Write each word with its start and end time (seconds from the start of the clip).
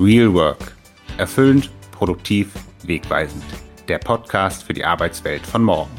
Real 0.00 0.32
Work. 0.32 0.74
Erfüllend, 1.18 1.70
produktiv, 1.92 2.48
wegweisend. 2.84 3.44
Der 3.88 3.98
Podcast 3.98 4.64
für 4.64 4.72
die 4.72 4.84
Arbeitswelt 4.84 5.46
von 5.46 5.62
morgen. 5.62 5.90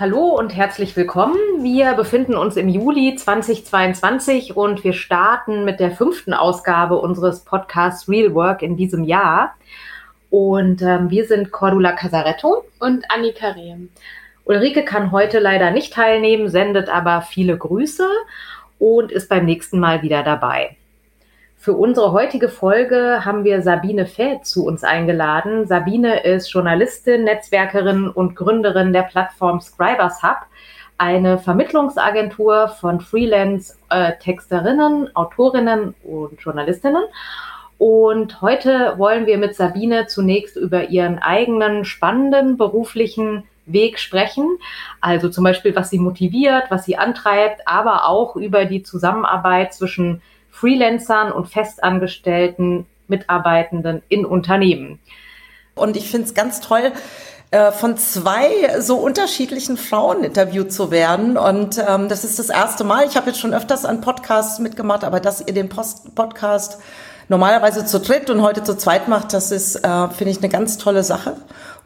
Hallo 0.00 0.36
und 0.36 0.50
herzlich 0.50 0.96
willkommen. 0.96 1.36
Wir 1.60 1.92
befinden 1.94 2.34
uns 2.34 2.56
im 2.56 2.68
Juli 2.68 3.14
2022 3.14 4.56
und 4.56 4.82
wir 4.82 4.94
starten 4.94 5.64
mit 5.64 5.78
der 5.78 5.92
fünften 5.92 6.34
Ausgabe 6.34 6.98
unseres 6.98 7.44
Podcasts 7.44 8.08
Real 8.08 8.34
Work 8.34 8.62
in 8.62 8.76
diesem 8.76 9.04
Jahr. 9.04 9.54
Und 10.28 10.82
ähm, 10.82 11.08
wir 11.08 11.24
sind 11.26 11.52
Cordula 11.52 11.92
Casaretto 11.92 12.64
und 12.80 13.04
Annika 13.12 13.50
Rehm. 13.50 13.90
Ulrike 14.44 14.84
kann 14.84 15.12
heute 15.12 15.38
leider 15.38 15.70
nicht 15.70 15.92
teilnehmen, 15.92 16.48
sendet 16.48 16.88
aber 16.88 17.22
viele 17.22 17.56
Grüße 17.56 18.08
und 18.82 19.12
ist 19.12 19.28
beim 19.28 19.44
nächsten 19.44 19.78
Mal 19.78 20.02
wieder 20.02 20.24
dabei. 20.24 20.76
Für 21.54 21.74
unsere 21.74 22.10
heutige 22.10 22.48
Folge 22.48 23.24
haben 23.24 23.44
wir 23.44 23.62
Sabine 23.62 24.06
Feld 24.06 24.44
zu 24.44 24.66
uns 24.66 24.82
eingeladen. 24.82 25.68
Sabine 25.68 26.24
ist 26.24 26.52
Journalistin, 26.52 27.22
Netzwerkerin 27.22 28.08
und 28.08 28.34
Gründerin 28.34 28.92
der 28.92 29.02
Plattform 29.02 29.60
Scribers 29.60 30.24
Hub, 30.24 30.38
eine 30.98 31.38
Vermittlungsagentur 31.38 32.74
von 32.80 33.00
Freelance-Texterinnen, 33.00 35.14
Autorinnen 35.14 35.94
und 36.02 36.40
Journalistinnen. 36.40 37.04
Und 37.78 38.42
heute 38.42 38.94
wollen 38.96 39.26
wir 39.26 39.38
mit 39.38 39.54
Sabine 39.54 40.08
zunächst 40.08 40.56
über 40.56 40.88
ihren 40.88 41.20
eigenen 41.20 41.84
spannenden 41.84 42.56
beruflichen 42.56 43.44
Weg 43.66 43.98
sprechen. 43.98 44.58
Also 45.00 45.28
zum 45.28 45.44
Beispiel, 45.44 45.74
was 45.76 45.90
sie 45.90 45.98
motiviert, 45.98 46.64
was 46.70 46.84
sie 46.84 46.96
antreibt, 46.96 47.66
aber 47.66 48.06
auch 48.06 48.36
über 48.36 48.64
die 48.64 48.82
Zusammenarbeit 48.82 49.74
zwischen 49.74 50.22
Freelancern 50.50 51.32
und 51.32 51.48
festangestellten 51.48 52.86
Mitarbeitenden 53.08 54.02
in 54.08 54.24
Unternehmen. 54.24 54.98
Und 55.74 55.96
ich 55.96 56.10
finde 56.10 56.26
es 56.26 56.34
ganz 56.34 56.60
toll, 56.60 56.92
äh, 57.52 57.70
von 57.70 57.96
zwei 57.98 58.80
so 58.80 58.96
unterschiedlichen 58.96 59.76
Frauen 59.76 60.24
interviewt 60.24 60.72
zu 60.72 60.90
werden. 60.90 61.36
Und 61.36 61.78
ähm, 61.78 62.08
das 62.08 62.24
ist 62.24 62.38
das 62.38 62.48
erste 62.48 62.82
Mal. 62.84 63.06
Ich 63.06 63.16
habe 63.16 63.28
jetzt 63.28 63.40
schon 63.40 63.54
öfters 63.54 63.84
an 63.84 64.00
Podcasts 64.00 64.58
mitgemacht, 64.58 65.04
aber 65.04 65.20
dass 65.20 65.46
ihr 65.46 65.52
den 65.52 65.68
Post 65.68 66.14
Podcast 66.14 66.78
normalerweise 67.28 67.84
zu 67.84 68.00
dritt 68.00 68.30
und 68.30 68.42
heute 68.42 68.62
zu 68.62 68.76
zweit 68.76 69.08
macht, 69.08 69.32
das 69.32 69.50
ist, 69.50 69.76
äh, 69.76 70.08
finde 70.08 70.30
ich, 70.30 70.38
eine 70.38 70.48
ganz 70.48 70.78
tolle 70.78 71.02
Sache. 71.02 71.36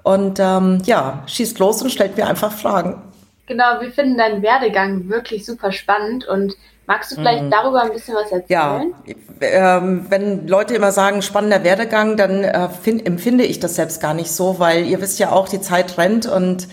Und 0.06 0.38
ähm, 0.38 0.82
ja, 0.84 1.24
schießt 1.26 1.58
los 1.58 1.82
und 1.82 1.90
stellt 1.90 2.16
mir 2.16 2.28
einfach 2.28 2.52
Fragen. 2.52 3.02
Genau, 3.46 3.80
wir 3.80 3.90
finden 3.90 4.16
deinen 4.16 4.40
Werdegang 4.40 5.08
wirklich 5.08 5.44
super 5.44 5.72
spannend 5.72 6.28
und 6.28 6.54
magst 6.86 7.10
du 7.10 7.16
vielleicht 7.16 7.42
mhm. 7.42 7.50
darüber 7.50 7.82
ein 7.82 7.90
bisschen 7.90 8.14
was 8.14 8.30
erzählen? 8.30 8.94
Ja, 9.40 9.80
ähm, 9.80 10.06
wenn 10.08 10.46
Leute 10.46 10.76
immer 10.76 10.92
sagen, 10.92 11.22
spannender 11.22 11.64
Werdegang, 11.64 12.16
dann 12.16 12.44
äh, 12.44 12.68
find, 12.68 13.04
empfinde 13.04 13.42
ich 13.42 13.58
das 13.58 13.74
selbst 13.74 14.00
gar 14.00 14.14
nicht 14.14 14.30
so, 14.30 14.60
weil 14.60 14.86
ihr 14.86 15.00
wisst 15.00 15.18
ja 15.18 15.32
auch, 15.32 15.48
die 15.48 15.60
Zeit 15.60 15.98
rennt 15.98 16.26
und 16.26 16.68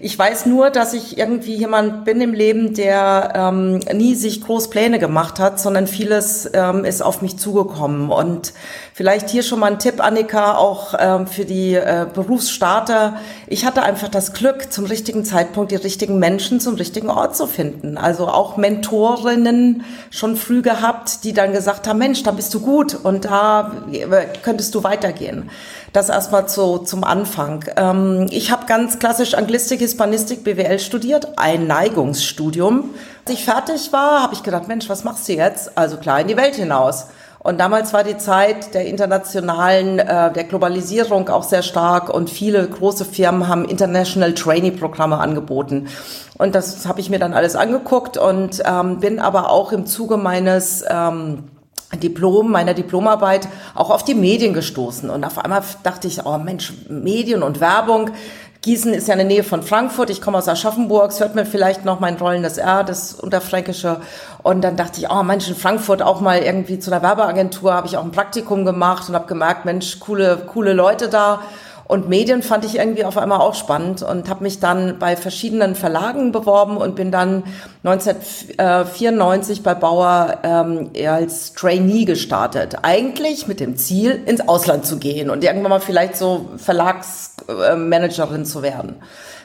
ich 0.00 0.16
weiß 0.16 0.46
nur, 0.46 0.70
dass 0.70 0.92
ich 0.92 1.18
irgendwie 1.18 1.56
jemand 1.56 2.04
bin 2.04 2.20
im 2.20 2.32
Leben, 2.32 2.72
der 2.72 3.32
ähm, 3.34 3.80
nie 3.92 4.14
sich 4.14 4.42
groß 4.42 4.70
Pläne 4.70 5.00
gemacht 5.00 5.40
hat, 5.40 5.58
sondern 5.58 5.88
vieles 5.88 6.48
ähm, 6.54 6.84
ist 6.84 7.02
auf 7.02 7.20
mich 7.20 7.36
zugekommen. 7.36 8.10
Und 8.10 8.52
vielleicht 8.94 9.28
hier 9.28 9.42
schon 9.42 9.58
mal 9.58 9.72
ein 9.72 9.80
Tipp, 9.80 10.00
Annika, 10.00 10.56
auch 10.56 10.94
ähm, 10.98 11.26
für 11.26 11.44
die 11.44 11.74
äh, 11.74 12.06
Berufsstarter. 12.12 13.16
Ich 13.48 13.66
hatte 13.66 13.82
einfach 13.82 14.08
das 14.08 14.34
Glück, 14.34 14.72
zum 14.72 14.84
richtigen 14.84 15.24
Zeitpunkt 15.24 15.72
die 15.72 15.76
richtigen 15.76 16.20
Menschen 16.20 16.60
zum 16.60 16.76
richtigen 16.76 17.10
Ort 17.10 17.36
zu 17.36 17.48
finden. 17.48 17.98
Also 17.98 18.28
auch 18.28 18.56
Mentorinnen 18.56 19.84
schon 20.10 20.36
früh 20.36 20.62
gehabt, 20.62 21.24
die 21.24 21.32
dann 21.32 21.52
gesagt 21.52 21.88
haben, 21.88 21.98
Mensch, 21.98 22.22
da 22.22 22.30
bist 22.30 22.54
du 22.54 22.60
gut 22.60 22.94
und 22.94 23.24
da 23.24 23.72
äh, 23.90 24.26
könntest 24.44 24.76
du 24.76 24.84
weitergehen. 24.84 25.50
Das 25.92 26.10
erstmal 26.10 26.46
zu, 26.46 26.78
zum 26.78 27.02
Anfang. 27.02 27.64
Ähm, 27.76 28.26
ich 28.30 28.50
habe 28.50 28.66
ganz 28.66 28.98
klassisch 28.98 29.34
Anglistik, 29.34 29.80
Hispanistik, 29.80 30.44
BWL 30.44 30.78
studiert, 30.78 31.38
ein 31.38 31.66
Neigungsstudium. 31.66 32.90
Als 33.24 33.34
ich 33.34 33.44
fertig 33.44 33.92
war, 33.92 34.22
habe 34.22 34.34
ich 34.34 34.42
gedacht, 34.42 34.68
Mensch, 34.68 34.88
was 34.88 35.04
machst 35.04 35.28
du 35.28 35.32
jetzt? 35.32 35.76
Also 35.78 35.96
klar, 35.96 36.20
in 36.20 36.28
die 36.28 36.36
Welt 36.36 36.56
hinaus. 36.56 37.06
Und 37.40 37.58
damals 37.58 37.92
war 37.92 38.04
die 38.04 38.18
Zeit 38.18 38.74
der 38.74 38.86
internationalen, 38.86 40.00
äh, 40.00 40.32
der 40.32 40.44
Globalisierung 40.44 41.28
auch 41.28 41.44
sehr 41.44 41.62
stark 41.62 42.10
und 42.10 42.28
viele 42.28 42.66
große 42.68 43.04
Firmen 43.04 43.48
haben 43.48 43.64
International 43.64 44.34
Trainee 44.34 44.72
Programme 44.72 45.18
angeboten. 45.18 45.88
Und 46.36 46.54
das 46.54 46.86
habe 46.86 47.00
ich 47.00 47.10
mir 47.10 47.18
dann 47.18 47.32
alles 47.32 47.56
angeguckt 47.56 48.18
und 48.18 48.62
ähm, 48.64 48.98
bin 48.98 49.20
aber 49.20 49.50
auch 49.50 49.72
im 49.72 49.86
Zuge 49.86 50.16
meines 50.16 50.84
ähm, 50.88 51.44
Diplom, 51.96 52.50
meiner 52.50 52.74
Diplomarbeit 52.74 53.48
auch 53.74 53.90
auf 53.90 54.04
die 54.04 54.14
Medien 54.14 54.52
gestoßen. 54.52 55.08
Und 55.08 55.24
auf 55.24 55.38
einmal 55.38 55.62
dachte 55.82 56.06
ich, 56.06 56.26
oh 56.26 56.38
Mensch, 56.38 56.72
Medien 56.88 57.42
und 57.42 57.60
Werbung. 57.60 58.10
Gießen 58.60 58.92
ist 58.92 59.06
ja 59.06 59.14
in 59.14 59.18
der 59.18 59.26
Nähe 59.26 59.44
von 59.44 59.62
Frankfurt. 59.62 60.10
Ich 60.10 60.20
komme 60.20 60.36
aus 60.36 60.48
Aschaffenburg. 60.48 61.12
Es 61.12 61.20
hört 61.20 61.34
mir 61.34 61.46
vielleicht 61.46 61.84
noch 61.84 62.00
mein 62.00 62.16
rollendes 62.16 62.58
R, 62.58 62.82
das 62.82 63.14
Unterfränkische. 63.14 64.00
Und 64.42 64.62
dann 64.62 64.76
dachte 64.76 65.00
ich, 65.00 65.10
oh 65.10 65.22
Mensch, 65.22 65.48
in 65.48 65.54
Frankfurt 65.54 66.02
auch 66.02 66.20
mal 66.20 66.40
irgendwie 66.40 66.78
zu 66.78 66.90
einer 66.90 67.02
Werbeagentur 67.02 67.72
habe 67.72 67.86
ich 67.86 67.96
auch 67.96 68.04
ein 68.04 68.10
Praktikum 68.10 68.64
gemacht 68.64 69.08
und 69.08 69.14
habe 69.14 69.26
gemerkt, 69.26 69.64
Mensch, 69.64 70.00
coole, 70.00 70.42
coole 70.46 70.72
Leute 70.72 71.08
da. 71.08 71.40
Und 71.88 72.08
Medien 72.10 72.42
fand 72.42 72.66
ich 72.66 72.76
irgendwie 72.76 73.04
auf 73.04 73.16
einmal 73.16 73.40
auch 73.40 73.54
spannend 73.54 74.02
und 74.02 74.28
habe 74.28 74.44
mich 74.44 74.60
dann 74.60 74.98
bei 74.98 75.16
verschiedenen 75.16 75.74
Verlagen 75.74 76.32
beworben 76.32 76.76
und 76.76 76.94
bin 76.94 77.10
dann 77.10 77.44
1994 77.82 79.62
bei 79.62 79.72
Bauer 79.72 80.38
ähm, 80.42 80.90
als 81.08 81.54
Trainee 81.54 82.04
gestartet. 82.04 82.76
Eigentlich 82.82 83.48
mit 83.48 83.58
dem 83.58 83.78
Ziel, 83.78 84.22
ins 84.26 84.46
Ausland 84.46 84.84
zu 84.84 84.98
gehen 84.98 85.30
und 85.30 85.42
irgendwann 85.42 85.70
mal 85.70 85.80
vielleicht 85.80 86.16
so 86.16 86.50
Verlagsmanagerin 86.58 88.44
zu 88.44 88.62
werden. 88.62 88.96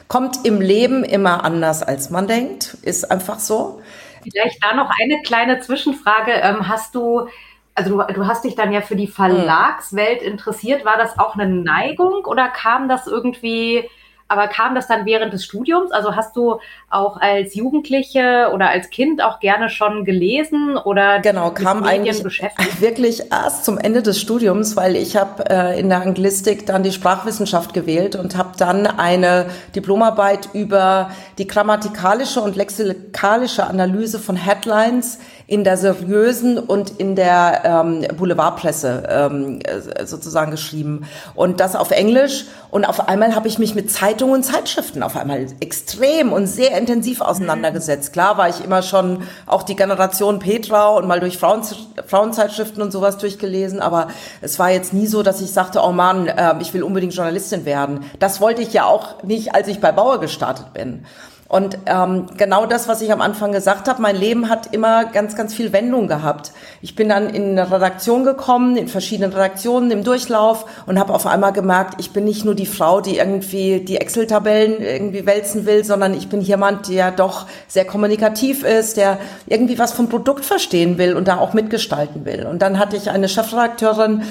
Kommt 0.08 0.44
im 0.44 0.60
Leben 0.60 1.02
immer 1.02 1.44
anders, 1.44 1.82
als 1.82 2.10
man 2.10 2.26
denkt, 2.28 2.76
ist 2.82 3.10
einfach 3.10 3.38
so. 3.38 3.80
Vielleicht 4.22 4.62
da 4.62 4.74
noch 4.74 4.90
eine 5.00 5.22
kleine 5.22 5.60
Zwischenfrage. 5.60 6.32
Ähm, 6.32 6.68
hast 6.68 6.94
du 6.94 7.26
also 7.74 7.96
du, 7.96 8.12
du 8.12 8.26
hast 8.26 8.44
dich 8.44 8.54
dann 8.54 8.72
ja 8.72 8.80
für 8.80 8.96
die 8.96 9.08
Verlagswelt 9.08 10.22
interessiert. 10.22 10.84
War 10.84 10.96
das 10.96 11.18
auch 11.18 11.34
eine 11.36 11.48
Neigung 11.48 12.24
oder 12.24 12.48
kam 12.48 12.88
das 12.88 13.06
irgendwie 13.06 13.88
aber 14.26 14.48
kam 14.48 14.74
das 14.74 14.86
dann 14.86 15.04
während 15.04 15.32
des 15.32 15.44
Studiums? 15.44 15.92
Also 15.92 16.16
hast 16.16 16.34
du 16.34 16.58
auch 16.88 17.18
als 17.18 17.54
Jugendliche 17.54 18.50
oder 18.54 18.70
als 18.70 18.88
Kind 18.88 19.22
auch 19.22 19.38
gerne 19.38 19.68
schon 19.68 20.04
gelesen 20.04 20.76
oder 20.76 21.20
genau 21.20 21.50
kam 21.50 21.84
eigentlich 21.84 22.22
beschäftigt? 22.22 22.80
wirklich 22.80 23.30
erst 23.30 23.64
zum 23.64 23.76
Ende 23.78 24.02
des 24.02 24.20
Studiums, 24.20 24.76
weil 24.76 24.96
ich 24.96 25.16
habe 25.16 25.48
äh, 25.50 25.78
in 25.78 25.90
der 25.90 26.00
Anglistik 26.00 26.64
dann 26.66 26.82
die 26.82 26.92
Sprachwissenschaft 26.92 27.74
gewählt 27.74 28.16
und 28.16 28.36
habe 28.36 28.52
dann 28.56 28.86
eine 28.86 29.46
Diplomarbeit 29.76 30.48
über 30.54 31.10
die 31.36 31.46
grammatikalische 31.46 32.40
und 32.40 32.56
lexikalische 32.56 33.66
Analyse 33.66 34.18
von 34.18 34.36
Headlines 34.36 35.18
in 35.46 35.64
der 35.64 35.76
seriösen 35.76 36.58
und 36.58 36.90
in 36.98 37.16
der 37.16 37.62
ähm, 37.64 38.06
Boulevardpresse 38.16 39.02
ähm, 39.08 39.60
äh, 39.64 40.06
sozusagen 40.06 40.50
geschrieben 40.50 41.06
und 41.34 41.60
das 41.60 41.76
auf 41.76 41.90
Englisch 41.90 42.46
und 42.70 42.84
auf 42.84 43.08
einmal 43.08 43.34
habe 43.34 43.46
ich 43.46 43.58
mich 43.58 43.74
mit 43.74 43.90
Zeitungen 43.90 44.34
und 44.34 44.42
Zeitschriften 44.42 45.02
auf 45.02 45.16
einmal 45.16 45.46
extrem 45.60 46.32
und 46.32 46.46
sehr 46.46 46.76
intensiv 46.76 47.20
auseinandergesetzt. 47.20 48.12
Klar 48.12 48.36
war 48.36 48.48
ich 48.48 48.64
immer 48.64 48.82
schon 48.82 49.22
auch 49.46 49.62
die 49.62 49.76
Generation 49.76 50.38
Petra 50.38 50.88
und 50.88 51.06
mal 51.06 51.20
durch 51.20 51.38
Frauen, 51.38 51.62
Frauenzeitschriften 52.06 52.82
und 52.82 52.90
sowas 52.90 53.18
durchgelesen, 53.18 53.80
aber 53.80 54.08
es 54.40 54.58
war 54.58 54.70
jetzt 54.70 54.92
nie 54.92 55.06
so, 55.06 55.22
dass 55.22 55.40
ich 55.40 55.52
sagte, 55.52 55.80
oh 55.84 55.92
Mann, 55.92 56.26
äh, 56.26 56.54
ich 56.60 56.74
will 56.74 56.82
unbedingt 56.82 57.14
Journalistin 57.14 57.64
werden. 57.64 58.04
Das 58.18 58.40
wollte 58.40 58.62
ich 58.62 58.72
ja 58.72 58.86
auch 58.86 59.22
nicht, 59.22 59.54
als 59.54 59.68
ich 59.68 59.80
bei 59.80 59.92
Bauer 59.92 60.18
gestartet 60.20 60.72
bin. 60.72 61.04
Und 61.46 61.78
ähm, 61.86 62.26
genau 62.38 62.64
das, 62.64 62.88
was 62.88 63.02
ich 63.02 63.12
am 63.12 63.20
Anfang 63.20 63.52
gesagt 63.52 63.86
habe, 63.86 64.00
mein 64.00 64.16
Leben 64.16 64.48
hat 64.48 64.74
immer 64.74 65.04
ganz, 65.04 65.36
ganz 65.36 65.52
viel 65.52 65.72
Wendung 65.72 66.08
gehabt. 66.08 66.52
Ich 66.80 66.96
bin 66.96 67.10
dann 67.10 67.28
in 67.28 67.50
eine 67.50 67.70
Redaktion 67.70 68.24
gekommen, 68.24 68.76
in 68.76 68.88
verschiedenen 68.88 69.32
Redaktionen 69.32 69.90
im 69.90 70.04
Durchlauf 70.04 70.64
und 70.86 70.98
habe 70.98 71.12
auf 71.12 71.26
einmal 71.26 71.52
gemerkt, 71.52 72.00
ich 72.00 72.12
bin 72.12 72.24
nicht 72.24 72.46
nur 72.46 72.54
die 72.54 72.66
Frau, 72.66 73.02
die 73.02 73.18
irgendwie 73.18 73.80
die 73.80 73.98
Excel-Tabellen 73.98 74.80
irgendwie 74.80 75.26
wälzen 75.26 75.66
will, 75.66 75.84
sondern 75.84 76.14
ich 76.14 76.28
bin 76.28 76.40
jemand, 76.40 76.88
der 76.88 77.10
doch 77.10 77.46
sehr 77.68 77.84
kommunikativ 77.84 78.64
ist, 78.64 78.96
der 78.96 79.18
irgendwie 79.46 79.78
was 79.78 79.92
vom 79.92 80.08
Produkt 80.08 80.46
verstehen 80.46 80.96
will 80.96 81.14
und 81.14 81.28
da 81.28 81.38
auch 81.38 81.52
mitgestalten 81.52 82.24
will. 82.24 82.46
Und 82.46 82.62
dann 82.62 82.78
hatte 82.78 82.96
ich 82.96 83.10
eine 83.10 83.28
Chefredakteurin, 83.28 84.22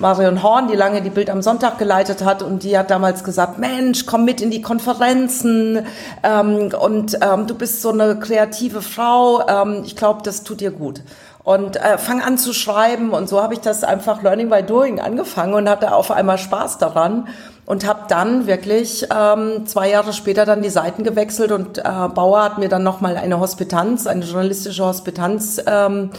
Marion 0.00 0.42
Horn, 0.42 0.66
die 0.68 0.76
lange 0.76 1.02
die 1.02 1.10
Bild 1.10 1.28
am 1.28 1.42
Sonntag 1.42 1.78
geleitet 1.78 2.24
hat 2.24 2.42
und 2.42 2.62
die 2.62 2.76
hat 2.78 2.90
damals 2.90 3.22
gesagt, 3.22 3.58
Mensch, 3.58 4.06
komm 4.06 4.24
mit 4.24 4.40
in 4.40 4.50
die 4.50 4.62
Konferenzen 4.62 5.84
ähm, 6.22 6.70
und 6.80 7.18
ähm, 7.20 7.46
du 7.46 7.54
bist 7.54 7.82
so 7.82 7.90
eine 7.90 8.18
kreative 8.18 8.80
Frau, 8.80 9.46
ähm, 9.46 9.82
ich 9.84 9.96
glaube, 9.96 10.22
das 10.24 10.42
tut 10.42 10.62
dir 10.62 10.70
gut. 10.70 11.02
Und 11.42 11.76
äh, 11.76 11.98
fang 11.98 12.22
an 12.22 12.38
zu 12.38 12.54
schreiben 12.54 13.10
und 13.10 13.28
so 13.28 13.42
habe 13.42 13.54
ich 13.54 13.60
das 13.60 13.84
einfach 13.84 14.22
Learning 14.22 14.48
by 14.48 14.62
Doing 14.62 15.00
angefangen 15.00 15.52
und 15.52 15.68
hatte 15.68 15.94
auf 15.94 16.10
einmal 16.10 16.38
Spaß 16.38 16.78
daran 16.78 17.28
und 17.66 17.86
habe 17.86 18.00
dann 18.08 18.46
wirklich 18.46 19.06
ähm, 19.14 19.66
zwei 19.66 19.90
Jahre 19.90 20.12
später 20.12 20.46
dann 20.46 20.62
die 20.62 20.70
Seiten 20.70 21.04
gewechselt 21.04 21.52
und 21.52 21.78
äh, 21.78 21.82
Bauer 21.82 22.42
hat 22.42 22.58
mir 22.58 22.68
dann 22.68 22.82
nochmal 22.82 23.16
eine 23.16 23.38
Hospitanz, 23.38 24.06
eine 24.06 24.24
journalistische 24.24 24.84
Hospitanz 24.84 25.62
ähm, 25.66 26.10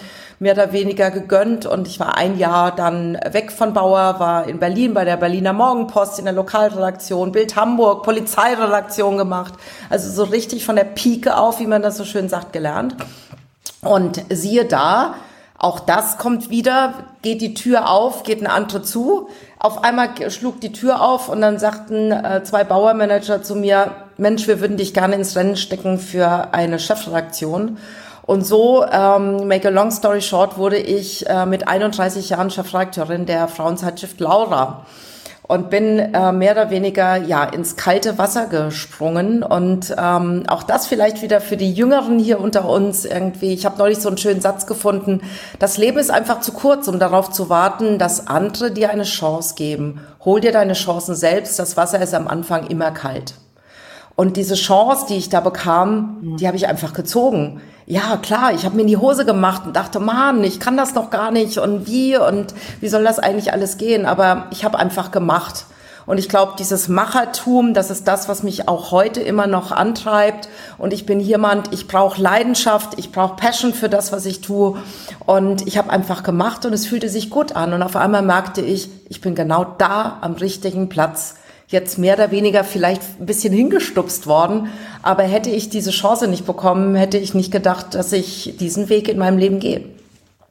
mehr 0.42 0.54
oder 0.54 0.74
weniger 0.74 1.12
gegönnt 1.12 1.68
und 1.68 1.88
ich 1.88 2.00
war 2.00 2.18
ein 2.18 2.40
Jahr 2.40 2.76
dann 2.76 3.14
weg 3.30 3.52
von 3.52 3.74
Bauer, 3.74 4.20
war 4.20 4.48
in 4.48 4.58
Berlin 4.58 4.96
bei 4.96 5.06
der 5.06 5.18
Berliner 5.18 5.54
Morgenpost 5.54 6.18
in 6.18 6.26
der 6.26 6.34
Lokalredaktion, 6.34 7.32
Bild 7.32 7.56
Hamburg, 7.56 8.02
Polizeiredaktion 8.02 9.20
gemacht, 9.20 9.54
also 9.92 10.10
so 10.10 10.24
richtig 10.24 10.66
von 10.66 10.76
der 10.76 10.86
Pike 10.86 11.38
auf, 11.38 11.60
wie 11.60 11.68
man 11.68 11.84
das 11.84 11.96
so 11.96 12.06
schön 12.06 12.28
sagt, 12.28 12.54
gelernt. 12.54 12.96
Und 13.84 14.26
siehe 14.32 14.66
da, 14.66 15.14
auch 15.60 15.80
das 15.80 16.18
kommt 16.18 16.50
wieder, 16.50 16.96
geht 17.22 17.40
die 17.42 17.54
Tür 17.54 17.88
auf, 17.88 18.24
geht 18.24 18.42
ein 18.42 18.48
andere 18.48 18.82
zu. 18.82 19.30
Auf 19.60 19.84
einmal 19.84 20.10
schlug 20.32 20.60
die 20.60 20.72
Tür 20.72 21.04
auf 21.04 21.30
und 21.30 21.42
dann 21.42 21.60
sagten 21.60 22.12
äh, 22.12 22.44
zwei 22.44 22.64
Bauermanager 22.64 23.44
zu 23.44 23.56
mir, 23.56 23.92
Mensch, 24.18 24.48
wir 24.48 24.60
würden 24.60 24.78
dich 24.78 24.96
gerne 24.96 25.14
ins 25.14 25.36
Rennen 25.36 25.56
stecken 25.56 26.00
für 26.00 26.52
eine 26.52 26.80
Chefredaktion. 26.80 27.78
Und 28.24 28.46
so, 28.46 28.86
ähm, 28.86 29.48
make 29.48 29.68
a 29.68 29.72
long 29.72 29.92
story 29.92 30.22
short, 30.22 30.58
wurde 30.58 30.78
ich 30.78 31.28
äh, 31.28 31.46
mit 31.46 31.68
31 31.68 32.30
Jahren 32.30 32.50
Chefredakteurin 32.50 33.26
der 33.26 33.48
Frauenzeitschrift 33.48 34.20
Laura 34.20 34.86
und 35.52 35.70
bin 35.70 36.00
äh, 36.00 36.32
mehr 36.32 36.54
oder 36.54 36.70
weniger 36.70 37.18
ja 37.18 37.44
ins 37.44 37.76
kalte 37.76 38.18
Wasser 38.18 38.46
gesprungen 38.46 39.44
und 39.44 39.94
ähm, 39.98 40.44
auch 40.48 40.64
das 40.64 40.88
vielleicht 40.88 41.22
wieder 41.22 41.42
für 41.42 41.58
die 41.58 41.74
Jüngeren 41.74 42.20
hier 42.20 42.40
unter 42.40 42.70
uns 42.70 43.04
irgendwie. 43.04 43.54
Ich 43.54 43.66
habe 43.66 43.78
neulich 43.78 43.98
so 43.98 44.08
einen 44.08 44.18
schönen 44.18 44.40
Satz 44.40 44.66
gefunden: 44.66 45.20
Das 45.60 45.78
Leben 45.78 45.98
ist 45.98 46.10
einfach 46.10 46.40
zu 46.40 46.54
kurz, 46.54 46.88
um 46.88 47.00
darauf 47.00 47.32
zu 47.32 47.50
warten, 47.50 47.98
dass 47.98 48.28
andere 48.28 48.72
dir 48.72 48.92
eine 48.92 49.04
Chance 49.04 49.56
geben. 49.56 50.00
Hol 50.24 50.40
dir 50.40 50.54
deine 50.54 50.72
Chancen 50.72 51.16
selbst. 51.16 51.60
Das 51.60 51.76
Wasser 51.76 52.02
ist 52.02 52.14
am 52.14 52.30
Anfang 52.30 52.68
immer 52.68 52.92
kalt. 52.92 53.34
Und 54.16 54.38
diese 54.38 54.56
Chance, 54.56 55.08
die 55.10 55.18
ich 55.18 55.28
da 55.28 55.42
bekam, 55.42 56.38
die 56.40 56.48
habe 56.48 56.56
ich 56.56 56.68
einfach 56.70 56.94
gezogen 56.94 57.60
ja 57.86 58.18
klar, 58.18 58.54
ich 58.54 58.66
habe 58.66 58.76
mir 58.76 58.82
in 58.82 58.88
die 58.88 58.98
Hose 58.98 59.26
gemacht 59.26 59.64
und 59.66 59.76
dachte, 59.76 60.00
Mann, 60.00 60.44
ich 60.44 60.60
kann 60.60 60.78
das 60.78 60.94
noch 60.94 61.10
gar 61.10 61.32
nicht 61.32 61.58
und 61.58 61.88
wie 61.88 62.18
und 62.18 62.54
wie 62.80 62.90
soll 62.90 63.04
das 63.04 63.20
eigentlich 63.20 63.54
alles 63.54 63.78
gehen? 63.78 64.06
Aber 64.06 64.48
ich 64.52 64.64
habe 64.64 64.80
einfach 64.80 65.12
gemacht. 65.12 65.66
Und 66.06 66.18
ich 66.18 66.30
glaube, 66.30 66.54
dieses 66.58 66.88
Machertum, 66.88 67.74
das 67.74 67.92
ist 67.92 68.08
das, 68.08 68.28
was 68.28 68.44
mich 68.44 68.68
auch 68.68 68.92
heute 68.92 69.22
immer 69.22 69.48
noch 69.48 69.72
antreibt. 69.72 70.50
Und 70.78 70.94
ich 70.94 71.06
bin 71.06 71.20
jemand, 71.20 71.72
ich 71.74 71.88
brauche 71.88 72.20
Leidenschaft, 72.22 72.98
ich 72.98 73.12
brauche 73.12 73.36
Passion 73.36 73.74
für 73.74 73.88
das, 73.88 74.12
was 74.12 74.26
ich 74.26 74.42
tue. 74.42 74.78
Und 75.26 75.68
ich 75.68 75.78
habe 75.78 75.92
einfach 75.92 76.24
gemacht 76.24 76.66
und 76.66 76.74
es 76.74 76.88
fühlte 76.88 77.08
sich 77.08 77.30
gut 77.30 77.56
an. 77.56 77.74
Und 77.74 77.84
auf 77.84 77.96
einmal 77.96 78.24
merkte 78.24 78.62
ich, 78.62 78.90
ich 79.10 79.22
bin 79.22 79.36
genau 79.36 79.64
da 79.78 80.18
am 80.22 80.34
richtigen 80.34 80.90
Platz 80.90 81.36
jetzt 81.72 81.98
mehr 81.98 82.16
oder 82.16 82.32
weniger 82.32 82.64
vielleicht 82.64 83.02
ein 83.20 83.26
bisschen 83.26 83.54
hingestupst 83.54 84.28
worden. 84.28 84.70
Aber 85.02 85.24
hätte 85.24 85.50
ich 85.50 85.70
diese 85.70 85.92
Chance 85.92 86.28
nicht 86.28 86.46
bekommen, 86.46 86.96
hätte 86.96 87.18
ich 87.18 87.34
nicht 87.34 87.52
gedacht, 87.52 87.96
dass 87.96 88.14
ich 88.14 88.58
diesen 88.60 88.90
Weg 88.90 89.08
in 89.08 89.18
meinem 89.18 89.38
Leben 89.38 89.60
gehe. 89.60 89.84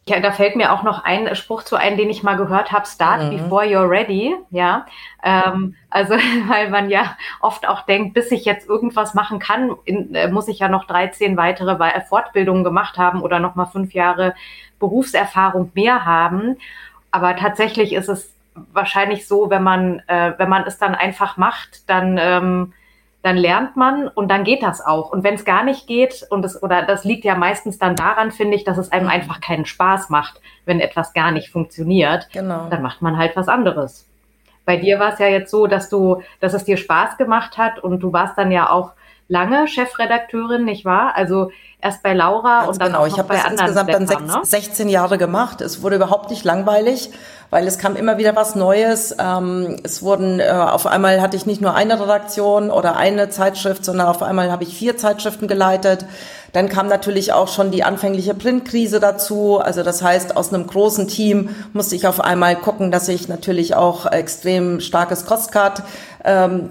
Ja, 0.08 0.18
da 0.18 0.32
fällt 0.32 0.56
mir 0.56 0.72
auch 0.72 0.82
noch 0.82 1.04
ein 1.04 1.36
Spruch 1.36 1.62
zu 1.62 1.76
ein, 1.76 1.96
den 1.96 2.10
ich 2.10 2.22
mal 2.22 2.36
gehört 2.36 2.72
habe: 2.72 2.86
Start 2.86 3.22
mhm. 3.22 3.36
before 3.36 3.64
you're 3.64 3.88
ready. 3.88 4.34
Ja, 4.50 4.86
ähm, 5.22 5.76
also 5.90 6.14
weil 6.48 6.70
man 6.70 6.90
ja 6.90 7.16
oft 7.40 7.68
auch 7.68 7.82
denkt, 7.82 8.14
bis 8.14 8.32
ich 8.32 8.44
jetzt 8.44 8.68
irgendwas 8.68 9.14
machen 9.14 9.38
kann, 9.38 9.76
in, 9.84 10.14
äh, 10.14 10.28
muss 10.28 10.48
ich 10.48 10.58
ja 10.58 10.68
noch 10.68 10.86
13 10.86 11.36
weitere 11.36 11.76
Fortbildungen 12.08 12.64
gemacht 12.64 12.98
haben 12.98 13.22
oder 13.22 13.38
noch 13.38 13.54
mal 13.54 13.66
fünf 13.66 13.92
Jahre 13.92 14.34
Berufserfahrung 14.80 15.70
mehr 15.74 16.04
haben. 16.04 16.56
Aber 17.12 17.36
tatsächlich 17.36 17.92
ist 17.92 18.08
es 18.08 18.32
wahrscheinlich 18.54 19.26
so, 19.26 19.50
wenn 19.50 19.62
man, 19.62 20.02
äh, 20.06 20.32
wenn 20.36 20.48
man 20.48 20.64
es 20.64 20.78
dann 20.78 20.94
einfach 20.94 21.36
macht, 21.36 21.88
dann, 21.88 22.18
ähm, 22.18 22.72
dann 23.22 23.36
lernt 23.36 23.76
man 23.76 24.08
und 24.08 24.28
dann 24.28 24.44
geht 24.44 24.62
das 24.62 24.84
auch. 24.84 25.10
Und 25.10 25.24
wenn 25.24 25.34
es 25.34 25.44
gar 25.44 25.62
nicht 25.62 25.86
geht, 25.86 26.26
und 26.30 26.44
es, 26.44 26.62
oder 26.62 26.82
das 26.82 27.04
liegt 27.04 27.24
ja 27.24 27.34
meistens 27.34 27.78
dann 27.78 27.94
daran, 27.94 28.30
finde 28.30 28.56
ich, 28.56 28.64
dass 28.64 28.78
es 28.78 28.92
einem 28.92 29.04
mhm. 29.04 29.10
einfach 29.10 29.40
keinen 29.40 29.66
Spaß 29.66 30.08
macht, 30.08 30.40
wenn 30.64 30.80
etwas 30.80 31.12
gar 31.12 31.30
nicht 31.30 31.50
funktioniert, 31.50 32.28
genau. 32.32 32.68
dann 32.70 32.82
macht 32.82 33.02
man 33.02 33.18
halt 33.18 33.36
was 33.36 33.48
anderes. 33.48 34.06
Bei 34.64 34.76
dir 34.76 34.98
war 34.98 35.12
es 35.12 35.18
ja 35.18 35.26
jetzt 35.26 35.50
so, 35.50 35.66
dass 35.66 35.88
du, 35.88 36.22
dass 36.40 36.54
es 36.54 36.64
dir 36.64 36.76
Spaß 36.76 37.16
gemacht 37.16 37.58
hat 37.58 37.78
und 37.78 38.00
du 38.00 38.12
warst 38.12 38.38
dann 38.38 38.52
ja 38.52 38.70
auch 38.70 38.92
lange 39.30 39.68
Chefredakteurin, 39.68 40.64
nicht 40.64 40.84
wahr? 40.84 41.12
Also 41.16 41.50
erst 41.80 42.02
bei 42.02 42.12
Laura 42.14 42.60
Ganz 42.60 42.72
und 42.72 42.80
dann 42.80 42.88
genau. 42.88 42.98
auch 43.00 43.08
noch 43.08 43.18
ich 43.18 43.22
bei 43.24 43.36
anderen. 43.36 43.52
insgesamt 43.52 43.94
dann 43.94 44.06
sechs, 44.06 44.22
ne? 44.22 44.40
16 44.42 44.88
Jahre 44.88 45.18
gemacht. 45.18 45.60
Es 45.60 45.82
wurde 45.82 45.96
überhaupt 45.96 46.30
nicht 46.30 46.44
langweilig 46.44 47.10
weil 47.50 47.66
es 47.66 47.78
kam 47.78 47.96
immer 47.96 48.16
wieder 48.16 48.36
was 48.36 48.54
Neues. 48.54 49.14
Ähm, 49.18 49.76
es 49.82 50.02
wurden, 50.02 50.40
äh, 50.40 50.48
auf 50.50 50.86
einmal 50.86 51.20
hatte 51.20 51.36
ich 51.36 51.46
nicht 51.46 51.60
nur 51.60 51.74
eine 51.74 52.00
Redaktion 52.00 52.70
oder 52.70 52.96
eine 52.96 53.28
Zeitschrift, 53.28 53.84
sondern 53.84 54.06
auf 54.06 54.22
einmal 54.22 54.50
habe 54.50 54.62
ich 54.62 54.76
vier 54.76 54.96
Zeitschriften 54.96 55.48
geleitet. 55.48 56.06
Dann 56.52 56.68
kam 56.68 56.88
natürlich 56.88 57.32
auch 57.32 57.48
schon 57.48 57.70
die 57.70 57.84
anfängliche 57.84 58.34
Printkrise 58.34 59.00
dazu. 59.00 59.58
Also 59.58 59.82
das 59.82 60.02
heißt, 60.02 60.36
aus 60.36 60.52
einem 60.52 60.66
großen 60.66 61.08
Team 61.08 61.50
musste 61.72 61.94
ich 61.94 62.06
auf 62.06 62.20
einmal 62.20 62.56
gucken, 62.56 62.90
dass 62.90 63.08
ich 63.08 63.28
natürlich 63.28 63.74
auch 63.74 64.06
extrem 64.06 64.80
starkes 64.80 65.26
Costcard 65.26 65.82
ähm, 66.24 66.68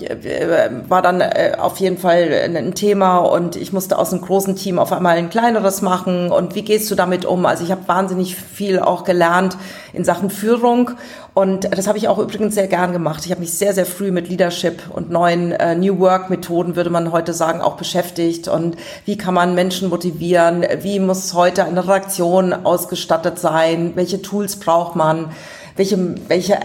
war 0.88 1.02
dann 1.02 1.22
äh, 1.22 1.54
auf 1.58 1.78
jeden 1.78 1.98
Fall 1.98 2.32
ein 2.56 2.76
Thema 2.76 3.18
und 3.18 3.56
ich 3.56 3.74
musste 3.74 3.98
aus 3.98 4.14
einem 4.14 4.22
großen 4.22 4.56
Team 4.56 4.78
auf 4.78 4.92
einmal 4.94 5.18
ein 5.18 5.30
kleineres 5.30 5.82
machen 5.82 6.32
und 6.32 6.54
wie 6.54 6.62
gehst 6.62 6.92
du 6.92 6.96
damit 6.96 7.26
um? 7.26 7.46
Also 7.46 7.64
ich 7.64 7.72
habe 7.72 7.88
wahnsinnig 7.88 8.36
viel 8.36 8.80
auch 8.80 9.04
gelernt 9.04 9.58
in 9.92 10.06
Sachen 10.06 10.30
Führung 10.30 10.92
und 11.40 11.76
das 11.76 11.88
habe 11.88 11.98
ich 11.98 12.08
auch 12.08 12.20
übrigens 12.20 12.56
sehr 12.56 12.68
gern 12.68 12.92
gemacht. 12.92 13.26
Ich 13.26 13.32
habe 13.32 13.42
mich 13.42 13.54
sehr, 13.54 13.74
sehr 13.74 13.86
früh 13.86 14.12
mit 14.12 14.30
Leadership 14.30 14.84
und 14.90 15.10
neuen 15.10 15.52
äh, 15.52 15.76
New 15.76 16.00
Work 16.00 16.30
Methoden, 16.30 16.76
würde 16.76 16.90
man 16.90 17.12
heute 17.12 17.34
sagen, 17.34 17.62
auch 17.62 17.78
beschäftigt. 17.78 18.48
Und 18.48 18.76
wie 19.06 19.18
kann 19.18 19.34
man 19.34 19.56
Menschen 19.56 19.90
motivieren? 19.90 20.66
Wie 20.82 21.00
muss 21.00 21.34
heute 21.34 21.64
eine 21.64 21.84
Redaktion 21.84 22.54
ausgestattet 22.54 23.40
sein? 23.40 23.94
Welche 23.96 24.22
Tools 24.22 24.58
braucht 24.58 24.96
man? 24.96 25.32
Welche, 25.76 26.16
welche 26.28 26.60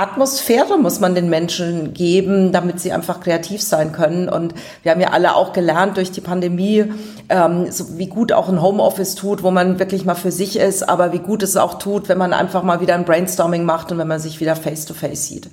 Atmosphäre 0.00 0.78
muss 0.78 0.98
man 0.98 1.14
den 1.14 1.28
Menschen 1.28 1.92
geben, 1.92 2.52
damit 2.52 2.80
sie 2.80 2.92
einfach 2.92 3.20
kreativ 3.20 3.62
sein 3.62 3.92
können. 3.92 4.30
Und 4.30 4.54
wir 4.82 4.92
haben 4.92 5.00
ja 5.00 5.10
alle 5.10 5.34
auch 5.34 5.52
gelernt 5.52 5.98
durch 5.98 6.10
die 6.10 6.22
Pandemie, 6.22 6.86
ähm, 7.28 7.70
so 7.70 7.98
wie 7.98 8.06
gut 8.06 8.32
auch 8.32 8.48
ein 8.48 8.62
Homeoffice 8.62 9.14
tut, 9.14 9.42
wo 9.42 9.50
man 9.50 9.78
wirklich 9.78 10.06
mal 10.06 10.14
für 10.14 10.32
sich 10.32 10.58
ist, 10.58 10.88
aber 10.88 11.12
wie 11.12 11.18
gut 11.18 11.42
es 11.42 11.58
auch 11.58 11.74
tut, 11.78 12.08
wenn 12.08 12.16
man 12.16 12.32
einfach 12.32 12.62
mal 12.62 12.80
wieder 12.80 12.94
ein 12.94 13.04
Brainstorming 13.04 13.64
macht 13.64 13.92
und 13.92 13.98
wenn 13.98 14.08
man 14.08 14.20
sich 14.20 14.40
wieder 14.40 14.56
face-to-face 14.56 15.10
-face 15.10 15.28
sieht. 15.28 15.50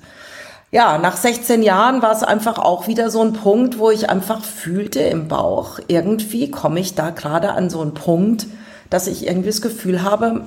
Ja, 0.71 0.97
nach 0.97 1.17
16 1.17 1.61
Jahren 1.61 2.01
war 2.01 2.11
es 2.11 2.23
einfach 2.23 2.57
auch 2.57 2.87
wieder 2.87 3.09
so 3.09 3.21
ein 3.21 3.33
Punkt, 3.33 3.79
wo 3.79 3.89
ich 3.89 4.09
einfach 4.09 4.43
fühlte 4.43 4.99
im 5.01 5.27
Bauch, 5.27 5.79
irgendwie 5.87 6.51
komme 6.51 6.79
ich 6.79 6.95
da 6.95 7.09
gerade 7.09 7.51
an 7.51 7.69
so 7.69 7.81
einen 7.81 7.93
Punkt, 7.93 8.47
dass 8.89 9.07
ich 9.07 9.27
irgendwie 9.27 9.49
das 9.49 9.61
Gefühl 9.61 10.03
habe, 10.03 10.45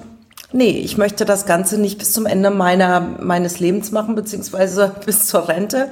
Nee, 0.52 0.70
ich 0.70 0.98
möchte 0.98 1.24
das 1.24 1.46
Ganze 1.46 1.80
nicht 1.80 1.98
bis 1.98 2.12
zum 2.12 2.26
Ende 2.26 2.50
meiner, 2.50 3.00
meines 3.00 3.60
Lebens 3.60 3.92
machen, 3.92 4.16
beziehungsweise 4.16 4.92
bis 5.06 5.26
zur 5.28 5.48
Rente. 5.48 5.88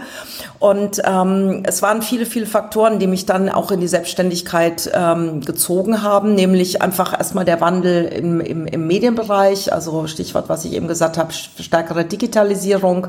Und 0.59 1.00
ähm, 1.05 1.62
es 1.65 1.81
waren 1.81 2.03
viele, 2.03 2.27
viele 2.27 2.47
Faktoren, 2.47 2.99
die 2.99 3.07
mich 3.07 3.25
dann 3.25 3.49
auch 3.49 3.71
in 3.71 3.79
die 3.79 3.87
Selbstständigkeit 3.87 4.91
ähm, 4.93 5.43
gezogen 5.43 6.03
haben, 6.03 6.35
nämlich 6.35 6.83
einfach 6.83 7.17
erstmal 7.17 7.45
der 7.45 7.61
Wandel 7.61 8.07
im, 8.07 8.41
im, 8.41 8.67
im 8.67 8.87
Medienbereich, 8.88 9.73
also 9.73 10.09
Stichwort, 10.09 10.49
was 10.49 10.65
ich 10.65 10.73
eben 10.73 10.88
gesagt 10.88 11.19
habe, 11.19 11.33
stärkere 11.33 12.05
Digitalisierung. 12.05 13.09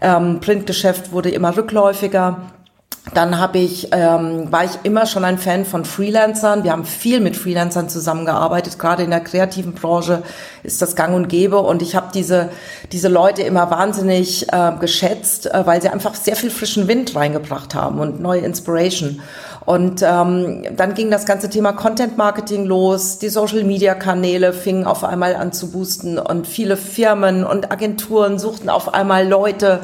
Ähm, 0.00 0.40
Printgeschäft 0.40 1.12
wurde 1.12 1.30
immer 1.30 1.56
rückläufiger. 1.56 2.50
Dann 3.14 3.40
habe 3.40 3.58
ich, 3.58 3.88
ähm, 3.92 4.52
war 4.52 4.64
ich 4.64 4.72
immer 4.84 5.06
schon 5.06 5.24
ein 5.24 5.38
Fan 5.38 5.64
von 5.64 5.84
Freelancern. 5.84 6.64
Wir 6.64 6.72
haben 6.72 6.84
viel 6.84 7.20
mit 7.20 7.36
Freelancern 7.36 7.88
zusammengearbeitet. 7.88 8.78
Gerade 8.78 9.02
in 9.02 9.10
der 9.10 9.20
kreativen 9.20 9.72
Branche 9.72 10.22
ist 10.62 10.80
das 10.80 10.94
gang 10.94 11.14
und 11.14 11.28
gäbe. 11.28 11.58
Und 11.58 11.82
ich 11.82 11.96
habe 11.96 12.08
diese, 12.12 12.50
diese 12.92 13.08
Leute 13.08 13.42
immer 13.42 13.70
wahnsinnig 13.70 14.52
äh, 14.52 14.72
geschätzt, 14.78 15.46
äh, 15.46 15.66
weil 15.66 15.82
sie 15.82 15.88
einfach 15.88 16.14
sehr 16.14 16.36
viel 16.36 16.50
frischen 16.50 16.88
Wind 16.88 17.16
reingebracht 17.16 17.74
haben 17.74 17.98
und 17.98 18.20
neue 18.20 18.42
Inspiration. 18.42 19.20
Und 19.70 20.02
ähm, 20.02 20.64
dann 20.76 20.94
ging 20.94 21.12
das 21.12 21.26
ganze 21.26 21.48
Thema 21.48 21.72
Content 21.72 22.18
Marketing 22.18 22.64
los. 22.66 23.20
Die 23.20 23.28
Social 23.28 23.62
Media 23.62 23.94
Kanäle 23.94 24.52
fingen 24.52 24.84
auf 24.84 25.04
einmal 25.04 25.36
an 25.36 25.52
zu 25.52 25.70
boosten 25.70 26.18
und 26.18 26.48
viele 26.48 26.76
Firmen 26.76 27.44
und 27.44 27.70
Agenturen 27.70 28.40
suchten 28.40 28.68
auf 28.68 28.92
einmal 28.92 29.28
Leute. 29.28 29.78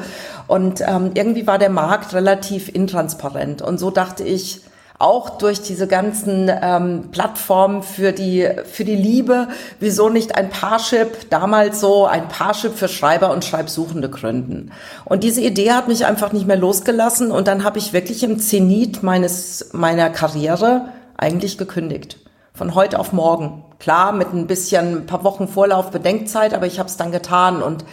Und 0.45 0.81
ähm, 0.81 1.11
irgendwie 1.13 1.47
war 1.47 1.57
der 1.57 1.69
Markt 1.69 2.13
relativ 2.13 2.67
intransparent. 2.67 3.61
Und 3.61 3.77
so 3.77 3.89
dachte 3.89 4.25
ich, 4.25 4.59
auch 4.99 5.37
durch 5.37 5.61
diese 5.61 5.87
ganzen 5.87 6.49
ähm, 6.49 7.09
Plattformen 7.11 7.83
für 7.83 8.13
die, 8.13 8.49
für 8.65 8.83
die 8.83 8.95
Liebe, 8.95 9.47
wieso 9.79 10.09
nicht 10.09 10.35
ein 10.35 10.49
Parship, 10.49 11.29
damals 11.29 11.79
so 11.79 12.07
ein 12.07 12.27
Parship 12.27 12.73
für 12.73 12.87
Schreiber 12.87 13.31
und 13.31 13.45
Schreibsuchende 13.45 14.09
gründen. 14.09 14.71
Und 15.05 15.23
diese 15.23 15.41
Idee 15.41 15.71
hat 15.71 15.87
mich 15.87 16.05
einfach 16.05 16.33
nicht 16.33 16.47
mehr 16.47 16.57
losgelassen 16.57 17.31
und 17.31 17.47
dann 17.47 17.63
habe 17.63 17.77
ich 17.77 17.93
wirklich 17.93 18.23
im 18.23 18.39
Zenit 18.39 19.03
meines, 19.03 19.69
meiner 19.71 20.09
Karriere 20.09 20.89
eigentlich 21.15 21.59
gekündigt. 21.59 22.17
Von 22.53 22.73
heute 22.73 22.99
auf 22.99 23.13
morgen. 23.13 23.63
Klar, 23.77 24.11
mit 24.13 24.33
ein 24.33 24.47
bisschen, 24.47 24.97
ein 24.97 25.05
paar 25.05 25.23
Wochen 25.23 25.47
Vorlauf, 25.47 25.91
Bedenkzeit, 25.91 26.55
aber 26.55 26.65
ich 26.65 26.79
habe 26.79 26.89
es 26.89 26.97
dann 26.97 27.11
getan 27.11 27.61
und 27.61 27.85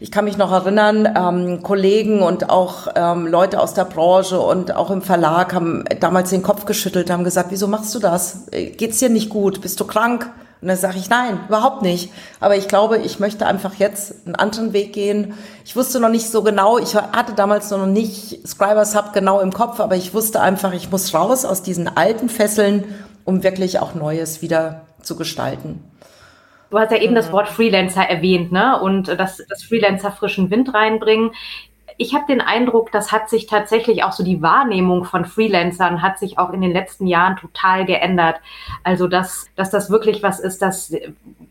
ich 0.00 0.12
kann 0.12 0.24
mich 0.24 0.36
noch 0.36 0.52
erinnern, 0.52 1.08
ähm, 1.16 1.62
Kollegen 1.62 2.22
und 2.22 2.50
auch 2.50 2.88
ähm, 2.94 3.26
Leute 3.26 3.60
aus 3.60 3.74
der 3.74 3.84
Branche 3.84 4.38
und 4.40 4.74
auch 4.74 4.90
im 4.90 5.02
Verlag 5.02 5.52
haben 5.52 5.84
damals 6.00 6.30
den 6.30 6.42
Kopf 6.42 6.66
geschüttelt, 6.66 7.10
haben 7.10 7.24
gesagt, 7.24 7.50
wieso 7.50 7.66
machst 7.66 7.94
du 7.94 7.98
das? 7.98 8.46
Geht's 8.50 8.98
dir 8.98 9.08
nicht 9.08 9.28
gut? 9.28 9.60
Bist 9.60 9.80
du 9.80 9.84
krank? 9.84 10.30
Und 10.60 10.68
dann 10.68 10.76
sage 10.76 10.98
ich, 10.98 11.08
nein, 11.08 11.40
überhaupt 11.46 11.82
nicht. 11.82 12.12
Aber 12.40 12.56
ich 12.56 12.66
glaube, 12.66 12.98
ich 12.98 13.20
möchte 13.20 13.46
einfach 13.46 13.74
jetzt 13.74 14.26
einen 14.26 14.34
anderen 14.34 14.72
Weg 14.72 14.92
gehen. 14.92 15.34
Ich 15.64 15.76
wusste 15.76 16.00
noch 16.00 16.08
nicht 16.08 16.28
so 16.30 16.42
genau, 16.42 16.78
ich 16.78 16.94
hatte 16.96 17.34
damals 17.34 17.70
noch 17.70 17.86
nicht 17.86 18.46
Scribers 18.46 18.96
Hub 18.96 19.12
genau 19.12 19.40
im 19.40 19.52
Kopf, 19.52 19.78
aber 19.78 19.94
ich 19.94 20.14
wusste 20.14 20.40
einfach, 20.40 20.72
ich 20.72 20.90
muss 20.90 21.14
raus 21.14 21.44
aus 21.44 21.62
diesen 21.62 21.96
alten 21.96 22.28
Fesseln, 22.28 22.84
um 23.24 23.42
wirklich 23.42 23.78
auch 23.78 23.94
Neues 23.94 24.42
wieder 24.42 24.82
zu 25.02 25.14
gestalten. 25.16 25.82
Du 26.70 26.78
hast 26.78 26.92
ja 26.92 26.98
eben 26.98 27.14
das 27.14 27.32
Wort 27.32 27.48
Freelancer 27.48 28.02
erwähnt, 28.02 28.52
ne? 28.52 28.80
Und 28.80 29.08
dass 29.08 29.42
das 29.48 29.62
Freelancer 29.62 30.10
frischen 30.10 30.50
Wind 30.50 30.74
reinbringen. 30.74 31.32
Ich 31.96 32.14
habe 32.14 32.26
den 32.28 32.40
Eindruck, 32.40 32.92
das 32.92 33.10
hat 33.10 33.28
sich 33.28 33.46
tatsächlich 33.46 34.04
auch 34.04 34.12
so 34.12 34.22
die 34.22 34.40
Wahrnehmung 34.40 35.04
von 35.04 35.24
Freelancern 35.24 36.00
hat 36.00 36.18
sich 36.18 36.38
auch 36.38 36.52
in 36.52 36.60
den 36.60 36.72
letzten 36.72 37.06
Jahren 37.06 37.36
total 37.36 37.86
geändert. 37.86 38.36
Also 38.84 39.08
dass, 39.08 39.50
dass 39.56 39.70
das 39.70 39.90
wirklich 39.90 40.22
was 40.22 40.38
ist, 40.38 40.62
das 40.62 40.94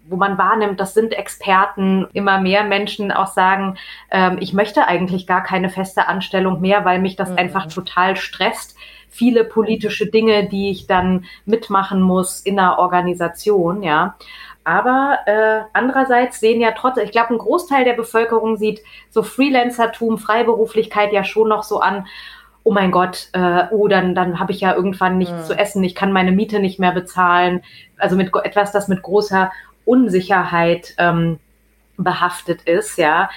wo 0.09 0.15
man 0.15 0.37
wahrnimmt, 0.37 0.79
das 0.79 0.93
sind 0.93 1.13
Experten. 1.13 2.07
Immer 2.13 2.39
mehr 2.39 2.63
Menschen 2.63 3.11
auch 3.11 3.27
sagen, 3.27 3.77
ähm, 4.11 4.37
ich 4.39 4.53
möchte 4.53 4.87
eigentlich 4.87 5.27
gar 5.27 5.43
keine 5.43 5.69
feste 5.69 6.07
Anstellung 6.07 6.61
mehr, 6.61 6.85
weil 6.85 6.99
mich 6.99 7.15
das 7.15 7.29
mhm. 7.29 7.37
einfach 7.37 7.67
total 7.67 8.15
stresst. 8.15 8.75
Viele 9.09 9.43
politische 9.43 10.07
Dinge, 10.07 10.47
die 10.47 10.69
ich 10.69 10.87
dann 10.87 11.25
mitmachen 11.45 12.01
muss 12.01 12.39
in 12.41 12.59
einer 12.59 12.77
Organisation, 12.79 13.83
ja. 13.83 14.15
Aber 14.67 15.19
äh, 15.27 15.61
andererseits 15.71 16.41
sehen 16.41 16.59
ja 16.59 16.73
trotzdem, 16.73 17.05
ich 17.05 17.13
glaube, 17.13 17.33
ein 17.33 17.37
Großteil 17.37 17.85
der 17.85 17.93
Bevölkerung 17.93 18.57
sieht 18.57 18.81
so 19.09 19.23
Freelancertum, 19.23 20.17
Freiberuflichkeit 20.17 21.13
ja 21.13 21.23
schon 21.23 21.47
noch 21.47 21.63
so 21.63 21.79
an, 21.79 22.05
oh 22.63 22.73
mein 22.73 22.91
Gott, 22.91 23.29
äh, 23.31 23.67
oh, 23.71 23.87
dann, 23.87 24.13
dann 24.13 24.41
habe 24.41 24.51
ich 24.51 24.59
ja 24.59 24.75
irgendwann 24.75 25.17
nichts 25.17 25.43
mhm. 25.43 25.43
zu 25.45 25.57
essen, 25.57 25.85
ich 25.85 25.95
kann 25.95 26.11
meine 26.11 26.33
Miete 26.33 26.59
nicht 26.59 26.79
mehr 26.79 26.91
bezahlen. 26.91 27.63
Also 27.97 28.17
mit 28.17 28.35
etwas, 28.43 28.73
das 28.73 28.89
mit 28.89 29.03
großer 29.03 29.53
Unsicherheit 29.85 30.95
ähm, 30.97 31.39
behaftet 31.95 32.63
ist, 32.63 32.97
ja. 32.97 33.29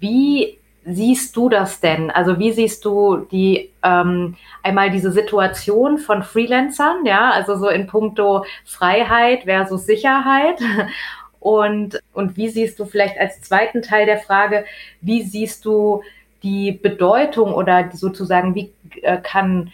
Wie 0.00 0.57
siehst 0.88 1.36
du 1.36 1.48
das 1.48 1.80
denn? 1.80 2.10
Also 2.10 2.38
wie 2.38 2.52
siehst 2.52 2.84
du 2.84 3.26
die 3.30 3.70
ähm, 3.82 4.36
einmal 4.62 4.90
diese 4.90 5.12
Situation 5.12 5.98
von 5.98 6.22
Freelancern, 6.22 7.04
ja, 7.04 7.30
also 7.30 7.56
so 7.56 7.68
in 7.68 7.86
puncto 7.86 8.44
Freiheit 8.64 9.44
versus 9.44 9.86
Sicherheit 9.86 10.60
und 11.40 12.00
und 12.12 12.36
wie 12.36 12.48
siehst 12.48 12.78
du 12.78 12.84
vielleicht 12.84 13.18
als 13.18 13.40
zweiten 13.42 13.82
Teil 13.82 14.06
der 14.06 14.18
Frage, 14.18 14.64
wie 15.00 15.22
siehst 15.22 15.64
du 15.64 16.02
die 16.42 16.72
Bedeutung 16.72 17.52
oder 17.54 17.90
sozusagen 17.92 18.54
wie 18.54 18.72
äh, 19.02 19.18
kann 19.18 19.72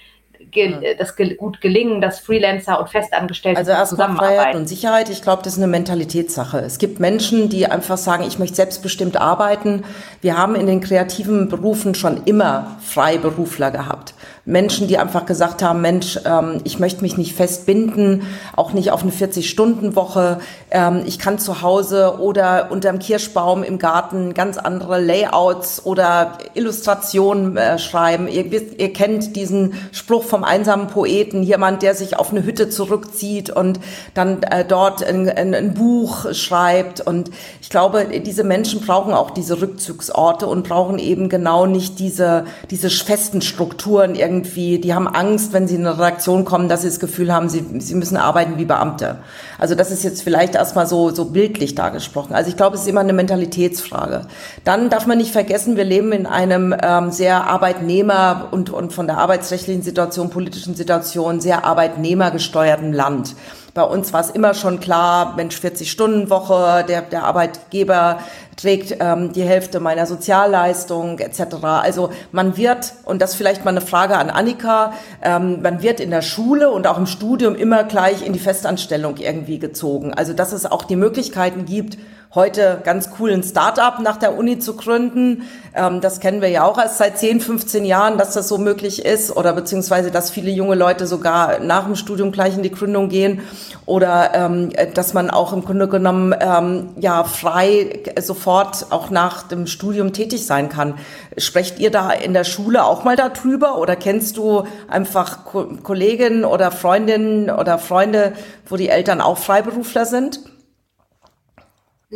ge 0.54 0.96
das 0.96 1.16
ge 1.16 1.34
gut 1.34 1.60
gelingen, 1.60 2.00
dass 2.00 2.20
Freelancer 2.20 2.80
und 2.80 2.88
Festangestellte 2.88 3.58
also 3.58 3.72
erstmal 3.72 4.16
Freiheit 4.16 4.54
und 4.54 4.66
Sicherheit. 4.66 5.10
Ich 5.10 5.20
glaube, 5.20 5.42
das 5.42 5.54
ist 5.54 5.58
eine 5.58 5.66
Mentalitätssache. 5.66 6.58
Es 6.60 6.78
gibt 6.78 7.00
Menschen, 7.00 7.50
die 7.50 7.66
einfach 7.66 7.98
sagen, 7.98 8.24
ich 8.26 8.38
möchte 8.38 8.56
selbstbestimmt 8.56 9.18
arbeiten. 9.18 9.84
Wir 10.22 10.38
haben 10.38 10.54
in 10.54 10.66
den 10.66 10.80
kreativen 10.80 11.48
Berufen 11.48 11.94
schon 11.94 12.24
immer 12.24 12.78
Freiberufler 12.80 13.70
gehabt. 13.70 14.14
Menschen, 14.46 14.88
die 14.88 14.98
einfach 14.98 15.24
gesagt 15.24 15.62
haben, 15.62 15.80
Mensch, 15.80 16.20
ähm, 16.26 16.60
ich 16.64 16.78
möchte 16.78 17.00
mich 17.00 17.16
nicht 17.16 17.34
festbinden, 17.34 18.24
auch 18.54 18.74
nicht 18.74 18.90
auf 18.90 19.02
eine 19.02 19.10
40-Stunden-Woche. 19.10 20.38
Ähm, 20.70 21.02
ich 21.06 21.18
kann 21.18 21.38
zu 21.38 21.62
Hause 21.62 22.18
oder 22.20 22.70
unterm 22.70 22.98
Kirschbaum 22.98 23.62
im 23.62 23.78
Garten 23.78 24.34
ganz 24.34 24.58
andere 24.58 25.00
Layouts 25.00 25.86
oder 25.86 26.36
Illustrationen 26.52 27.56
äh, 27.56 27.78
schreiben. 27.78 28.28
Ihr, 28.28 28.44
ihr 28.78 28.92
kennt 28.92 29.34
diesen 29.34 29.74
Spruch 29.92 30.24
vom 30.24 30.44
einsamen 30.44 30.88
Poeten, 30.88 31.42
jemand, 31.42 31.80
der 31.80 31.94
sich 31.94 32.18
auf 32.18 32.30
eine 32.30 32.44
Hütte 32.44 32.68
zurückzieht 32.68 33.48
und 33.48 33.80
dann 34.12 34.42
äh, 34.42 34.66
dort 34.66 35.02
ein, 35.02 35.26
ein, 35.26 35.54
ein 35.54 35.72
Buch 35.72 36.34
schreibt. 36.34 37.00
Und 37.00 37.30
ich 37.62 37.70
glaube, 37.70 38.06
diese 38.20 38.44
Menschen 38.44 38.82
brauchen 38.82 39.14
auch 39.14 39.30
diese 39.30 39.62
Rückzugsorte 39.62 40.46
und 40.46 40.68
brauchen 40.68 40.98
eben 40.98 41.30
genau 41.30 41.64
nicht 41.64 41.98
diese, 41.98 42.44
diese 42.70 42.90
festen 42.90 43.40
Strukturen 43.40 44.14
irgendwie 44.14 44.33
irgendwie, 44.34 44.78
die 44.78 44.94
haben 44.94 45.06
Angst, 45.06 45.52
wenn 45.52 45.68
sie 45.68 45.76
in 45.76 45.86
eine 45.86 45.96
Redaktion 45.96 46.44
kommen, 46.44 46.68
dass 46.68 46.82
sie 46.82 46.88
das 46.88 46.98
Gefühl 46.98 47.32
haben, 47.32 47.48
sie, 47.48 47.64
sie 47.78 47.94
müssen 47.94 48.16
arbeiten 48.16 48.58
wie 48.58 48.64
Beamte. 48.64 49.18
Also 49.58 49.74
das 49.74 49.90
ist 49.90 50.02
jetzt 50.02 50.22
vielleicht 50.22 50.54
erstmal 50.54 50.86
so, 50.86 51.10
so 51.10 51.26
bildlich 51.26 51.74
dargesprochen. 51.74 52.34
Also 52.34 52.50
ich 52.50 52.56
glaube, 52.56 52.76
es 52.76 52.82
ist 52.82 52.88
immer 52.88 53.00
eine 53.00 53.12
Mentalitätsfrage. 53.12 54.26
Dann 54.64 54.90
darf 54.90 55.06
man 55.06 55.18
nicht 55.18 55.32
vergessen, 55.32 55.76
wir 55.76 55.84
leben 55.84 56.12
in 56.12 56.26
einem 56.26 56.74
ähm, 56.82 57.10
sehr 57.10 57.44
Arbeitnehmer 57.46 58.48
und, 58.50 58.70
und 58.70 58.92
von 58.92 59.06
der 59.06 59.18
arbeitsrechtlichen 59.18 59.82
Situation, 59.82 60.30
politischen 60.30 60.74
Situation 60.74 61.40
sehr 61.40 61.64
arbeitnehmergesteuerten 61.64 62.92
Land. 62.92 63.34
Bei 63.74 63.82
uns 63.82 64.12
war 64.12 64.20
es 64.20 64.30
immer 64.30 64.54
schon 64.54 64.78
klar, 64.78 65.34
Mensch, 65.34 65.56
40-Stunden-Woche, 65.56 66.84
der, 66.88 67.02
der 67.02 67.24
Arbeitgeber 67.24 68.20
trägt 68.56 68.96
ähm, 69.00 69.32
die 69.32 69.42
Hälfte 69.42 69.80
meiner 69.80 70.06
Sozialleistung 70.06 71.18
etc. 71.18 71.56
Also 71.64 72.10
man 72.30 72.56
wird, 72.56 72.92
und 73.04 73.20
das 73.20 73.34
vielleicht 73.34 73.64
mal 73.64 73.72
eine 73.72 73.80
Frage 73.80 74.16
an 74.16 74.30
Annika, 74.30 74.92
ähm, 75.22 75.60
man 75.60 75.82
wird 75.82 75.98
in 75.98 76.10
der 76.10 76.22
Schule 76.22 76.70
und 76.70 76.86
auch 76.86 76.98
im 76.98 77.06
Studium 77.06 77.56
immer 77.56 77.82
gleich 77.82 78.24
in 78.24 78.32
die 78.32 78.38
Festanstellung 78.38 79.16
irgendwie 79.16 79.58
gezogen. 79.58 80.14
Also 80.14 80.34
dass 80.34 80.52
es 80.52 80.66
auch 80.66 80.84
die 80.84 80.94
Möglichkeiten 80.94 81.64
gibt, 81.64 81.98
heute 82.34 82.80
ganz 82.82 83.10
cool 83.18 83.32
ein 83.32 83.42
Start-up 83.42 84.00
nach 84.00 84.16
der 84.16 84.36
Uni 84.36 84.58
zu 84.58 84.74
gründen. 84.74 85.44
Ähm, 85.74 86.00
das 86.00 86.18
kennen 86.18 86.40
wir 86.40 86.48
ja 86.48 86.64
auch 86.64 86.78
erst 86.78 86.98
seit 86.98 87.18
10, 87.18 87.40
15 87.40 87.84
Jahren, 87.84 88.18
dass 88.18 88.34
das 88.34 88.48
so 88.48 88.58
möglich 88.58 89.04
ist 89.04 89.36
oder 89.36 89.52
beziehungsweise, 89.52 90.10
dass 90.10 90.30
viele 90.30 90.50
junge 90.50 90.74
Leute 90.74 91.06
sogar 91.06 91.60
nach 91.60 91.84
dem 91.84 91.94
Studium 91.94 92.32
gleich 92.32 92.56
in 92.56 92.62
die 92.62 92.72
Gründung 92.72 93.08
gehen 93.08 93.40
oder 93.86 94.32
ähm, 94.34 94.70
dass 94.94 95.14
man 95.14 95.30
auch 95.30 95.52
im 95.52 95.64
Grunde 95.64 95.86
genommen 95.88 96.34
ähm, 96.40 96.88
ja 96.98 97.22
frei 97.22 98.02
sofort 98.20 98.86
auch 98.90 99.10
nach 99.10 99.44
dem 99.44 99.66
Studium 99.66 100.12
tätig 100.12 100.44
sein 100.46 100.68
kann. 100.68 100.94
Sprecht 101.38 101.78
ihr 101.78 101.90
da 101.90 102.10
in 102.10 102.34
der 102.34 102.44
Schule 102.44 102.84
auch 102.84 103.04
mal 103.04 103.16
darüber 103.16 103.78
oder 103.78 103.94
kennst 103.94 104.36
du 104.36 104.64
einfach 104.88 105.44
Ko 105.44 105.68
Kolleginnen 105.82 106.44
oder 106.44 106.70
Freundinnen 106.70 107.50
oder 107.50 107.78
Freunde, 107.78 108.32
wo 108.66 108.76
die 108.76 108.88
Eltern 108.88 109.20
auch 109.20 109.38
Freiberufler 109.38 110.06
sind? 110.06 110.40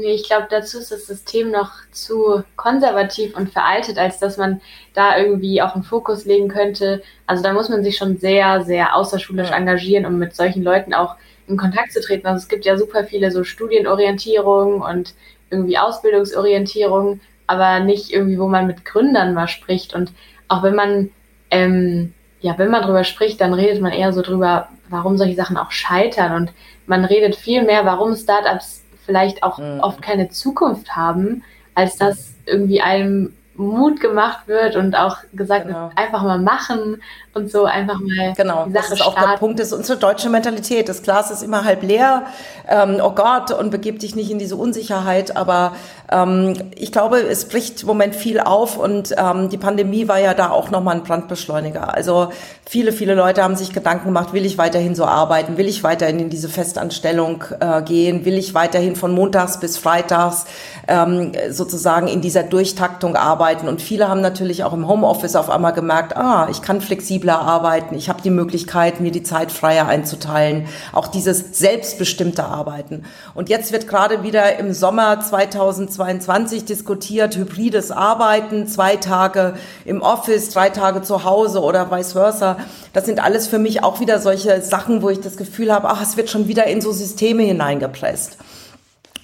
Nee, 0.00 0.12
ich 0.12 0.28
glaube, 0.28 0.46
dazu 0.48 0.78
ist 0.78 0.92
das 0.92 1.06
System 1.08 1.50
noch 1.50 1.72
zu 1.90 2.44
konservativ 2.54 3.36
und 3.36 3.50
veraltet, 3.50 3.98
als 3.98 4.20
dass 4.20 4.36
man 4.36 4.60
da 4.94 5.18
irgendwie 5.18 5.60
auch 5.60 5.74
einen 5.74 5.82
Fokus 5.82 6.24
legen 6.24 6.46
könnte. 6.46 7.02
Also 7.26 7.42
da 7.42 7.52
muss 7.52 7.68
man 7.68 7.82
sich 7.82 7.96
schon 7.96 8.16
sehr, 8.16 8.62
sehr 8.62 8.94
außerschulisch 8.94 9.50
engagieren, 9.50 10.06
um 10.06 10.16
mit 10.18 10.36
solchen 10.36 10.62
Leuten 10.62 10.94
auch 10.94 11.16
in 11.48 11.56
Kontakt 11.56 11.92
zu 11.92 12.00
treten. 12.00 12.28
Also 12.28 12.42
es 12.42 12.48
gibt 12.48 12.64
ja 12.64 12.76
super 12.76 13.02
viele 13.04 13.32
so 13.32 13.42
Studienorientierungen 13.42 14.82
und 14.82 15.14
irgendwie 15.50 15.78
Ausbildungsorientierungen, 15.78 17.20
aber 17.48 17.80
nicht 17.80 18.12
irgendwie, 18.12 18.38
wo 18.38 18.46
man 18.46 18.68
mit 18.68 18.84
Gründern 18.84 19.34
mal 19.34 19.48
spricht. 19.48 19.94
Und 19.94 20.12
auch 20.46 20.62
wenn 20.62 20.76
man, 20.76 21.10
ähm, 21.50 22.14
ja, 22.40 22.56
wenn 22.56 22.70
man 22.70 22.82
drüber 22.82 23.02
spricht, 23.02 23.40
dann 23.40 23.52
redet 23.52 23.82
man 23.82 23.92
eher 23.92 24.12
so 24.12 24.22
drüber, 24.22 24.68
warum 24.90 25.18
solche 25.18 25.34
Sachen 25.34 25.56
auch 25.56 25.72
scheitern. 25.72 26.36
Und 26.36 26.52
man 26.86 27.04
redet 27.04 27.34
viel 27.34 27.64
mehr, 27.64 27.84
warum 27.84 28.14
Startups 28.14 28.84
vielleicht 29.08 29.42
auch 29.42 29.56
mhm. 29.56 29.80
oft 29.80 30.02
keine 30.02 30.28
Zukunft 30.28 30.94
haben, 30.94 31.42
als 31.74 31.96
dass 31.96 32.34
irgendwie 32.44 32.82
einem 32.82 33.32
Mut 33.58 34.00
gemacht 34.00 34.46
wird 34.46 34.76
und 34.76 34.94
auch 34.94 35.18
gesagt 35.32 35.66
genau. 35.66 35.88
wird, 35.88 35.98
einfach 35.98 36.22
mal 36.22 36.38
machen 36.38 37.02
und 37.34 37.50
so 37.50 37.64
einfach 37.64 37.98
mal 37.98 38.32
genau, 38.36 38.66
die 38.66 38.72
Sache 38.72 38.84
das 38.84 38.92
ist 38.92 38.98
starten. 39.00 39.18
auch 39.18 39.30
der 39.30 39.36
Punkt, 39.38 39.60
ist 39.60 39.72
unsere 39.72 39.98
deutsche 39.98 40.30
Mentalität. 40.30 40.88
Das 40.88 41.02
Glas 41.02 41.30
ist 41.30 41.42
immer 41.42 41.64
halb 41.64 41.82
leer. 41.82 42.26
Ähm, 42.68 43.00
oh 43.02 43.10
Gott, 43.10 43.50
und 43.50 43.70
begib 43.70 43.98
dich 43.98 44.14
nicht 44.14 44.30
in 44.30 44.38
diese 44.38 44.56
Unsicherheit. 44.56 45.36
Aber 45.36 45.72
ähm, 46.10 46.54
ich 46.76 46.92
glaube, 46.92 47.18
es 47.18 47.48
bricht 47.48 47.82
im 47.82 47.88
Moment 47.88 48.14
viel 48.14 48.40
auf 48.40 48.76
und 48.78 49.14
ähm, 49.16 49.48
die 49.48 49.58
Pandemie 49.58 50.08
war 50.08 50.18
ja 50.18 50.34
da 50.34 50.50
auch 50.50 50.70
nochmal 50.70 50.96
ein 50.96 51.02
Brandbeschleuniger. 51.02 51.94
Also 51.94 52.30
viele, 52.64 52.92
viele 52.92 53.14
Leute 53.14 53.42
haben 53.42 53.56
sich 53.56 53.72
Gedanken 53.72 54.06
gemacht, 54.06 54.32
will 54.32 54.46
ich 54.46 54.56
weiterhin 54.56 54.94
so 54.94 55.04
arbeiten? 55.04 55.56
Will 55.56 55.66
ich 55.66 55.82
weiterhin 55.82 56.20
in 56.20 56.30
diese 56.30 56.48
Festanstellung 56.48 57.44
äh, 57.60 57.82
gehen? 57.82 58.24
Will 58.24 58.38
ich 58.38 58.54
weiterhin 58.54 58.96
von 58.96 59.12
montags 59.12 59.58
bis 59.58 59.78
freitags 59.78 60.46
ähm, 60.86 61.32
sozusagen 61.50 62.08
in 62.08 62.20
dieser 62.20 62.42
Durchtaktung 62.42 63.16
arbeiten? 63.16 63.47
Und 63.56 63.80
viele 63.80 64.08
haben 64.08 64.20
natürlich 64.20 64.64
auch 64.64 64.72
im 64.72 64.86
Homeoffice 64.86 65.34
auf 65.34 65.48
einmal 65.48 65.72
gemerkt, 65.72 66.16
ah, 66.16 66.48
ich 66.50 66.62
kann 66.62 66.80
flexibler 66.80 67.40
arbeiten, 67.40 67.94
ich 67.94 68.08
habe 68.08 68.20
die 68.22 68.30
Möglichkeit, 68.30 69.00
mir 69.00 69.10
die 69.10 69.22
Zeit 69.22 69.50
freier 69.50 69.86
einzuteilen, 69.86 70.66
auch 70.92 71.08
dieses 71.08 71.58
selbstbestimmte 71.58 72.44
Arbeiten. 72.44 73.04
Und 73.34 73.48
jetzt 73.48 73.72
wird 73.72 73.88
gerade 73.88 74.22
wieder 74.22 74.58
im 74.58 74.74
Sommer 74.74 75.20
2022 75.20 76.66
diskutiert, 76.66 77.36
hybrides 77.36 77.90
Arbeiten, 77.90 78.66
zwei 78.66 78.96
Tage 78.96 79.54
im 79.84 80.02
Office, 80.02 80.50
drei 80.50 80.68
Tage 80.70 81.02
zu 81.02 81.24
Hause 81.24 81.62
oder 81.62 81.90
vice 81.90 82.12
versa. 82.12 82.58
Das 82.92 83.06
sind 83.06 83.22
alles 83.22 83.48
für 83.48 83.58
mich 83.58 83.82
auch 83.82 84.00
wieder 84.00 84.18
solche 84.18 84.60
Sachen, 84.60 85.02
wo 85.02 85.08
ich 85.08 85.20
das 85.20 85.36
Gefühl 85.36 85.72
habe, 85.72 85.88
ach, 85.88 86.02
es 86.02 86.16
wird 86.16 86.28
schon 86.28 86.48
wieder 86.48 86.66
in 86.66 86.80
so 86.80 86.92
Systeme 86.92 87.42
hineingepresst. 87.44 88.36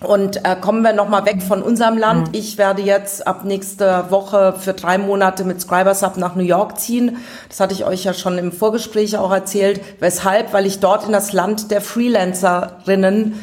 Und 0.00 0.44
äh, 0.44 0.56
kommen 0.60 0.82
wir 0.82 0.92
nochmal 0.92 1.24
weg 1.24 1.42
von 1.42 1.62
unserem 1.62 1.96
Land. 1.96 2.28
Mhm. 2.28 2.34
Ich 2.34 2.58
werde 2.58 2.82
jetzt 2.82 3.26
ab 3.26 3.44
nächste 3.44 4.06
Woche 4.10 4.54
für 4.58 4.74
drei 4.74 4.98
Monate 4.98 5.44
mit 5.44 5.60
Scribersub 5.60 6.16
nach 6.16 6.36
New 6.36 6.42
York 6.42 6.78
ziehen. 6.78 7.18
Das 7.48 7.60
hatte 7.60 7.74
ich 7.74 7.84
euch 7.84 8.04
ja 8.04 8.12
schon 8.12 8.36
im 8.36 8.52
Vorgespräch 8.52 9.16
auch 9.16 9.32
erzählt. 9.32 9.80
Weshalb? 10.00 10.52
Weil 10.52 10.66
ich 10.66 10.80
dort 10.80 11.06
in 11.06 11.12
das 11.12 11.32
Land 11.32 11.70
der 11.70 11.80
Freelancerinnen 11.80 13.34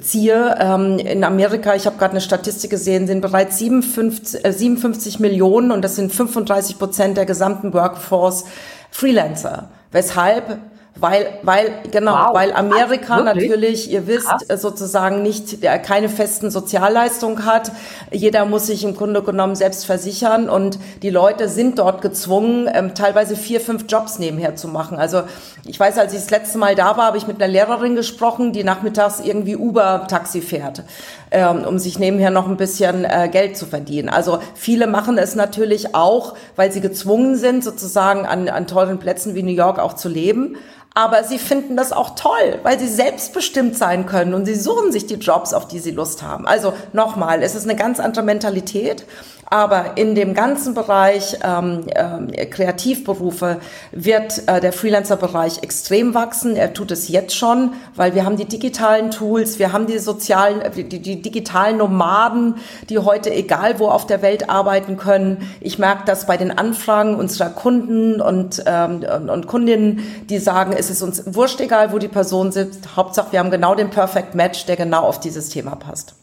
ziehe. 0.00 0.56
Ähm, 0.58 0.98
in 0.98 1.24
Amerika, 1.24 1.74
ich 1.74 1.86
habe 1.86 1.96
gerade 1.96 2.12
eine 2.12 2.20
Statistik 2.20 2.70
gesehen, 2.70 3.06
sind 3.06 3.20
bereits 3.20 3.58
57, 3.58 4.44
äh, 4.44 4.52
57 4.52 5.20
Millionen 5.20 5.70
und 5.70 5.82
das 5.82 5.96
sind 5.96 6.12
35 6.12 6.78
Prozent 6.78 7.16
der 7.16 7.26
gesamten 7.26 7.72
Workforce 7.72 8.44
Freelancer. 8.90 9.68
Weshalb 9.92 10.58
weil, 11.00 11.38
weil, 11.42 11.72
genau, 11.90 12.12
wow. 12.12 12.34
weil 12.34 12.52
Amerika 12.52 13.16
Ach, 13.20 13.24
natürlich, 13.24 13.90
ihr 13.90 14.06
wisst, 14.06 14.28
Krass. 14.28 14.60
sozusagen 14.60 15.22
nicht, 15.22 15.62
keine 15.82 16.08
festen 16.08 16.50
Sozialleistungen 16.50 17.46
hat. 17.46 17.72
Jeder 18.10 18.44
muss 18.44 18.66
sich 18.66 18.84
im 18.84 18.94
Grunde 18.94 19.22
genommen 19.22 19.54
selbst 19.54 19.86
versichern 19.86 20.48
und 20.48 20.78
die 21.02 21.10
Leute 21.10 21.48
sind 21.48 21.78
dort 21.78 22.02
gezwungen, 22.02 22.68
ähm, 22.72 22.94
teilweise 22.94 23.34
vier, 23.34 23.60
fünf 23.60 23.86
Jobs 23.88 24.18
nebenher 24.18 24.56
zu 24.56 24.68
machen. 24.68 24.98
Also 24.98 25.22
ich 25.64 25.80
weiß, 25.80 25.96
als 25.98 26.12
ich 26.12 26.20
das 26.20 26.30
letzte 26.30 26.58
Mal 26.58 26.74
da 26.74 26.96
war, 26.96 27.06
habe 27.06 27.16
ich 27.16 27.26
mit 27.26 27.42
einer 27.42 27.50
Lehrerin 27.50 27.96
gesprochen, 27.96 28.52
die 28.52 28.64
nachmittags 28.64 29.20
irgendwie 29.20 29.56
Uber-Taxi 29.56 30.42
fährt, 30.42 30.82
ähm, 31.30 31.64
um 31.64 31.78
sich 31.78 31.98
nebenher 31.98 32.30
noch 32.30 32.46
ein 32.46 32.58
bisschen 32.58 33.04
äh, 33.04 33.28
Geld 33.32 33.56
zu 33.56 33.64
verdienen. 33.64 34.10
Also 34.10 34.38
viele 34.54 34.86
machen 34.86 35.16
es 35.16 35.34
natürlich 35.34 35.94
auch, 35.94 36.34
weil 36.56 36.72
sie 36.72 36.82
gezwungen 36.82 37.36
sind, 37.36 37.64
sozusagen 37.64 38.26
an, 38.26 38.48
an 38.48 38.66
teuren 38.66 38.98
Plätzen 38.98 39.34
wie 39.34 39.42
New 39.42 39.50
York 39.50 39.78
auch 39.78 39.94
zu 39.94 40.10
leben 40.10 40.56
aber 40.94 41.24
sie 41.24 41.38
finden 41.38 41.76
das 41.76 41.92
auch 41.92 42.16
toll, 42.16 42.58
weil 42.62 42.78
sie 42.78 42.88
selbstbestimmt 42.88 43.76
sein 43.76 44.06
können 44.06 44.34
und 44.34 44.46
sie 44.46 44.56
suchen 44.56 44.90
sich 44.90 45.06
die 45.06 45.14
Jobs, 45.14 45.54
auf 45.54 45.68
die 45.68 45.78
sie 45.78 45.92
Lust 45.92 46.22
haben. 46.22 46.46
Also 46.46 46.72
nochmal, 46.92 47.42
es 47.42 47.54
ist 47.54 47.64
eine 47.64 47.76
ganz 47.76 48.00
andere 48.00 48.24
Mentalität 48.24 49.06
aber 49.50 49.96
in 49.96 50.14
dem 50.14 50.32
ganzen 50.32 50.74
Bereich 50.74 51.36
ähm, 51.42 51.86
äh, 51.88 52.46
Kreativberufe 52.46 53.58
wird 53.90 54.46
äh, 54.46 54.60
der 54.60 54.72
Freelancer-Bereich 54.72 55.64
extrem 55.64 56.14
wachsen. 56.14 56.54
Er 56.54 56.72
tut 56.72 56.92
es 56.92 57.08
jetzt 57.08 57.34
schon, 57.34 57.72
weil 57.96 58.14
wir 58.14 58.24
haben 58.24 58.36
die 58.36 58.44
digitalen 58.44 59.10
Tools, 59.10 59.58
wir 59.58 59.72
haben 59.72 59.88
die 59.88 59.98
sozialen, 59.98 60.60
äh, 60.60 60.70
die, 60.70 61.00
die 61.00 61.20
digitalen 61.20 61.78
Nomaden, 61.78 62.54
die 62.88 63.00
heute 63.00 63.32
egal 63.34 63.80
wo 63.80 63.88
auf 63.88 64.06
der 64.06 64.22
Welt 64.22 64.48
arbeiten 64.48 64.96
können. 64.96 65.50
Ich 65.60 65.80
merke 65.80 66.04
das 66.06 66.26
bei 66.26 66.36
den 66.36 66.56
Anfragen 66.56 67.16
unserer 67.16 67.50
Kunden 67.50 68.20
und, 68.20 68.62
ähm, 68.66 69.04
und, 69.16 69.30
und 69.30 69.46
Kundinnen, 69.48 70.04
die 70.28 70.38
sagen, 70.38 70.72
es 70.78 70.90
ist 70.90 71.02
uns 71.02 71.24
wurscht 71.26 71.60
egal, 71.60 71.92
wo 71.92 71.98
die 71.98 72.08
Person 72.08 72.52
sitzt. 72.52 72.94
Hauptsache, 72.94 73.32
wir 73.32 73.40
haben 73.40 73.50
genau 73.50 73.74
den 73.74 73.90
Perfect 73.90 74.36
Match, 74.36 74.66
der 74.66 74.76
genau 74.76 75.02
auf 75.02 75.18
dieses 75.18 75.48
Thema 75.48 75.74
passt. 75.74 76.19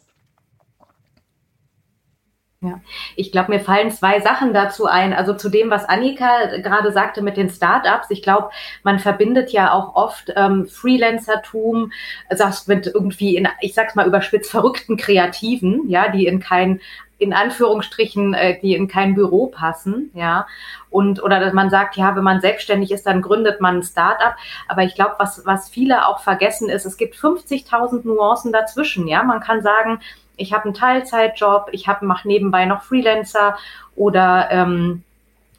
Ja, 2.67 2.81
ich 3.15 3.31
glaube, 3.31 3.51
mir 3.51 3.59
fallen 3.59 3.91
zwei 3.91 4.19
Sachen 4.19 4.53
dazu 4.53 4.85
ein. 4.85 5.13
Also 5.13 5.33
zu 5.33 5.49
dem, 5.49 5.69
was 5.69 5.85
Annika 5.85 6.57
gerade 6.57 6.91
sagte 6.91 7.21
mit 7.21 7.37
den 7.37 7.49
Startups. 7.49 8.09
Ich 8.09 8.21
glaube, 8.21 8.49
man 8.83 8.99
verbindet 8.99 9.51
ja 9.51 9.71
auch 9.71 9.95
oft 9.95 10.33
ähm, 10.35 10.67
Freelancertum, 10.67 11.91
sagst 12.29 12.67
mit 12.67 12.87
irgendwie 12.87 13.37
in, 13.37 13.47
ich 13.61 13.73
sag's 13.73 13.95
mal 13.95 14.07
überspitzt, 14.07 14.51
verrückten 14.51 14.97
Kreativen, 14.97 15.89
ja, 15.89 16.09
die 16.09 16.27
in 16.27 16.39
kein 16.39 16.81
in 17.19 17.33
Anführungsstrichen, 17.33 18.33
äh, 18.33 18.59
die 18.61 18.75
in 18.75 18.87
kein 18.87 19.15
Büro 19.15 19.47
passen, 19.47 20.11
ja. 20.13 20.45
Und, 20.89 21.21
oder 21.23 21.39
dass 21.39 21.53
man 21.53 21.69
sagt, 21.69 21.95
ja, 21.97 22.15
wenn 22.15 22.23
man 22.23 22.41
selbstständig 22.41 22.91
ist, 22.91 23.05
dann 23.05 23.21
gründet 23.21 23.59
man 23.59 23.77
ein 23.77 23.83
Startup. 23.83 24.35
Aber 24.67 24.83
ich 24.83 24.95
glaube, 24.95 25.15
was, 25.17 25.45
was 25.45 25.69
viele 25.69 26.05
auch 26.05 26.19
vergessen 26.19 26.69
ist, 26.69 26.85
es 26.85 26.97
gibt 26.97 27.15
50.000 27.15 28.05
Nuancen 28.05 28.51
dazwischen, 28.51 29.07
ja. 29.07 29.23
Man 29.23 29.39
kann 29.39 29.61
sagen, 29.61 29.99
ich 30.37 30.53
habe 30.53 30.65
einen 30.65 30.73
Teilzeitjob, 30.73 31.69
ich 31.71 31.87
mache 32.01 32.27
nebenbei 32.27 32.65
noch 32.65 32.83
Freelancer 32.83 33.57
oder 33.95 34.47
ähm, 34.51 35.03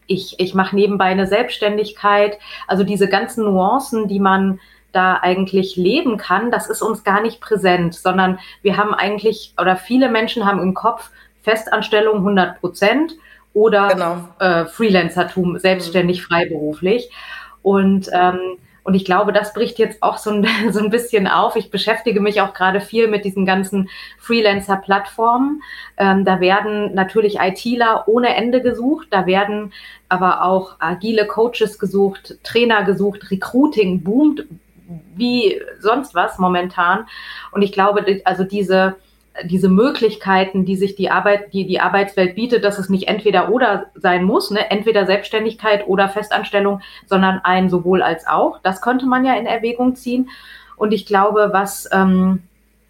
ich, 0.07 0.37
ich 0.39 0.55
mache 0.55 0.75
nebenbei 0.75 1.07
eine 1.07 1.27
Selbstständigkeit. 1.27 2.39
Also 2.67 2.85
diese 2.85 3.09
ganzen 3.09 3.45
Nuancen, 3.45 4.09
die 4.09 4.21
man 4.21 4.61
da 4.93 5.17
eigentlich 5.17 5.77
leben 5.77 6.17
kann, 6.17 6.51
das 6.51 6.69
ist 6.71 6.81
uns 6.81 7.05
gar 7.05 7.21
nicht 7.21 7.41
präsent, 7.41 7.95
sondern 7.95 8.39
wir 8.63 8.79
haben 8.79 8.95
eigentlich, 8.95 9.53
oder 9.61 9.77
viele 9.77 10.09
Menschen 10.09 10.47
haben 10.47 10.61
im 10.61 10.75
Kopf 10.75 11.11
Festanstellung 11.43 12.17
100 12.17 12.61
Prozent 12.61 13.13
oder 13.53 13.89
genau. 13.89 14.29
äh, 14.39 14.65
Freelancertum, 14.67 15.59
selbstständig, 15.59 16.23
freiberuflich. 16.23 17.11
Und 17.63 18.09
ähm, 18.13 18.39
und 18.89 18.95
ich 18.95 19.05
glaube, 19.05 19.35
das 19.35 19.53
bricht 19.53 19.79
jetzt 19.79 20.03
auch 20.03 20.17
so 20.17 20.31
ein, 20.31 20.47
so 20.73 20.79
ein 20.79 20.89
bisschen 20.89 21.27
auf. 21.27 21.57
Ich 21.57 21.71
beschäftige 21.71 22.23
mich 22.23 22.41
auch 22.41 22.55
gerade 22.55 22.81
viel 22.81 23.07
mit 23.07 23.27
diesen 23.27 23.45
ganzen 23.45 23.91
Freelancer-Plattformen. 24.19 25.63
Ähm, 25.99 26.25
da 26.25 26.41
werden 26.41 26.95
natürlich 26.95 27.39
ITler 27.39 28.09
ohne 28.09 28.35
Ende 28.35 28.63
gesucht. 28.63 29.09
Da 29.11 29.27
werden 29.27 29.75
aber 30.09 30.43
auch 30.43 30.77
agile 30.79 31.27
Coaches 31.27 31.79
gesucht, 31.79 32.39
Trainer 32.43 32.83
gesucht. 32.85 33.31
Recruiting 33.31 34.03
boomt 34.03 34.47
wie 35.17 35.61
sonst 35.81 36.15
was 36.15 36.39
momentan. 36.39 37.05
Und 37.53 37.61
ich 37.61 37.73
glaube, 37.73 38.23
also 38.25 38.45
diese, 38.45 38.97
diese 39.45 39.69
Möglichkeiten, 39.69 40.65
die 40.65 40.77
sich 40.77 40.97
die 40.97 41.11
Arbeit, 41.11 41.53
die 41.53 41.67
die 41.67 41.81
Arbeitswelt 41.81 42.35
bietet, 42.35 42.65
dass 42.65 42.79
es 42.79 42.89
nicht 42.89 43.09
entweder 43.09 43.51
oder 43.51 43.87
sein 43.95 44.25
muss, 44.25 44.51
ne? 44.51 44.71
entweder 44.71 45.07
Selbstständigkeit 45.07 45.87
oder 45.87 46.09
Festanstellung, 46.09 46.81
sondern 47.07 47.41
ein 47.45 47.69
sowohl 47.71 48.03
als 48.03 48.27
auch. 48.27 48.61
Das 48.63 48.81
könnte 48.81 49.07
man 49.07 49.25
ja 49.25 49.35
in 49.35 49.47
Erwägung 49.47 49.95
ziehen. 49.95 50.31
Und 50.77 50.93
ich 50.93 51.07
glaube, 51.07 51.51
was 51.53 51.89
ähm, 51.93 52.43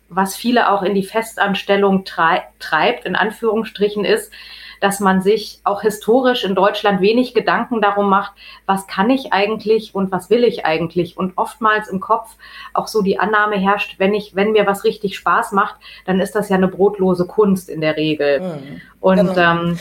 was 0.08 0.36
viele 0.36 0.70
auch 0.70 0.82
in 0.82 0.94
die 0.94 1.04
Festanstellung 1.04 2.04
treibt, 2.04 3.04
in 3.04 3.16
Anführungsstrichen, 3.16 4.04
ist, 4.04 4.32
dass 4.80 5.00
man 5.00 5.22
sich 5.22 5.60
auch 5.64 5.82
historisch 5.82 6.44
in 6.44 6.54
Deutschland 6.54 7.00
wenig 7.00 7.34
Gedanken 7.34 7.80
darum 7.80 8.08
macht, 8.08 8.32
was 8.66 8.86
kann 8.86 9.10
ich 9.10 9.32
eigentlich 9.32 9.94
und 9.94 10.12
was 10.12 10.30
will 10.30 10.44
ich 10.44 10.64
eigentlich. 10.64 11.16
Und 11.16 11.32
oftmals 11.36 11.88
im 11.88 12.00
Kopf 12.00 12.36
auch 12.74 12.86
so 12.86 13.02
die 13.02 13.18
Annahme 13.18 13.56
herrscht, 13.56 13.98
wenn 13.98 14.14
ich, 14.14 14.34
wenn 14.34 14.52
mir 14.52 14.66
was 14.66 14.84
richtig 14.84 15.16
Spaß 15.16 15.52
macht, 15.52 15.76
dann 16.04 16.20
ist 16.20 16.34
das 16.34 16.48
ja 16.48 16.56
eine 16.56 16.68
brotlose 16.68 17.26
Kunst 17.26 17.68
in 17.68 17.80
der 17.80 17.96
Regel. 17.96 18.40
Mhm. 18.40 18.80
Und 19.00 19.34
genau. 19.34 19.60
ähm, 19.62 19.78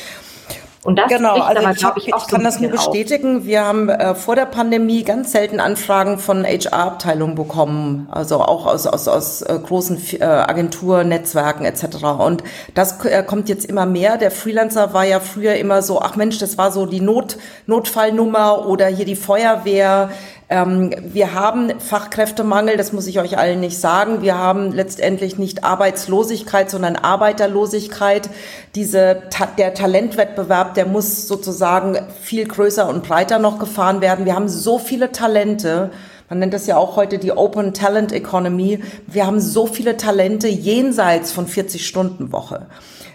und 0.88 0.96
das 0.96 1.10
genau, 1.10 1.34
also 1.34 1.62
aber, 1.62 1.76
ich, 1.76 1.84
hab, 1.84 1.98
ich, 1.98 2.08
ich 2.08 2.28
kann 2.28 2.46
das 2.46 2.62
nur 2.62 2.72
bestätigen. 2.72 3.40
Auf. 3.40 3.46
Wir 3.46 3.66
haben 3.66 3.90
äh, 3.90 4.16
vor 4.16 4.38
der 4.38 4.46
Pandemie 4.46 5.04
ganz 5.04 5.34
selten 5.34 5.60
Anfragen 5.60 6.18
von 6.18 6.46
HR-Abteilungen 6.46 7.36
bekommen, 7.36 8.08
also 8.10 8.40
auch 8.40 8.66
aus, 8.66 8.88
aus, 8.88 9.10
aus 9.10 9.42
äh, 9.42 9.60
großen 9.62 10.02
äh, 10.22 10.24
Agenturnetzwerken 10.24 11.66
etc. 11.66 12.06
Und 12.20 12.42
das 12.74 13.04
äh, 13.04 13.22
kommt 13.24 13.50
jetzt 13.50 13.66
immer 13.66 13.86
mehr. 13.86 14.16
Der 14.16 14.32
Freelancer 14.32 14.94
war 14.94 15.04
ja 15.04 15.20
früher 15.20 15.56
immer 15.56 15.82
so, 15.82 16.02
ach 16.02 16.16
Mensch, 16.16 16.38
das 16.38 16.58
war 16.58 16.72
so 16.72 16.86
die 16.86 17.02
Not, 17.02 17.36
Notfallnummer 17.66 18.66
oder 18.66 18.88
hier 18.88 19.04
die 19.04 19.18
Feuerwehr. 19.18 20.10
Ähm, 20.50 20.96
wir 21.02 21.34
haben 21.34 21.78
Fachkräftemangel, 21.80 22.78
das 22.78 22.94
muss 22.94 23.08
ich 23.08 23.20
euch 23.20 23.38
allen 23.38 23.60
nicht 23.60 23.78
sagen. 23.78 24.22
Wir 24.22 24.38
haben 24.38 24.72
letztendlich 24.72 25.38
nicht 25.38 25.66
Arbeitslosigkeit, 25.66 26.70
sondern 26.70 26.96
Arbeiterlosigkeit. 26.96 28.30
Diese, 28.74 29.24
der 29.58 29.74
Talentwettbewerb, 29.74 30.74
der 30.76 30.86
muss 30.86 31.28
sozusagen 31.28 31.98
viel 32.22 32.48
größer 32.48 32.88
und 32.88 33.04
breiter 33.04 33.40
noch 33.40 33.60
gefahren 33.60 34.00
werden. 34.00 34.26
Wir 34.26 34.36
haben 34.36 34.48
so 34.48 34.80
viele 34.80 35.12
Talente. 35.12 35.92
Man 36.30 36.40
nennt 36.40 36.54
das 36.54 36.66
ja 36.66 36.78
auch 36.78 36.96
heute 36.96 37.18
die 37.18 37.32
Open 37.34 37.74
Talent 37.74 38.14
Economy. 38.14 38.82
Wir 39.06 39.28
haben 39.28 39.42
so 39.42 39.66
viele 39.66 39.98
Talente 39.98 40.48
jenseits 40.48 41.32
von 41.32 41.48
40 41.48 41.86
Stunden 41.86 42.32
Woche. 42.32 42.68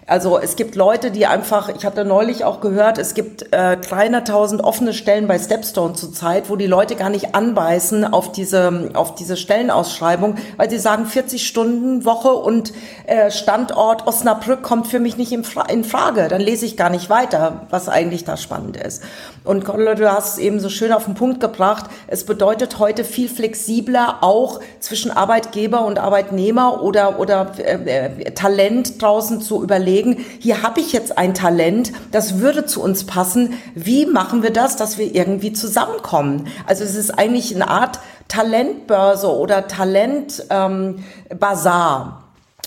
Also 0.07 0.39
es 0.39 0.57
gibt 0.57 0.75
Leute, 0.75 1.13
die 1.13 1.27
einfach, 1.27 1.69
ich 1.69 1.85
hatte 1.85 2.05
neulich 2.05 2.45
auch 2.45 2.61
gehört, 2.61 2.99
es 2.99 3.15
gibt 3.15 3.53
äh, 3.53 3.77
300.000 3.77 4.61
offene 4.61 4.95
Stellen 4.95 5.29
bei 5.29 5.39
Stepstone 5.39 5.95
zurzeit, 5.95 6.51
wo 6.51 6.57
die 6.57 6.67
Leute 6.67 6.97
gar 6.97 7.09
nicht 7.09 7.37
anbeißen 7.37 8.05
auf 8.05 8.33
diese, 8.33 8.91
auf 8.95 9.15
diese 9.15 9.37
Stellenausschreibung, 9.37 10.35
weil 10.57 10.69
sie 10.69 10.79
sagen, 10.79 11.07
40 11.07 11.47
Stunden 11.47 12.05
Woche 12.05 12.33
und 12.33 12.73
äh, 13.07 13.31
Standort 13.31 14.09
Osnabrück 14.09 14.63
kommt 14.63 14.89
für 14.89 14.99
mich 14.99 15.17
nicht 15.17 15.31
in, 15.31 15.45
in 15.69 15.85
Frage. 15.85 16.27
Dann 16.27 16.41
lese 16.41 16.67
ich 16.67 16.77
gar 16.77 16.91
nicht 16.91 17.09
weiter, 17.09 17.67
was 17.71 17.89
eigentlich 17.89 18.25
da 18.25 18.37
spannend 18.37 18.77
ist. 18.77 19.05
Und 19.45 19.67
du 19.67 20.13
hast 20.13 20.35
es 20.35 20.39
eben 20.39 20.61
so 20.61 20.69
schön 20.69 20.93
auf 20.93 21.05
den 21.05 21.15
Punkt 21.15 21.41
gebracht. 21.41 21.87
Es 22.07 22.25
bedeutet 22.25 22.79
heute 22.79 23.05
viel 23.05 23.29
flexibler 23.29 24.19
auch 24.21 24.61
zwischen 24.81 25.11
Arbeitgeber 25.11 25.85
und 25.85 25.99
Arbeitnehmer 25.99 26.83
oder, 26.83 27.19
oder 27.19 27.53
äh, 27.59 28.09
äh 28.19 28.31
Talent 28.33 29.01
draußen 29.03 29.41
zu 29.41 29.63
überlegen, 29.63 29.93
überlegen, 30.03 30.25
hier 30.39 30.63
habe 30.63 30.81
ich 30.81 30.93
jetzt 30.93 31.19
ein 31.19 31.35
Talent, 31.35 31.93
das 32.11 32.39
würde 32.39 32.67
zu 32.67 32.83
uns 32.83 33.05
passen. 33.05 33.55
Wie 33.75 34.07
machen 34.07 34.43
wir 34.43 34.53
das, 34.53 34.77
dass 34.77 34.99
wir 34.99 35.15
irgendwie 35.15 35.53
zusammenkommen? 35.53 36.49
Also 36.67 36.85
es 36.85 36.95
ist 36.95 37.11
eigentlich 37.11 37.55
eine 37.55 37.69
Art 37.69 38.01
Talentbörse 38.29 39.35
oder 39.35 39.67
Talentbazar. 39.67 42.07
Ähm, 42.07 42.22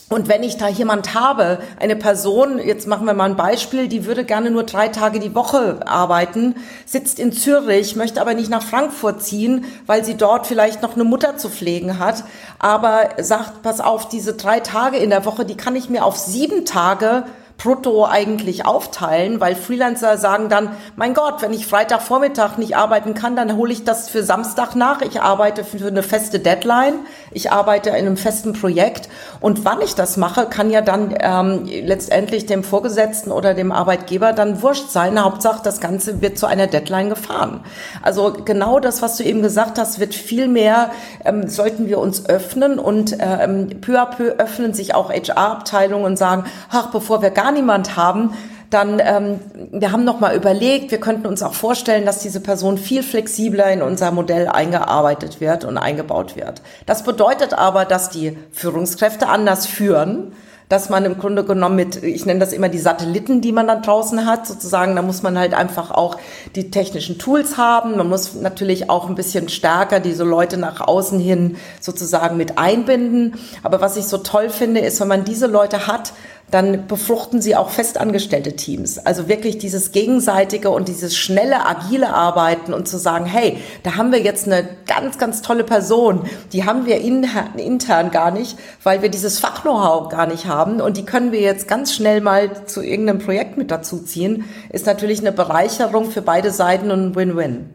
Und 0.08 0.28
wenn 0.28 0.44
ich 0.44 0.58
da 0.58 0.68
jemand 0.68 1.16
habe, 1.16 1.58
eine 1.80 1.96
Person, 1.96 2.60
jetzt 2.60 2.88
machen 2.88 3.08
wir 3.08 3.16
mal 3.16 3.28
ein 3.28 3.36
Beispiel, 3.36 3.88
die 3.88 4.06
würde 4.06 4.24
gerne 4.24 4.52
nur 4.52 4.62
drei 4.62 4.88
Tage 4.88 5.20
die 5.20 5.34
Woche 5.34 5.80
arbeiten, 5.88 6.56
sitzt 6.86 7.18
in 7.18 7.32
Zürich, 7.32 7.96
möchte 7.96 8.22
aber 8.22 8.36
nicht 8.36 8.52
nach 8.52 8.62
Frankfurt 8.62 9.24
ziehen, 9.24 9.66
weil 9.88 10.06
sie 10.06 10.16
dort 10.16 10.46
vielleicht 10.46 10.84
noch 10.84 10.94
eine 10.94 11.06
Mutter 11.06 11.38
zu 11.38 11.50
pflegen 11.50 11.98
hat, 11.98 12.24
aber 12.60 13.10
sagt, 13.18 13.64
pass 13.64 13.82
auf, 13.82 14.08
diese 14.08 14.34
drei 14.34 14.60
Tage 14.60 14.98
in 14.98 15.10
der 15.10 15.26
Woche, 15.26 15.44
die 15.44 15.58
kann 15.58 15.76
ich 15.76 15.90
mir 15.90 16.06
auf 16.06 16.18
sieben 16.18 16.66
Tage 16.66 17.24
brutto 17.58 18.06
eigentlich 18.06 18.66
aufteilen, 18.66 19.40
weil 19.40 19.56
Freelancer 19.56 20.18
sagen 20.18 20.50
dann, 20.50 20.70
mein 20.96 21.14
Gott, 21.14 21.42
wenn 21.42 21.54
ich 21.54 21.68
Freitagvormittag 21.68 22.58
nicht 22.58 22.76
arbeiten 22.76 23.14
kann, 23.14 23.36
dann 23.36 23.56
hole 23.56 23.72
ich 23.72 23.84
das 23.84 24.10
für 24.10 24.24
Samstag 24.24 24.76
nach. 24.76 25.02
Ich 25.02 25.22
arbeite 25.22 25.64
für 25.64 25.88
eine 25.88 26.04
feste 26.04 26.40
Deadline, 26.40 26.94
ich 27.32 27.52
arbeite 27.52 27.90
in 27.90 27.96
einem 27.96 28.18
festen 28.18 28.54
Projekt 28.54 29.10
und 29.40 29.66
wann 29.66 29.82
ich 29.82 29.96
das 29.96 30.18
mache, 30.18 30.48
kann 30.48 30.70
ja 30.70 30.82
dann 30.82 31.16
ähm, 31.20 31.66
letztendlich 31.66 32.46
dem 32.46 32.64
Vorgesetzten 32.64 33.32
oder 33.32 33.54
dem 33.54 33.72
Arbeitgeber 33.72 34.34
dann 34.34 34.62
wurscht 34.62 34.90
sein. 34.90 35.24
Hauptsache, 35.24 35.62
das 35.64 35.80
Ganze 35.80 36.22
wird 36.22 36.38
zu 36.38 36.46
einer 36.46 36.68
Deadline 36.68 37.10
gefahren. 37.10 37.62
Also 38.02 38.34
genau 38.44 38.80
das, 38.80 39.02
was 39.02 39.18
du 39.18 39.24
eben 39.24 39.42
gesagt 39.42 39.80
hast, 39.80 40.00
wird 40.00 40.14
viel 40.14 40.48
mehr, 40.48 40.92
ähm, 41.24 41.48
sollten 41.48 41.88
wir 41.88 42.00
uns 42.00 42.28
öffnen 42.28 42.80
und 42.80 43.16
ähm, 43.20 43.70
peu 43.82 44.00
à 44.00 44.06
peu 44.06 44.36
öffnen 44.38 44.74
sich 44.74 44.94
auch 44.94 45.10
HR-Abteilungen 45.10 46.06
und 46.06 46.18
sagen, 46.18 46.46
ach, 46.70 46.92
bevor 46.92 47.22
wir 47.22 47.30
gar 47.30 47.45
gar 47.46 47.52
niemand 47.52 47.96
haben, 47.96 48.32
dann 48.72 49.00
ähm, 49.00 49.40
wir 49.72 49.92
haben 49.92 50.04
noch 50.04 50.20
mal 50.20 50.36
überlegt, 50.36 50.90
wir 50.90 51.00
könnten 51.00 51.28
uns 51.28 51.44
auch 51.44 51.54
vorstellen, 51.54 52.06
dass 52.06 52.20
diese 52.20 52.40
Person 52.40 52.80
viel 52.80 53.04
flexibler 53.04 53.72
in 53.72 53.84
unser 53.84 54.12
Modell 54.12 54.48
eingearbeitet 54.48 55.40
wird 55.40 55.64
und 55.64 55.78
eingebaut 55.78 56.36
wird. 56.36 56.64
Das 56.88 57.04
bedeutet 57.04 57.54
aber, 57.54 57.86
dass 57.86 58.10
die 58.10 58.38
Führungskräfte 58.52 59.28
anders 59.28 59.68
führen, 59.68 60.34
dass 60.68 60.90
man 60.90 61.06
im 61.06 61.20
Grunde 61.20 61.44
genommen 61.44 61.76
mit, 61.76 62.02
ich 62.02 62.26
nenne 62.26 62.40
das 62.40 62.52
immer 62.52 62.70
die 62.70 62.80
Satelliten, 62.80 63.40
die 63.40 63.52
man 63.52 63.68
dann 63.68 63.84
draußen 63.84 64.26
hat, 64.26 64.48
sozusagen, 64.48 64.96
da 64.96 65.04
muss 65.04 65.22
man 65.22 65.38
halt 65.38 65.54
einfach 65.54 65.92
auch 65.92 66.18
die 66.56 66.72
technischen 66.72 67.20
Tools 67.20 67.58
haben. 67.58 67.98
Man 67.98 68.10
muss 68.10 68.34
natürlich 68.34 68.90
auch 68.90 69.08
ein 69.08 69.14
bisschen 69.14 69.48
stärker 69.48 70.00
diese 70.00 70.24
Leute 70.24 70.58
nach 70.58 70.82
außen 70.82 71.20
hin 71.20 71.58
sozusagen 71.80 72.36
mit 72.38 72.58
einbinden. 72.58 73.36
Aber 73.62 73.80
was 73.80 73.96
ich 73.96 74.06
so 74.06 74.18
toll 74.18 74.50
finde, 74.50 74.82
ist, 74.82 75.00
wenn 75.00 75.08
man 75.08 75.24
diese 75.24 75.46
Leute 75.46 75.86
hat, 75.86 76.14
dann 76.56 76.88
befruchten 76.88 77.42
sie 77.42 77.58
auch 77.58 77.70
festangestellte 77.70 78.56
Teams. 78.56 78.98
Also 78.98 79.28
wirklich 79.28 79.58
dieses 79.58 79.92
gegenseitige 79.92 80.70
und 80.70 80.88
dieses 80.88 81.18
schnelle, 81.18 81.66
agile 81.66 82.14
Arbeiten 82.14 82.74
und 82.74 82.88
zu 82.88 82.98
sagen, 82.98 83.26
hey, 83.26 83.58
da 83.84 83.98
haben 83.98 84.14
wir 84.14 84.22
jetzt 84.22 84.48
eine 84.48 84.66
ganz, 84.88 85.18
ganz 85.18 85.42
tolle 85.42 85.66
Person, 85.66 86.22
die 86.54 86.64
haben 86.64 86.86
wir 86.86 87.02
intern 87.02 88.10
gar 88.10 88.32
nicht, 88.32 88.58
weil 88.84 89.02
wir 89.02 89.10
dieses 89.10 89.38
Fach-Know-how 89.40 90.08
gar 90.08 90.28
nicht 90.28 90.46
haben 90.46 90.80
und 90.80 90.96
die 90.96 91.04
können 91.04 91.34
wir 91.34 91.42
jetzt 91.42 91.68
ganz 91.68 91.94
schnell 91.94 92.22
mal 92.22 92.66
zu 92.66 92.82
irgendeinem 92.82 93.20
Projekt 93.20 93.58
mit 93.58 93.70
dazu 93.70 93.98
ziehen, 93.98 94.46
ist 94.70 94.86
natürlich 94.86 95.20
eine 95.20 95.34
Bereicherung 95.34 96.10
für 96.10 96.22
beide 96.22 96.52
Seiten 96.52 96.90
und 96.90 97.18
Win-Win. 97.18 97.70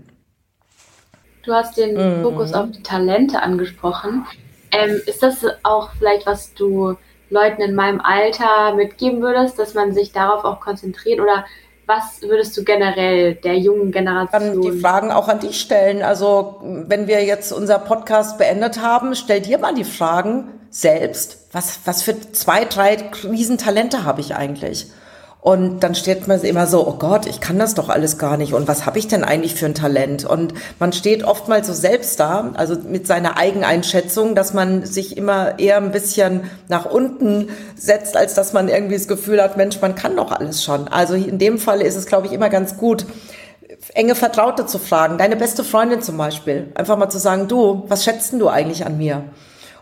Du 1.42 1.52
hast 1.52 1.76
den 1.76 1.96
mhm. 1.96 2.22
Fokus 2.22 2.54
auf 2.54 2.70
die 2.70 2.82
Talente 2.82 3.42
angesprochen. 3.42 4.24
Ähm, 4.72 5.02
ist 5.04 5.22
das 5.22 5.44
auch 5.64 5.90
vielleicht, 5.98 6.24
was 6.24 6.54
du 6.54 6.96
Leuten 7.30 7.62
in 7.62 7.74
meinem 7.74 8.00
Alter 8.00 8.74
mitgeben 8.74 9.22
würdest, 9.22 9.58
dass 9.58 9.74
man 9.74 9.92
sich 9.94 10.12
darauf 10.12 10.44
auch 10.44 10.60
konzentriert 10.60 11.20
oder 11.20 11.44
was 11.86 12.22
würdest 12.22 12.56
du 12.56 12.62
generell 12.62 13.34
der 13.34 13.58
jungen 13.58 13.90
Generation? 13.90 14.62
Die 14.62 14.80
Fragen 14.80 15.10
auch 15.10 15.26
an 15.26 15.40
dich 15.40 15.60
stellen. 15.60 16.02
Also 16.02 16.60
wenn 16.62 17.08
wir 17.08 17.24
jetzt 17.24 17.52
unser 17.52 17.80
Podcast 17.80 18.38
beendet 18.38 18.80
haben, 18.80 19.16
stell 19.16 19.40
dir 19.40 19.58
mal 19.58 19.74
die 19.74 19.84
Fragen 19.84 20.48
selbst. 20.70 21.48
Was, 21.52 21.80
was 21.84 22.02
für 22.02 22.32
zwei, 22.32 22.64
drei 22.64 22.96
Riesentalente 23.24 24.04
habe 24.04 24.20
ich 24.20 24.36
eigentlich? 24.36 24.86
Und 25.42 25.80
dann 25.80 25.94
steht 25.94 26.28
man 26.28 26.38
immer 26.42 26.66
so, 26.66 26.86
oh 26.86 26.96
Gott, 26.98 27.24
ich 27.24 27.40
kann 27.40 27.58
das 27.58 27.74
doch 27.74 27.88
alles 27.88 28.18
gar 28.18 28.36
nicht. 28.36 28.52
Und 28.52 28.68
was 28.68 28.84
habe 28.84 28.98
ich 28.98 29.08
denn 29.08 29.24
eigentlich 29.24 29.54
für 29.54 29.64
ein 29.64 29.74
Talent? 29.74 30.26
Und 30.26 30.52
man 30.78 30.92
steht 30.92 31.24
oftmals 31.24 31.66
so 31.66 31.72
selbst 31.72 32.20
da, 32.20 32.50
also 32.54 32.76
mit 32.76 33.06
seiner 33.06 33.38
Eigeneinschätzung, 33.38 34.34
dass 34.34 34.52
man 34.52 34.84
sich 34.84 35.16
immer 35.16 35.58
eher 35.58 35.78
ein 35.78 35.92
bisschen 35.92 36.42
nach 36.68 36.84
unten 36.84 37.48
setzt, 37.74 38.18
als 38.18 38.34
dass 38.34 38.52
man 38.52 38.68
irgendwie 38.68 38.96
das 38.96 39.08
Gefühl 39.08 39.42
hat, 39.42 39.56
Mensch, 39.56 39.80
man 39.80 39.94
kann 39.94 40.14
doch 40.16 40.30
alles 40.30 40.62
schon. 40.62 40.88
Also 40.88 41.14
in 41.14 41.38
dem 41.38 41.58
Fall 41.58 41.80
ist 41.80 41.96
es, 41.96 42.04
glaube 42.04 42.26
ich, 42.26 42.34
immer 42.34 42.50
ganz 42.50 42.76
gut, 42.76 43.06
enge 43.94 44.14
Vertraute 44.14 44.66
zu 44.66 44.78
fragen. 44.78 45.16
Deine 45.16 45.36
beste 45.36 45.64
Freundin 45.64 46.02
zum 46.02 46.18
Beispiel. 46.18 46.70
Einfach 46.74 46.98
mal 46.98 47.08
zu 47.08 47.18
sagen, 47.18 47.48
du, 47.48 47.84
was 47.88 48.04
schätzt 48.04 48.32
denn 48.32 48.40
du 48.40 48.48
eigentlich 48.48 48.84
an 48.84 48.98
mir? 48.98 49.24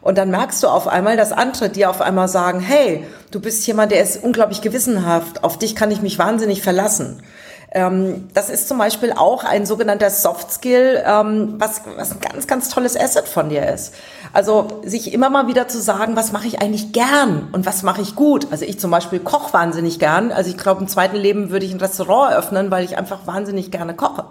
Und 0.08 0.16
dann 0.16 0.30
merkst 0.30 0.62
du 0.62 0.68
auf 0.68 0.88
einmal, 0.88 1.18
dass 1.18 1.32
andere 1.32 1.68
dir 1.68 1.90
auf 1.90 2.00
einmal 2.00 2.28
sagen, 2.28 2.60
hey, 2.60 3.04
du 3.30 3.40
bist 3.40 3.66
jemand, 3.66 3.92
der 3.92 4.00
ist 4.00 4.24
unglaublich 4.24 4.62
gewissenhaft, 4.62 5.44
auf 5.44 5.58
dich 5.58 5.76
kann 5.76 5.90
ich 5.90 6.00
mich 6.00 6.18
wahnsinnig 6.18 6.62
verlassen. 6.62 7.22
Ähm, 7.72 8.30
das 8.32 8.48
ist 8.48 8.68
zum 8.68 8.78
Beispiel 8.78 9.12
auch 9.12 9.44
ein 9.44 9.66
sogenannter 9.66 10.08
Soft 10.08 10.50
Skill, 10.50 11.04
ähm, 11.04 11.56
was, 11.58 11.82
was 11.98 12.12
ein 12.12 12.20
ganz, 12.20 12.46
ganz 12.46 12.70
tolles 12.70 12.98
Asset 12.98 13.28
von 13.28 13.50
dir 13.50 13.68
ist. 13.68 13.92
Also 14.32 14.80
sich 14.82 15.12
immer 15.12 15.28
mal 15.28 15.46
wieder 15.46 15.68
zu 15.68 15.78
sagen, 15.78 16.16
was 16.16 16.32
mache 16.32 16.46
ich 16.46 16.62
eigentlich 16.62 16.92
gern 16.92 17.48
und 17.52 17.66
was 17.66 17.82
mache 17.82 18.00
ich 18.00 18.14
gut. 18.14 18.46
Also 18.50 18.64
ich 18.64 18.80
zum 18.80 18.90
Beispiel 18.90 19.18
koche 19.18 19.52
wahnsinnig 19.52 19.98
gern. 19.98 20.32
Also 20.32 20.48
ich 20.48 20.56
glaube, 20.56 20.80
im 20.80 20.88
zweiten 20.88 21.16
Leben 21.16 21.50
würde 21.50 21.66
ich 21.66 21.74
ein 21.74 21.80
Restaurant 21.80 22.32
eröffnen, 22.32 22.70
weil 22.70 22.82
ich 22.82 22.96
einfach 22.96 23.26
wahnsinnig 23.26 23.70
gerne 23.70 23.92
koche. 23.92 24.24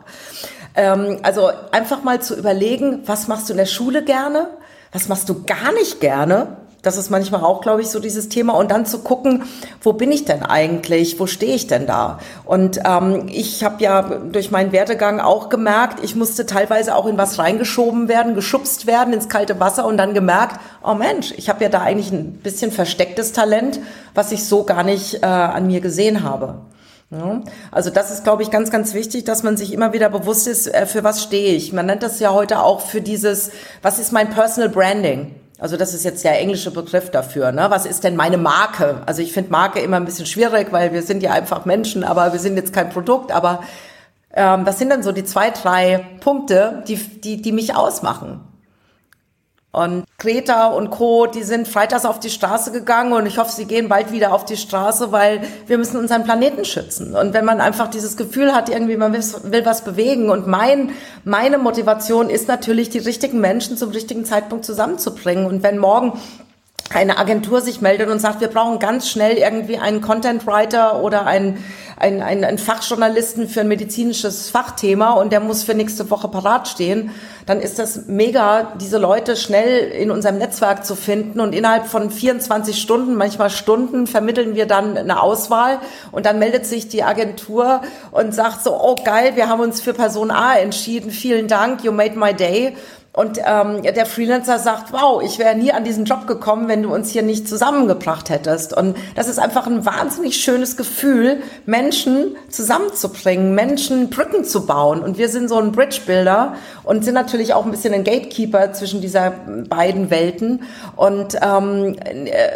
Ähm, 0.73 1.19
also 1.21 1.51
einfach 1.69 2.01
mal 2.01 2.19
zu 2.19 2.35
überlegen, 2.35 3.03
was 3.05 3.27
machst 3.27 3.47
du 3.49 3.53
in 3.53 3.57
der 3.57 3.67
Schule 3.67 4.03
gerne? 4.03 4.47
Was 4.91 5.07
machst 5.07 5.29
du 5.29 5.43
gar 5.43 5.73
nicht 5.73 5.99
gerne? 5.99 6.57
Das 6.83 6.95
ist 6.95 7.09
manchmal 7.09 7.43
auch, 7.43 7.61
glaube 7.61 7.81
ich, 7.81 7.89
so 7.89 7.99
dieses 7.99 8.29
Thema. 8.29 8.53
Und 8.53 8.71
dann 8.71 8.85
zu 8.85 8.99
gucken, 8.99 9.43
wo 9.81 9.93
bin 9.93 10.11
ich 10.11 10.25
denn 10.25 10.43
eigentlich? 10.43 11.19
Wo 11.19 11.27
stehe 11.27 11.55
ich 11.55 11.67
denn 11.67 11.85
da? 11.85 12.19
Und 12.45 12.79
ähm, 12.85 13.25
ich 13.27 13.63
habe 13.63 13.83
ja 13.83 14.03
durch 14.03 14.51
meinen 14.51 14.71
Werdegang 14.71 15.19
auch 15.19 15.49
gemerkt, 15.49 16.03
ich 16.03 16.15
musste 16.15 16.45
teilweise 16.45 16.95
auch 16.95 17.07
in 17.07 17.17
was 17.17 17.39
reingeschoben 17.39 18.07
werden, 18.07 18.35
geschubst 18.35 18.87
werden 18.87 19.13
ins 19.13 19.27
kalte 19.27 19.59
Wasser 19.59 19.85
und 19.85 19.97
dann 19.97 20.13
gemerkt, 20.13 20.61
oh 20.83 20.93
Mensch, 20.93 21.33
ich 21.35 21.49
habe 21.49 21.63
ja 21.63 21.69
da 21.69 21.81
eigentlich 21.81 22.11
ein 22.11 22.33
bisschen 22.33 22.71
verstecktes 22.71 23.33
Talent, 23.33 23.79
was 24.13 24.31
ich 24.31 24.45
so 24.45 24.63
gar 24.63 24.83
nicht 24.83 25.23
äh, 25.23 25.25
an 25.25 25.67
mir 25.67 25.81
gesehen 25.81 26.23
habe. 26.23 26.61
Ja, 27.09 27.41
also 27.71 27.89
das 27.89 28.11
ist, 28.11 28.25
glaube 28.25 28.43
ich, 28.43 28.51
ganz, 28.51 28.69
ganz 28.69 28.93
wichtig, 28.93 29.23
dass 29.23 29.41
man 29.41 29.55
sich 29.55 29.71
immer 29.71 29.93
wieder 29.93 30.09
bewusst 30.09 30.45
ist, 30.45 30.67
äh, 30.67 30.85
für 30.85 31.05
was 31.05 31.23
stehe 31.23 31.55
ich. 31.55 31.71
Man 31.71 31.85
nennt 31.85 32.03
das 32.03 32.19
ja 32.19 32.33
heute 32.33 32.59
auch 32.59 32.81
für 32.81 33.01
dieses, 33.01 33.51
was 33.81 33.97
ist 33.97 34.11
mein 34.11 34.29
Personal 34.29 34.69
Branding? 34.69 35.35
Also 35.59 35.77
das 35.77 35.93
ist 35.93 36.03
jetzt 36.03 36.23
der 36.23 36.39
englische 36.39 36.69
Begriff 36.69 37.09
dafür. 37.09 37.51
Ne? 37.51 37.67
Was 37.69 37.85
ist 37.85 38.03
denn 38.03 38.15
meine 38.15 38.37
Marke? 38.37 39.01
Also 39.05 39.21
ich 39.21 39.31
finde 39.31 39.51
Marke 39.51 39.79
immer 39.79 39.97
ein 39.97 40.05
bisschen 40.05 40.25
schwierig, 40.25 40.71
weil 40.71 40.93
wir 40.93 41.01
sind 41.01 41.23
ja 41.23 41.31
einfach 41.31 41.65
Menschen, 41.65 42.03
aber 42.03 42.33
wir 42.33 42.39
sind 42.39 42.57
jetzt 42.57 42.73
kein 42.73 42.89
Produkt. 42.89 43.31
Aber 43.31 43.63
ähm, 44.33 44.65
was 44.65 44.77
sind 44.77 44.89
denn 44.89 45.01
so 45.01 45.13
die 45.13 45.23
zwei, 45.23 45.49
drei 45.49 46.05
Punkte, 46.19 46.83
die, 46.87 46.97
die, 46.97 47.41
die 47.41 47.51
mich 47.53 47.75
ausmachen? 47.75 48.41
Und 49.71 50.05
Greta 50.17 50.67
und 50.67 50.89
Co., 50.89 51.27
die 51.27 51.43
sind 51.43 51.67
freitags 51.67 52.05
auf 52.05 52.19
die 52.19 52.29
Straße 52.29 52.71
gegangen 52.71 53.13
und 53.13 53.25
ich 53.25 53.37
hoffe, 53.37 53.51
sie 53.51 53.65
gehen 53.65 53.89
bald 53.89 54.11
wieder 54.11 54.33
auf 54.33 54.45
die 54.45 54.57
Straße, 54.57 55.11
weil 55.11 55.41
wir 55.67 55.77
müssen 55.77 55.97
unseren 55.97 56.23
Planeten 56.23 56.65
schützen. 56.65 57.15
Und 57.15 57.33
wenn 57.33 57.45
man 57.45 57.61
einfach 57.61 57.89
dieses 57.89 58.17
Gefühl 58.17 58.55
hat, 58.55 58.69
irgendwie 58.69 58.97
man 58.97 59.13
will 59.13 59.65
was 59.65 59.83
bewegen 59.83 60.29
und 60.29 60.47
mein, 60.47 60.91
meine 61.25 61.57
Motivation 61.57 62.29
ist 62.29 62.47
natürlich, 62.47 62.89
die 62.89 62.99
richtigen 62.99 63.39
Menschen 63.39 63.77
zum 63.77 63.91
richtigen 63.91 64.25
Zeitpunkt 64.25 64.65
zusammenzubringen. 64.65 65.45
Und 65.45 65.61
wenn 65.63 65.77
morgen 65.77 66.13
eine 66.93 67.17
Agentur 67.17 67.61
sich 67.61 67.81
meldet 67.81 68.09
und 68.09 68.19
sagt, 68.19 68.39
wir 68.41 68.47
brauchen 68.47 68.79
ganz 68.79 69.09
schnell 69.09 69.37
irgendwie 69.37 69.77
einen 69.77 70.01
Content 70.01 70.47
Writer 70.47 71.03
oder 71.03 71.25
einen, 71.25 71.63
einen, 71.97 72.21
einen, 72.21 72.43
einen 72.43 72.57
Fachjournalisten 72.57 73.49
für 73.49 73.61
ein 73.61 73.67
medizinisches 73.67 74.49
Fachthema 74.49 75.13
und 75.13 75.31
der 75.31 75.39
muss 75.39 75.63
für 75.63 75.73
nächste 75.73 76.09
Woche 76.09 76.27
parat 76.27 76.67
stehen, 76.67 77.11
dann 77.47 77.59
ist 77.59 77.79
das 77.79 78.07
mega, 78.07 78.73
diese 78.79 78.97
Leute 78.97 79.35
schnell 79.35 79.89
in 79.89 80.11
unserem 80.11 80.37
Netzwerk 80.37 80.85
zu 80.85 80.95
finden 80.95 81.39
und 81.39 81.55
innerhalb 81.55 81.87
von 81.87 82.11
24 82.11 82.79
Stunden, 82.79 83.15
manchmal 83.15 83.49
Stunden 83.49 84.05
vermitteln 84.05 84.55
wir 84.55 84.67
dann 84.67 84.97
eine 84.97 85.21
Auswahl 85.21 85.79
und 86.11 86.25
dann 86.25 86.39
meldet 86.39 86.65
sich 86.65 86.87
die 86.87 87.03
Agentur 87.03 87.81
und 88.11 88.33
sagt 88.33 88.63
so, 88.63 88.79
oh 88.79 88.95
geil, 89.03 89.35
wir 89.35 89.49
haben 89.49 89.61
uns 89.61 89.81
für 89.81 89.93
Person 89.93 90.29
A 90.29 90.55
entschieden, 90.55 91.09
vielen 91.09 91.47
Dank, 91.47 91.83
you 91.83 91.91
made 91.91 92.17
my 92.17 92.33
day 92.33 92.75
und 93.17 93.39
ähm, 93.43 93.81
der 93.81 94.05
Freelancer 94.05 94.59
sagt, 94.59 94.93
wow, 94.93 95.23
ich 95.23 95.39
wäre 95.39 95.55
nie 95.55 95.71
an 95.71 95.83
diesen 95.83 96.05
Job 96.05 96.27
gekommen, 96.27 96.67
wenn 96.67 96.83
du 96.83 96.93
uns 96.93 97.09
hier 97.09 97.23
nicht 97.23 97.47
zusammengebracht 97.47 98.29
hättest. 98.29 98.77
Und 98.77 98.95
das 99.15 99.27
ist 99.27 99.39
einfach 99.39 99.65
ein 99.65 99.87
wahnsinnig 99.87 100.37
schönes 100.37 100.77
Gefühl, 100.77 101.41
Menschen 101.65 102.35
zusammenzubringen, 102.49 103.55
Menschen 103.55 104.11
Brücken 104.11 104.43
zu 104.43 104.67
bauen. 104.67 105.01
Und 105.01 105.17
wir 105.17 105.29
sind 105.29 105.49
so 105.49 105.57
ein 105.57 105.71
Bridge-Builder 105.71 106.57
und 106.83 107.03
sind 107.03 107.15
natürlich 107.15 107.55
auch 107.55 107.65
ein 107.65 107.71
bisschen 107.71 107.95
ein 107.95 108.03
Gatekeeper 108.03 108.71
zwischen 108.73 109.01
dieser 109.01 109.31
beiden 109.67 110.11
Welten. 110.11 110.61
Und 110.95 111.39
ähm, 111.41 111.95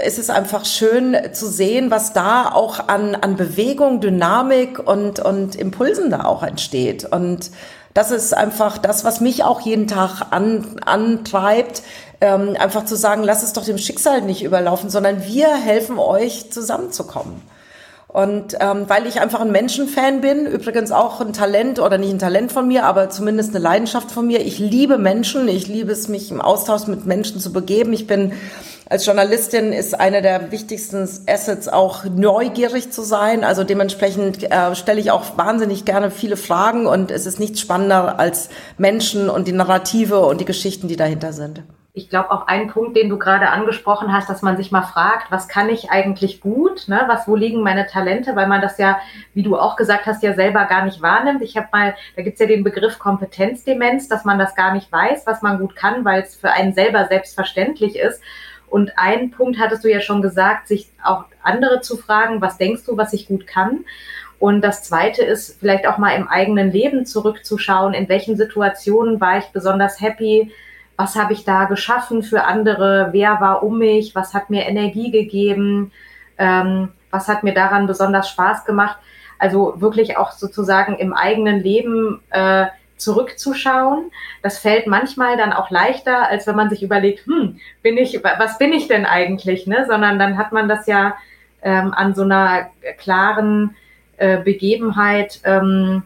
es 0.06 0.20
ist 0.20 0.30
einfach 0.30 0.66
schön 0.66 1.18
zu 1.34 1.48
sehen, 1.48 1.90
was 1.90 2.14
da 2.14 2.52
auch 2.52 2.88
an, 2.88 3.16
an 3.16 3.36
Bewegung, 3.36 4.00
Dynamik 4.00 4.78
und, 4.78 5.20
und 5.22 5.56
Impulsen 5.56 6.12
da 6.12 6.26
auch 6.26 6.44
entsteht. 6.44 7.04
Und 7.04 7.50
Das 7.94 8.12
ist 8.12 8.34
einfach 8.34 8.78
das, 8.78 9.04
was 9.04 9.20
mich 9.20 9.44
auch 9.44 9.62
jeden 9.62 9.88
Tag 9.88 10.28
an, 10.32 10.80
antreibt, 10.86 11.84
ähm, 12.22 12.56
einfach 12.60 12.86
zu 12.86 12.96
sagen, 12.96 13.24
lass 13.24 13.44
es 13.44 13.54
doch 13.54 13.66
dem 13.66 13.78
Schicksal 13.78 14.22
nicht 14.22 14.44
überlaufen, 14.44 14.90
sondern 14.90 15.26
wir 15.26 15.54
helfen 15.56 16.00
euch 16.00 16.52
zusammenzukommen. 16.52 17.42
Und 18.08 18.58
ähm, 18.60 18.86
weil 18.90 19.08
ich 19.08 19.22
einfach 19.22 19.40
ein 19.40 19.54
Menschenfan 19.54 20.20
bin, 20.20 20.46
übrigens 20.46 20.92
auch 20.92 21.22
ein 21.22 21.32
Talent 21.32 21.80
oder 21.80 21.98
nicht 21.98 22.12
ein 22.12 22.20
Talent 22.20 22.52
von 22.52 22.68
mir, 22.68 22.84
aber 22.86 23.10
zumindest 23.10 23.52
eine 23.52 23.60
Leidenschaft 23.60 24.12
von 24.12 24.28
mir. 24.28 24.42
Ich 24.42 24.60
liebe 24.60 24.98
Menschen, 24.98 25.48
ich 25.48 25.68
liebe 25.68 25.94
es, 25.94 26.10
mich 26.10 26.30
im 26.30 26.42
Austausch 26.42 26.88
mit 26.88 27.06
Menschen 27.06 27.40
zu 27.40 27.54
begeben. 27.54 27.94
Ich 27.94 28.08
bin 28.08 28.34
als 28.92 29.06
Journalistin 29.06 29.72
ist 29.72 29.98
eine 29.98 30.22
der 30.22 30.52
wichtigsten 30.52 31.08
Assets 31.26 31.70
auch 31.70 32.04
neugierig 32.04 32.92
zu 32.92 33.04
sein. 33.04 33.46
Also 33.46 33.64
dementsprechend 33.64 34.52
äh, 34.52 34.76
stelle 34.76 35.00
ich 35.00 35.12
auch 35.12 35.38
wahnsinnig 35.38 35.86
gerne 35.86 36.12
viele 36.12 36.36
Fragen 36.36 36.88
und 36.88 37.10
es 37.10 37.26
ist 37.26 37.40
nichts 37.40 37.62
spannender 37.62 38.20
als 38.20 38.50
Menschen 38.78 39.30
und 39.30 39.48
die 39.48 39.54
Narrative 39.54 40.20
und 40.20 40.42
die 40.42 40.46
Geschichten, 40.46 40.90
die 40.90 40.98
dahinter 40.98 41.32
sind 41.32 41.64
ich 41.94 42.10
glaube 42.10 42.32
auch 42.32 42.48
ein 42.48 42.70
Punkt, 42.70 42.96
den 42.96 43.10
du 43.10 43.20
gerade 43.20 43.50
angesprochen 43.50 44.14
hast, 44.14 44.30
dass 44.30 44.42
man 44.42 44.56
sich 44.56 44.72
mal 44.72 44.84
fragt, 44.84 45.30
was 45.30 45.50
kann 45.50 45.70
ich 45.70 45.92
eigentlich 45.92 46.40
gut, 46.40 46.88
ne? 46.88 47.04
was, 47.08 47.28
wo 47.28 47.36
liegen 47.36 47.64
meine 47.64 47.86
Talente, 47.86 48.36
weil 48.36 48.48
man 48.48 48.62
das 48.62 48.78
ja, 48.78 49.00
wie 49.34 49.44
du 49.44 49.58
auch 49.58 49.76
gesagt 49.76 50.06
hast, 50.06 50.24
ja 50.24 50.34
selber 50.34 50.66
gar 50.66 50.86
nicht 50.86 51.02
wahrnimmt. 51.02 51.42
Ich 51.42 51.58
habe 51.58 51.68
mal, 51.74 51.96
da 52.16 52.22
gibt's 52.22 52.40
ja 52.40 52.46
den 52.46 52.64
Begriff 52.64 52.98
Kompetenzdemenz, 52.98 54.08
dass 54.08 54.24
man 54.24 54.40
das 54.40 54.56
gar 54.56 54.74
nicht 54.74 54.90
weiß, 54.90 55.28
was 55.28 55.42
man 55.42 55.60
gut 55.60 55.76
kann, 55.76 56.06
weil 56.06 56.22
es 56.22 56.36
für 56.36 56.52
einen 56.52 56.74
selber 56.74 57.08
selbstverständlich 57.08 57.98
ist. 57.98 58.22
Und 58.72 58.94
ein 58.96 59.32
Punkt 59.32 59.60
hattest 59.60 59.84
du 59.84 59.92
ja 59.92 60.00
schon 60.00 60.22
gesagt, 60.22 60.70
sich 60.70 60.88
auch 61.04 61.26
andere 61.44 61.82
zu 61.82 61.98
fragen, 61.98 62.42
was 62.42 62.58
denkst 62.58 62.86
du, 62.86 62.96
was 62.96 63.12
ich 63.12 63.28
gut 63.28 63.46
kann? 63.46 63.82
Und 64.40 64.62
das 64.62 64.82
Zweite 64.84 65.24
ist 65.24 65.60
vielleicht 65.60 65.86
auch 65.86 65.98
mal 65.98 66.16
im 66.16 66.28
eigenen 66.28 66.72
Leben 66.72 67.06
zurückzuschauen, 67.06 67.94
in 67.94 68.08
welchen 68.08 68.38
Situationen 68.38 69.20
war 69.20 69.38
ich 69.38 69.46
besonders 69.48 70.00
happy, 70.00 70.52
was 70.96 71.16
habe 71.16 71.34
ich 71.34 71.44
da 71.44 71.66
geschaffen 71.66 72.24
für 72.24 72.46
andere, 72.46 73.10
wer 73.12 73.42
war 73.42 73.62
um 73.62 73.78
mich, 73.78 74.16
was 74.16 74.34
hat 74.34 74.50
mir 74.50 74.66
Energie 74.66 75.12
gegeben, 75.12 75.92
ähm, 76.38 76.90
was 77.12 77.28
hat 77.28 77.44
mir 77.44 77.54
daran 77.54 77.88
besonders 77.88 78.30
Spaß 78.30 78.64
gemacht. 78.64 78.98
Also 79.38 79.82
wirklich 79.82 80.18
auch 80.18 80.32
sozusagen 80.32 80.96
im 80.96 81.14
eigenen 81.14 81.60
Leben 81.60 82.22
äh, 82.30 82.68
zurückzuschauen. 83.02 84.12
Das 84.42 84.60
fällt 84.60 84.88
manchmal 84.88 85.38
dann 85.38 85.54
auch 85.54 85.70
leichter, 85.70 86.30
als 86.30 86.48
wenn 86.48 86.56
man 86.56 86.70
sich 86.70 86.84
überlegt, 86.84 87.26
hm, 87.26 87.60
bin 87.82 87.98
ich, 87.98 88.24
was 88.24 88.58
bin 88.58 88.74
ich 88.74 88.88
denn 88.88 89.06
eigentlich, 89.06 89.68
ne? 89.68 89.86
Sondern 89.88 90.20
dann 90.20 90.38
hat 90.38 90.52
man 90.52 90.70
das 90.70 90.88
ja 90.88 91.16
ähm, 91.62 91.94
an 91.94 92.14
so 92.16 92.24
einer 92.24 92.70
klaren 92.98 93.76
äh, 94.18 94.38
Begebenheit 94.38 95.40
ähm, 95.44 96.04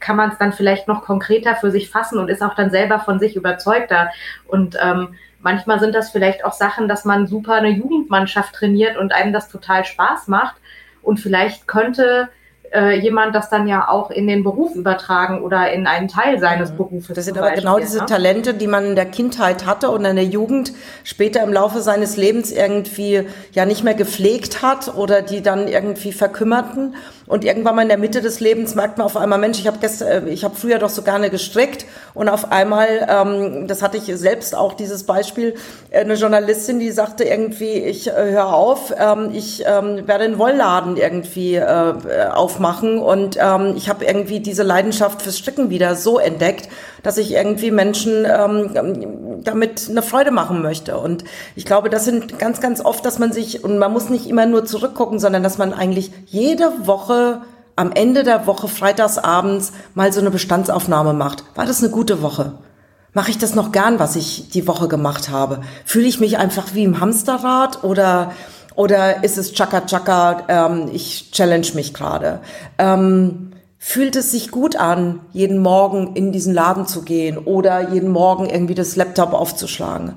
kann 0.00 0.16
man 0.16 0.30
es 0.30 0.38
dann 0.38 0.52
vielleicht 0.52 0.88
noch 0.88 1.02
konkreter 1.02 1.56
für 1.56 1.70
sich 1.70 1.90
fassen 1.90 2.18
und 2.18 2.28
ist 2.28 2.42
auch 2.42 2.54
dann 2.54 2.70
selber 2.70 3.00
von 3.00 3.18
sich 3.18 3.36
überzeugter. 3.36 4.10
Und 4.46 4.76
ähm, 4.80 5.14
manchmal 5.40 5.80
sind 5.80 5.94
das 5.94 6.10
vielleicht 6.10 6.44
auch 6.44 6.52
Sachen, 6.52 6.88
dass 6.88 7.04
man 7.04 7.26
super 7.26 7.54
eine 7.54 7.70
Jugendmannschaft 7.70 8.54
trainiert 8.54 8.96
und 8.96 9.12
einem 9.12 9.32
das 9.32 9.48
total 9.48 9.84
Spaß 9.84 10.28
macht. 10.28 10.56
Und 11.02 11.18
vielleicht 11.18 11.66
könnte 11.66 12.28
äh, 12.72 12.98
jemand 12.98 13.34
das 13.34 13.48
dann 13.50 13.66
ja 13.66 13.88
auch 13.88 14.10
in 14.10 14.26
den 14.26 14.44
Beruf 14.44 14.74
übertragen 14.74 15.42
oder 15.42 15.72
in 15.72 15.86
einen 15.86 16.08
Teil 16.08 16.38
seines 16.38 16.72
mhm. 16.72 16.76
Berufes. 16.76 17.14
Das 17.14 17.24
sind 17.24 17.38
aber 17.38 17.48
Beispiel, 17.48 17.62
genau 17.62 17.78
diese 17.78 18.00
ne? 18.00 18.06
Talente, 18.06 18.54
die 18.54 18.66
man 18.66 18.86
in 18.86 18.96
der 18.96 19.06
Kindheit 19.06 19.66
hatte 19.66 19.90
und 19.90 20.04
in 20.04 20.16
der 20.16 20.24
Jugend 20.24 20.72
später 21.04 21.42
im 21.42 21.52
Laufe 21.52 21.80
seines 21.80 22.16
Lebens 22.16 22.52
irgendwie 22.52 23.26
ja 23.52 23.64
nicht 23.64 23.84
mehr 23.84 23.94
gepflegt 23.94 24.62
hat 24.62 24.94
oder 24.96 25.22
die 25.22 25.42
dann 25.42 25.68
irgendwie 25.68 26.12
verkümmerten. 26.12 26.94
Und 27.28 27.44
irgendwann 27.44 27.76
mal 27.76 27.82
in 27.82 27.88
der 27.88 27.98
Mitte 27.98 28.22
des 28.22 28.40
Lebens 28.40 28.74
merkt 28.74 28.96
man 28.96 29.04
auf 29.04 29.16
einmal, 29.16 29.38
Mensch, 29.38 29.58
ich 29.58 29.66
habe 29.66 29.78
äh, 29.84 30.28
ich 30.28 30.44
habe 30.44 30.56
früher 30.56 30.78
doch 30.78 30.88
so 30.88 31.02
gerne 31.02 31.30
gestrickt. 31.30 31.84
Und 32.14 32.28
auf 32.28 32.50
einmal, 32.50 33.06
ähm, 33.08 33.68
das 33.68 33.82
hatte 33.82 33.98
ich 33.98 34.04
selbst 34.16 34.56
auch 34.56 34.72
dieses 34.72 35.04
Beispiel, 35.04 35.54
äh, 35.90 36.00
eine 36.00 36.14
Journalistin, 36.14 36.78
die 36.80 36.90
sagte 36.90 37.24
irgendwie, 37.24 37.74
ich 37.74 38.08
äh, 38.08 38.12
höre 38.12 38.52
auf, 38.52 38.94
ähm, 38.98 39.30
ich 39.32 39.62
ähm, 39.66 40.08
werde 40.08 40.24
einen 40.24 40.38
Wollladen 40.38 40.96
irgendwie 40.96 41.56
äh, 41.56 41.94
aufmachen. 42.32 42.98
Und 42.98 43.36
ähm, 43.40 43.74
ich 43.76 43.88
habe 43.88 44.06
irgendwie 44.06 44.40
diese 44.40 44.62
Leidenschaft 44.62 45.22
fürs 45.22 45.38
Stricken 45.38 45.70
wieder 45.70 45.94
so 45.94 46.18
entdeckt, 46.18 46.68
dass 47.02 47.18
ich 47.18 47.32
irgendwie 47.32 47.70
Menschen 47.70 48.24
ähm, 48.24 49.42
damit 49.44 49.88
eine 49.88 50.02
Freude 50.02 50.30
machen 50.30 50.62
möchte. 50.62 50.98
Und 50.98 51.24
ich 51.56 51.64
glaube, 51.64 51.90
das 51.90 52.04
sind 52.04 52.38
ganz, 52.38 52.60
ganz 52.60 52.80
oft, 52.80 53.04
dass 53.04 53.18
man 53.18 53.32
sich, 53.32 53.64
und 53.64 53.78
man 53.78 53.92
muss 53.92 54.08
nicht 54.08 54.28
immer 54.28 54.46
nur 54.46 54.64
zurückgucken, 54.64 55.18
sondern 55.18 55.42
dass 55.42 55.58
man 55.58 55.72
eigentlich 55.72 56.10
jede 56.26 56.86
Woche 56.86 57.42
am 57.76 57.92
Ende 57.92 58.24
der 58.24 58.46
Woche, 58.46 58.66
freitagsabends, 58.66 59.72
mal 59.94 60.12
so 60.12 60.20
eine 60.20 60.30
Bestandsaufnahme 60.30 61.12
macht. 61.12 61.44
War 61.54 61.64
das 61.64 61.82
eine 61.82 61.92
gute 61.92 62.22
Woche? 62.22 62.54
Mache 63.12 63.30
ich 63.30 63.38
das 63.38 63.54
noch 63.54 63.72
gern, 63.72 63.98
was 63.98 64.16
ich 64.16 64.50
die 64.50 64.66
Woche 64.66 64.88
gemacht 64.88 65.28
habe? 65.30 65.60
Fühle 65.84 66.08
ich 66.08 66.20
mich 66.20 66.38
einfach 66.38 66.74
wie 66.74 66.84
im 66.84 67.00
Hamsterrad 67.00 67.84
oder 67.84 68.32
oder 68.74 69.24
ist 69.24 69.38
es 69.38 69.54
Chaka 69.54 69.80
Chaka, 69.86 70.44
ähm, 70.46 70.88
ich 70.92 71.32
challenge 71.32 71.68
mich 71.74 71.94
gerade? 71.94 72.38
Ähm, 72.78 73.50
fühlt 73.78 74.16
es 74.16 74.32
sich 74.32 74.50
gut 74.50 74.76
an, 74.76 75.20
jeden 75.32 75.58
Morgen 75.58 76.14
in 76.14 76.32
diesen 76.32 76.52
Laden 76.52 76.86
zu 76.86 77.02
gehen 77.02 77.38
oder 77.38 77.92
jeden 77.92 78.10
Morgen 78.10 78.50
irgendwie 78.50 78.74
das 78.74 78.96
Laptop 78.96 79.32
aufzuschlagen? 79.32 80.14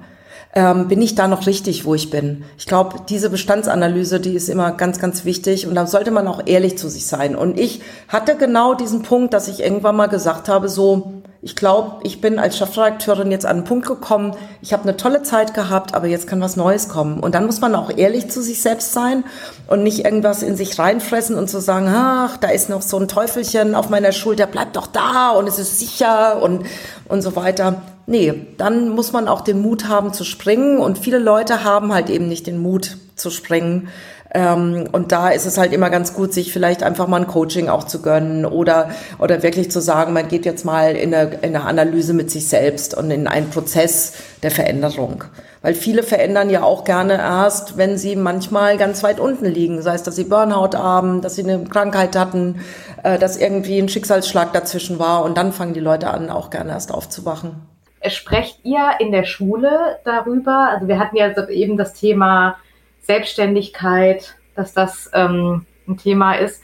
Ähm, 0.53 0.89
bin 0.89 1.01
ich 1.01 1.15
da 1.15 1.29
noch 1.29 1.47
richtig, 1.47 1.85
wo 1.85 1.95
ich 1.95 2.09
bin? 2.09 2.43
Ich 2.57 2.65
glaube, 2.65 2.97
diese 3.07 3.29
Bestandsanalyse, 3.29 4.19
die 4.19 4.35
ist 4.35 4.49
immer 4.49 4.73
ganz, 4.73 4.99
ganz 4.99 5.23
wichtig 5.23 5.65
und 5.65 5.75
da 5.75 5.87
sollte 5.87 6.11
man 6.11 6.27
auch 6.27 6.41
ehrlich 6.45 6.77
zu 6.77 6.89
sich 6.89 7.07
sein. 7.07 7.37
Und 7.37 7.57
ich 7.57 7.81
hatte 8.09 8.35
genau 8.35 8.73
diesen 8.73 9.01
Punkt, 9.01 9.33
dass 9.33 9.47
ich 9.47 9.61
irgendwann 9.61 9.95
mal 9.95 10.07
gesagt 10.07 10.49
habe, 10.49 10.67
so, 10.67 11.21
ich 11.43 11.55
glaube, 11.55 12.01
ich 12.03 12.21
bin 12.21 12.37
als 12.37 12.57
Chefredakteurin 12.57 13.31
jetzt 13.31 13.47
an 13.47 13.57
einen 13.57 13.63
Punkt 13.63 13.87
gekommen, 13.87 14.35
ich 14.61 14.73
habe 14.73 14.83
eine 14.83 14.95
tolle 14.95 15.23
Zeit 15.23 15.55
gehabt, 15.55 15.95
aber 15.95 16.05
jetzt 16.05 16.27
kann 16.27 16.39
was 16.41 16.55
Neues 16.55 16.87
kommen. 16.87 17.19
Und 17.19 17.33
dann 17.33 17.47
muss 17.47 17.61
man 17.61 17.73
auch 17.73 17.89
ehrlich 17.97 18.29
zu 18.29 18.43
sich 18.43 18.61
selbst 18.61 18.93
sein 18.93 19.23
und 19.67 19.81
nicht 19.81 20.05
irgendwas 20.05 20.43
in 20.43 20.55
sich 20.55 20.77
reinfressen 20.77 21.35
und 21.37 21.49
zu 21.49 21.57
so 21.57 21.65
sagen, 21.65 21.87
ach, 21.89 22.37
da 22.37 22.49
ist 22.49 22.69
noch 22.69 22.83
so 22.83 22.99
ein 22.99 23.07
Teufelchen 23.07 23.73
auf 23.73 23.89
meiner 23.89 24.11
Schulter, 24.11 24.45
bleib 24.45 24.73
doch 24.73 24.85
da 24.85 25.31
und 25.31 25.47
es 25.47 25.57
ist 25.57 25.79
sicher 25.79 26.43
und, 26.43 26.65
und 27.07 27.21
so 27.23 27.35
weiter. 27.35 27.81
Nee, 28.12 28.34
dann 28.58 28.89
muss 28.89 29.13
man 29.13 29.30
auch 29.30 29.39
den 29.39 29.62
Mut 29.62 29.88
haben 29.88 30.12
zu 30.12 30.26
springen 30.26 30.80
und 30.80 30.97
viele 30.97 31.17
Leute 31.17 31.63
haben 31.63 31.93
halt 31.93 32.10
eben 32.10 32.28
nicht 32.28 32.45
den 32.45 32.58
Mut 32.58 32.97
zu 33.15 33.30
springen. 33.30 33.88
Ähm, 34.34 34.89
und 34.91 35.13
da 35.13 35.30
ist 35.30 35.45
es 35.45 35.58
halt 35.58 35.71
immer 35.71 35.89
ganz 35.89 36.13
gut, 36.13 36.34
sich 36.34 36.52
vielleicht 36.52 36.84
einfach 36.84 37.08
mal 37.08 37.21
ein 37.21 37.28
Coaching 37.28 37.69
auch 37.69 37.86
zu 37.86 38.02
gönnen 38.02 38.45
oder, 38.45 38.89
oder 39.17 39.43
wirklich 39.43 39.71
zu 39.71 39.80
sagen, 39.80 40.12
man 40.12 40.28
geht 40.28 40.45
jetzt 40.45 40.65
mal 40.65 40.97
in 40.97 41.15
eine, 41.15 41.36
in 41.36 41.56
eine 41.56 41.62
Analyse 41.62 42.12
mit 42.12 42.30
sich 42.30 42.50
selbst 42.50 42.97
und 42.97 43.12
in 43.12 43.28
einen 43.28 43.50
Prozess 43.50 44.12
der 44.43 44.52
Veränderung. 44.52 45.24
Weil 45.62 45.74
viele 45.74 46.04
verändern 46.04 46.50
ja 46.50 46.63
auch 46.63 46.84
gerne 46.84 47.13
erst, 47.13 47.78
wenn 47.78 47.97
sie 47.97 48.17
manchmal 48.17 48.78
ganz 48.78 49.04
weit 49.04 49.21
unten 49.21 49.45
liegen. 49.45 49.82
Sei 49.82 49.95
es, 49.95 50.04
dass 50.04 50.17
sie 50.17 50.26
Burnout 50.26 50.78
haben, 50.78 51.21
dass 51.21 51.36
sie 51.36 51.43
eine 51.43 51.63
Krankheit 51.63 52.17
hatten, 52.17 52.60
äh, 53.04 53.17
dass 53.17 53.38
irgendwie 53.38 53.80
ein 53.80 53.88
Schicksalsschlag 53.88 54.52
dazwischen 54.52 55.00
war. 55.00 55.24
Und 55.24 55.38
dann 55.38 55.54
fangen 55.54 55.74
die 55.74 55.80
Leute 55.80 56.10
an, 56.10 56.30
auch 56.30 56.50
gerne 56.50 56.71
erst 56.71 56.93
aufzuwachen. 56.93 57.70
Sprecht 58.07 58.59
ihr 58.63 58.93
in 58.99 59.11
der 59.11 59.25
Schule 59.25 59.99
darüber? 60.03 60.69
Also 60.69 60.87
wir 60.87 60.99
hatten 60.99 61.15
ja 61.17 61.31
eben 61.49 61.77
das 61.77 61.93
Thema 61.93 62.57
Selbstständigkeit, 63.01 64.35
dass 64.55 64.73
das 64.73 65.09
ähm, 65.13 65.65
ein 65.87 65.97
Thema 65.97 66.33
ist. 66.33 66.61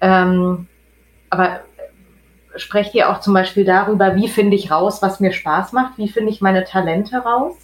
Ähm, 0.00 0.66
aber 1.30 1.60
sprecht 2.56 2.94
ihr 2.94 3.10
auch 3.10 3.20
zum 3.20 3.32
Beispiel 3.32 3.64
darüber, 3.64 4.14
wie 4.14 4.28
finde 4.28 4.56
ich 4.56 4.70
raus, 4.70 5.00
was 5.00 5.20
mir 5.20 5.32
Spaß 5.32 5.72
macht? 5.72 5.96
Wie 5.96 6.08
finde 6.08 6.30
ich 6.30 6.40
meine 6.42 6.64
Talente 6.64 7.16
raus? 7.18 7.56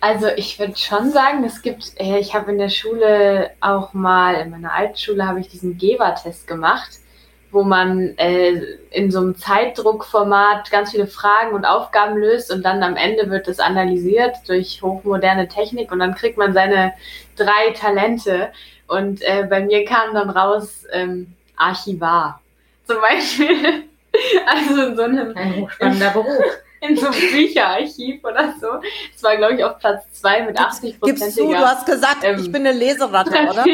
Also 0.00 0.28
ich 0.36 0.58
würde 0.58 0.76
schon 0.76 1.10
sagen, 1.10 1.42
es 1.42 1.62
gibt, 1.62 1.94
äh, 1.98 2.18
ich 2.18 2.34
habe 2.34 2.52
in 2.52 2.58
der 2.58 2.68
Schule 2.68 3.50
auch 3.60 3.92
mal, 3.92 4.34
in 4.34 4.50
meiner 4.50 4.72
Altschule 4.72 5.26
habe 5.26 5.40
ich 5.40 5.48
diesen 5.48 5.78
Geber-Test 5.78 6.46
gemacht 6.46 7.00
wo 7.56 7.64
man 7.64 8.18
äh, 8.18 8.60
in 8.90 9.10
so 9.10 9.18
einem 9.18 9.34
Zeitdruckformat 9.34 10.70
ganz 10.70 10.90
viele 10.90 11.06
Fragen 11.06 11.54
und 11.54 11.64
Aufgaben 11.64 12.18
löst 12.18 12.52
und 12.52 12.62
dann 12.62 12.82
am 12.82 12.96
Ende 12.96 13.30
wird 13.30 13.48
es 13.48 13.60
analysiert 13.60 14.36
durch 14.46 14.82
hochmoderne 14.82 15.48
Technik 15.48 15.90
und 15.90 16.00
dann 16.00 16.14
kriegt 16.14 16.36
man 16.36 16.52
seine 16.52 16.92
drei 17.34 17.72
Talente. 17.74 18.52
Und 18.88 19.22
äh, 19.22 19.46
bei 19.48 19.60
mir 19.60 19.86
kam 19.86 20.12
dann 20.12 20.28
raus 20.28 20.84
ähm, 20.92 21.32
Archivar 21.56 22.42
zum 22.86 22.98
Beispiel. 23.00 23.84
also 24.46 24.82
in 24.88 24.96
so 24.96 25.02
einem 25.02 25.34
ein 25.34 25.56
hochspannender 25.56 26.10
Beruf. 26.10 26.26
In 26.82 26.94
so 26.94 27.06
einem 27.06 27.18
Bücherarchiv 27.32 28.22
oder 28.22 28.54
so. 28.60 28.66
Das 29.12 29.22
war, 29.22 29.34
glaube 29.38 29.54
ich, 29.54 29.64
auf 29.64 29.78
Platz 29.78 30.04
zwei 30.12 30.42
mit 30.42 30.60
80 30.60 31.00
Prozent. 31.00 31.20
Gibst 31.20 31.38
du, 31.38 31.48
du 31.48 31.56
hast 31.56 31.86
gesagt, 31.86 32.18
ähm, 32.22 32.38
ich 32.38 32.52
bin 32.52 32.66
eine 32.66 32.78
Leseratte, 32.78 33.30
oder? 33.50 33.64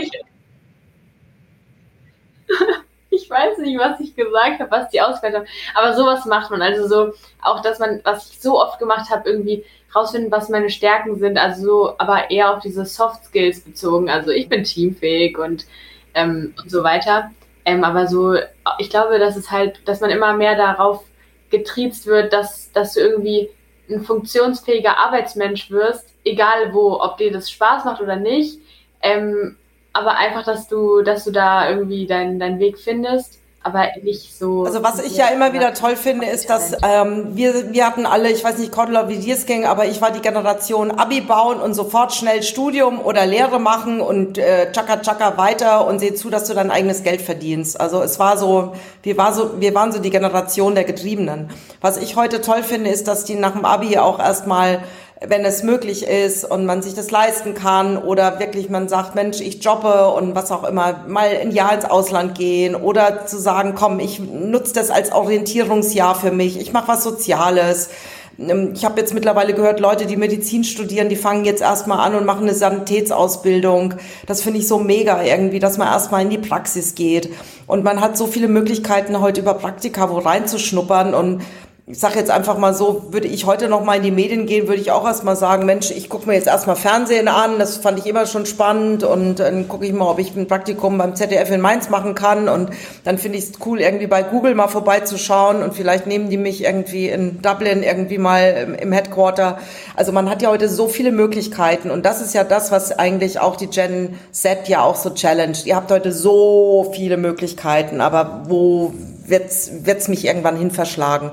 Weiß 3.33 3.59
nicht, 3.59 3.79
was 3.79 3.99
ich 4.01 4.15
gesagt 4.15 4.61
habe, 4.61 4.71
was 4.71 4.91
die 4.91 5.01
ausgewählt 5.01 5.35
haben. 5.35 5.47
Aber 5.75 5.95
sowas 5.95 6.25
macht 6.27 6.51
man. 6.51 6.63
Also 6.63 6.87
so, 6.87 7.13
auch 7.43 7.61
dass 7.63 7.79
man, 7.79 8.01
was 8.05 8.31
ich 8.31 8.41
so 8.41 8.61
oft 8.61 8.79
gemacht 8.79 9.11
habe, 9.11 9.29
irgendwie 9.29 9.65
rausfinden, 9.95 10.31
was 10.31 10.49
meine 10.49 10.71
Stärken 10.71 11.19
sind. 11.19 11.39
Also 11.39 11.65
so, 11.65 11.95
aber 11.99 12.31
eher 12.31 12.55
auf 12.55 12.61
diese 12.61 12.85
Soft 12.85 13.25
Skills 13.25 13.61
bezogen. 13.61 14.09
Also 14.09 14.31
ich 14.31 14.49
bin 14.49 14.65
teamfähig 14.65 15.39
und, 15.39 15.67
ähm, 16.15 16.55
und 16.63 16.71
so 16.71 16.85
weiter. 16.85 17.31
Ähm, 17.65 17.85
aber 17.85 18.07
so, 18.07 18.35
ich 18.79 18.91
glaube, 18.91 19.19
dass 19.19 19.37
es 19.37 19.51
halt, 19.51 19.87
dass 19.87 20.01
man 20.01 20.11
immer 20.11 20.33
mehr 20.33 20.57
darauf 20.57 21.05
getriezt 21.51 22.07
wird, 22.07 22.33
dass, 22.33 22.73
dass 22.73 22.95
du 22.95 23.01
irgendwie 23.01 23.51
ein 23.91 24.03
funktionsfähiger 24.03 24.97
Arbeitsmensch 24.99 25.71
wirst, 25.71 26.09
egal 26.25 26.73
wo, 26.73 27.01
ob 27.01 27.19
dir 27.19 27.33
das 27.33 27.51
Spaß 27.51 27.85
macht 27.85 28.01
oder 28.01 28.17
nicht. 28.17 28.59
Ähm, 29.03 29.57
aber 29.93 30.17
einfach, 30.17 30.45
dass 30.45 30.69
du, 30.69 31.03
dass 31.03 31.25
du 31.25 31.31
da 31.31 31.69
irgendwie 31.69 32.07
deinen 32.07 32.39
deinen 32.39 32.59
Weg 32.59 32.79
findest 32.79 33.39
aber 33.65 33.87
nicht 34.03 34.37
so. 34.37 34.65
Also 34.65 34.83
was 34.83 35.03
ich 35.03 35.17
ja 35.17 35.29
immer 35.29 35.53
wieder 35.53 35.73
toll 35.75 35.97
finde, 35.97 36.27
ist, 36.27 36.51
dass 36.51 36.73
ähm, 36.83 37.29
wir, 37.37 37.73
wir 37.73 37.87
hatten 37.87 38.07
alle, 38.07 38.31
ich 38.31 38.43
weiß 38.43 38.59
nicht, 38.59 38.73
Cordula, 38.73 39.09
wie 39.09 39.19
dir 39.19 39.35
es 39.35 39.47
ging, 39.47 39.65
aber 39.65 39.87
ich 39.87 40.01
war 40.01 40.11
die 40.11 40.21
Generation 40.21 40.91
Abi 40.91 41.21
bauen 41.21 41.61
und 41.61 41.75
sofort 41.75 42.13
schnell 42.13 42.43
Studium 42.43 43.01
oder 43.01 43.25
Lehre 43.25 43.61
machen 43.61 44.01
und 44.01 44.39
äh, 44.39 44.73
tschakka 44.73 45.01
tschakka 45.01 45.37
weiter 45.37 45.87
und 45.87 46.01
seh 46.01 46.15
zu, 46.15 46.29
dass 46.29 46.49
du 46.49 46.55
dein 46.55 46.71
eigenes 46.71 47.03
Geld 47.03 47.23
verdienst. 47.23 47.81
Also 47.81 48.03
es 48.03 48.19
war 48.19 48.37
so, 48.37 48.75
wir, 49.03 49.17
war 49.17 49.33
so, 49.33 49.61
wir 49.61 49.75
waren 49.75 49.93
so 49.93 50.01
die 50.01 50.11
Generation 50.11 50.75
der 50.75 50.85
Getriebenen. 50.85 51.51
Was 51.81 51.99
ich 51.99 52.17
heute 52.17 52.41
toll 52.41 52.63
finde, 52.63 52.91
ist, 52.91 53.07
dass 53.07 53.25
die 53.25 53.37
nach 53.37 53.53
dem 53.53 53.65
Abi 53.65 53.97
auch 53.99 54.19
erstmal 54.19 54.83
wenn 55.29 55.45
es 55.45 55.63
möglich 55.63 56.07
ist 56.07 56.45
und 56.45 56.67
man 56.67 56.83
sich 56.83 56.95
das 56.95 57.11
leisten 57.11 57.55
kann 57.55 57.97
oder 57.97 58.39
wirklich 58.39 58.71
man 58.71 58.89
sagt, 58.89 59.15
Mensch, 59.15 59.41
ich 59.41 59.63
jobbe 59.63 60.09
und 60.09 60.35
was 60.35 60.51
auch 60.51 60.65
immer, 60.65 61.05
mal 61.07 61.37
ein 61.41 61.51
Jahr 61.51 61.75
ins 61.75 61.85
Ausland 61.85 62.37
gehen 62.37 62.75
oder 62.75 63.27
zu 63.27 63.39
sagen, 63.39 63.75
komm, 63.75 64.01
ich 64.01 64.21
nutze 64.21 64.75
das 64.75 64.91
als 64.91 65.13
Orientierungsjahr 65.13 66.15
für 66.15 66.31
mich, 66.31 66.61
ich 66.61 66.73
mache 66.73 66.89
was 66.89 67.05
Soziales. 67.05 67.91
Ähm, 68.39 68.73
ich 68.75 68.85
habe 68.85 69.01
jetzt 69.01 69.15
mittlerweile 69.15 69.55
gehört, 69.55 69.81
Leute, 69.81 70.07
die 70.07 70.17
Medizin 70.17 70.65
studieren, 70.65 71.09
die 71.09 71.17
fangen 71.17 71.45
jetzt 71.45 71.63
erstmal 71.63 72.01
an 72.01 72.15
und 72.15 72.25
machen 72.25 72.43
eine 72.43 72.55
Sanitätsausbildung. 72.55 73.95
Das 74.27 74.43
finde 74.43 74.59
ich 74.61 74.69
so 74.69 74.79
mega 74.79 75.23
irgendwie, 75.23 75.59
dass 75.59 75.79
man 75.79 75.89
erstmal 75.89 76.23
in 76.23 76.31
die 76.31 76.39
Praxis 76.39 76.95
geht. 76.95 77.31
Und 77.67 77.85
man 77.85 78.01
hat 78.01 78.17
so 78.17 78.27
viele 78.27 78.49
Möglichkeiten 78.49 79.21
heute 79.21 79.41
über 79.41 79.55
Praktika 79.55 80.11
wo 80.11 80.19
reinzuschnuppern 80.19 81.15
und 81.15 81.43
ich 81.85 81.99
sage 81.99 82.17
jetzt 82.17 82.31
einfach 82.31 82.59
mal 82.59 82.75
so, 82.75 83.13
würde 83.13 83.27
ich 83.27 83.45
heute 83.45 83.69
noch 83.69 83.83
mal 83.83 83.97
in 83.97 84.05
die 84.05 84.13
Medien 84.13 84.47
gehen, 84.47 84.69
würde 84.69 84.81
ich 84.81 84.93
auch 84.93 85.05
erstmal 85.05 85.35
sagen, 85.35 85.67
Mensch, 85.67 85.91
ich 85.91 86.09
gucke 86.09 86.29
mir 86.29 86.35
jetzt 86.35 86.47
erstmal 86.47 86.77
Fernsehen 86.77 87.27
an, 87.27 87.59
das 87.59 87.79
fand 87.79 87.99
ich 87.99 88.07
immer 88.07 88.27
schon 88.27 88.47
spannend 88.47 89.03
und 89.03 89.41
dann 89.41 89.67
gucke 89.67 89.85
ich 89.85 89.93
mal, 89.93 90.09
ob 90.09 90.21
ich 90.21 90.37
ein 90.37 90.47
Praktikum 90.47 90.97
beim 90.97 91.17
ZDF 91.17 91.51
in 91.51 91.61
Mainz 91.61 91.91
machen 91.91 92.15
kann 92.15 92.49
und 92.49 92.71
dann 93.03 93.19
finde 93.19 93.39
ich 93.39 93.45
es 93.45 93.53
cool, 93.67 93.81
irgendwie 93.81 94.07
bei 94.07 94.23
Google 94.23 94.55
mal 94.55 94.69
vorbeizuschauen 94.69 95.61
und 95.61 95.75
vielleicht 95.75 96.07
nehmen 96.07 96.31
die 96.31 96.37
mich 96.37 96.63
irgendwie 96.63 97.09
in 97.09 97.43
Dublin 97.43 97.83
irgendwie 97.83 98.19
mal 98.19 98.79
im 98.81 98.93
Headquarter. 98.93 99.59
Also 99.97 100.13
man 100.13 100.31
hat 100.31 100.41
ja 100.41 100.51
heute 100.51 100.69
so 100.69 100.87
viele 100.87 101.11
Möglichkeiten 101.11 101.91
und 101.91 102.07
das 102.07 102.23
ist 102.23 102.33
ja 102.33 102.45
das, 102.45 102.71
was 102.71 102.97
eigentlich 102.97 103.41
auch 103.41 103.57
die 103.57 103.67
Gen 103.67 104.21
Z 104.31 104.69
ja 104.69 104.83
auch 104.83 104.95
so 104.95 105.11
challenged. 105.11 105.67
Ihr 105.67 105.75
habt 105.75 105.91
heute 105.91 106.13
so 106.13 106.93
viele 106.95 107.17
Möglichkeiten, 107.17 108.01
aber 108.01 108.45
wo 108.47 108.95
wird's, 109.27 109.73
wird's 109.83 110.07
mich 110.07 110.25
irgendwann 110.25 110.57
hin 110.57 110.71
verschlagen? 110.71 111.33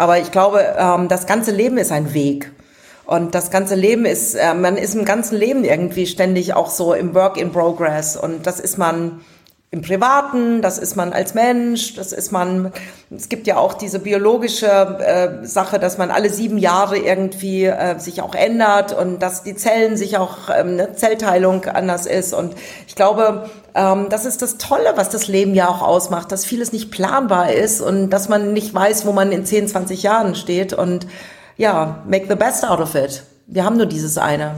Aber 0.00 0.18
ich 0.18 0.30
glaube, 0.30 0.64
ähm, 0.78 1.08
das 1.08 1.26
ganze 1.26 1.50
Leben 1.50 1.76
ist 1.76 1.92
ein 1.92 2.14
Weg. 2.14 2.50
Und 3.04 3.34
das 3.34 3.50
ganze 3.50 3.74
Leben 3.74 4.06
ist, 4.06 4.34
äh, 4.34 4.54
man 4.54 4.78
ist 4.78 4.94
im 4.94 5.04
ganzen 5.04 5.36
Leben 5.36 5.62
irgendwie 5.62 6.06
ständig 6.06 6.54
auch 6.54 6.70
so 6.70 6.94
im 6.94 7.14
Work 7.14 7.36
in 7.36 7.52
Progress. 7.52 8.16
Und 8.16 8.46
das 8.46 8.60
ist 8.60 8.78
man 8.78 9.20
im 9.72 9.82
Privaten, 9.82 10.62
das 10.62 10.78
ist 10.78 10.96
man 10.96 11.12
als 11.12 11.34
Mensch, 11.34 11.94
das 11.94 12.12
ist 12.12 12.32
man, 12.32 12.72
es 13.14 13.28
gibt 13.28 13.46
ja 13.46 13.56
auch 13.56 13.74
diese 13.74 14.00
biologische 14.00 14.66
äh, 14.66 15.46
Sache, 15.46 15.78
dass 15.78 15.96
man 15.96 16.10
alle 16.10 16.28
sieben 16.28 16.58
Jahre 16.58 16.98
irgendwie 16.98 17.66
äh, 17.66 17.96
sich 18.00 18.20
auch 18.20 18.34
ändert 18.34 18.92
und 18.92 19.20
dass 19.20 19.44
die 19.44 19.54
Zellen 19.54 19.96
sich 19.96 20.18
auch, 20.18 20.48
ähm, 20.48 20.70
eine 20.70 20.94
Zellteilung 20.94 21.66
anders 21.66 22.06
ist. 22.06 22.34
Und 22.34 22.56
ich 22.88 22.96
glaube, 22.96 23.48
ähm, 23.76 24.08
das 24.10 24.24
ist 24.24 24.42
das 24.42 24.58
Tolle, 24.58 24.94
was 24.96 25.08
das 25.08 25.28
Leben 25.28 25.54
ja 25.54 25.68
auch 25.68 25.82
ausmacht, 25.82 26.32
dass 26.32 26.44
vieles 26.44 26.72
nicht 26.72 26.90
planbar 26.90 27.52
ist 27.52 27.80
und 27.80 28.10
dass 28.10 28.28
man 28.28 28.52
nicht 28.52 28.74
weiß, 28.74 29.06
wo 29.06 29.12
man 29.12 29.30
in 29.30 29.46
10, 29.46 29.68
20 29.68 30.02
Jahren 30.02 30.34
steht. 30.34 30.72
Und 30.72 31.06
ja, 31.56 32.02
make 32.08 32.26
the 32.28 32.34
best 32.34 32.68
out 32.68 32.80
of 32.80 32.96
it. 32.96 33.22
Wir 33.46 33.64
haben 33.64 33.76
nur 33.76 33.86
dieses 33.86 34.18
eine. 34.18 34.52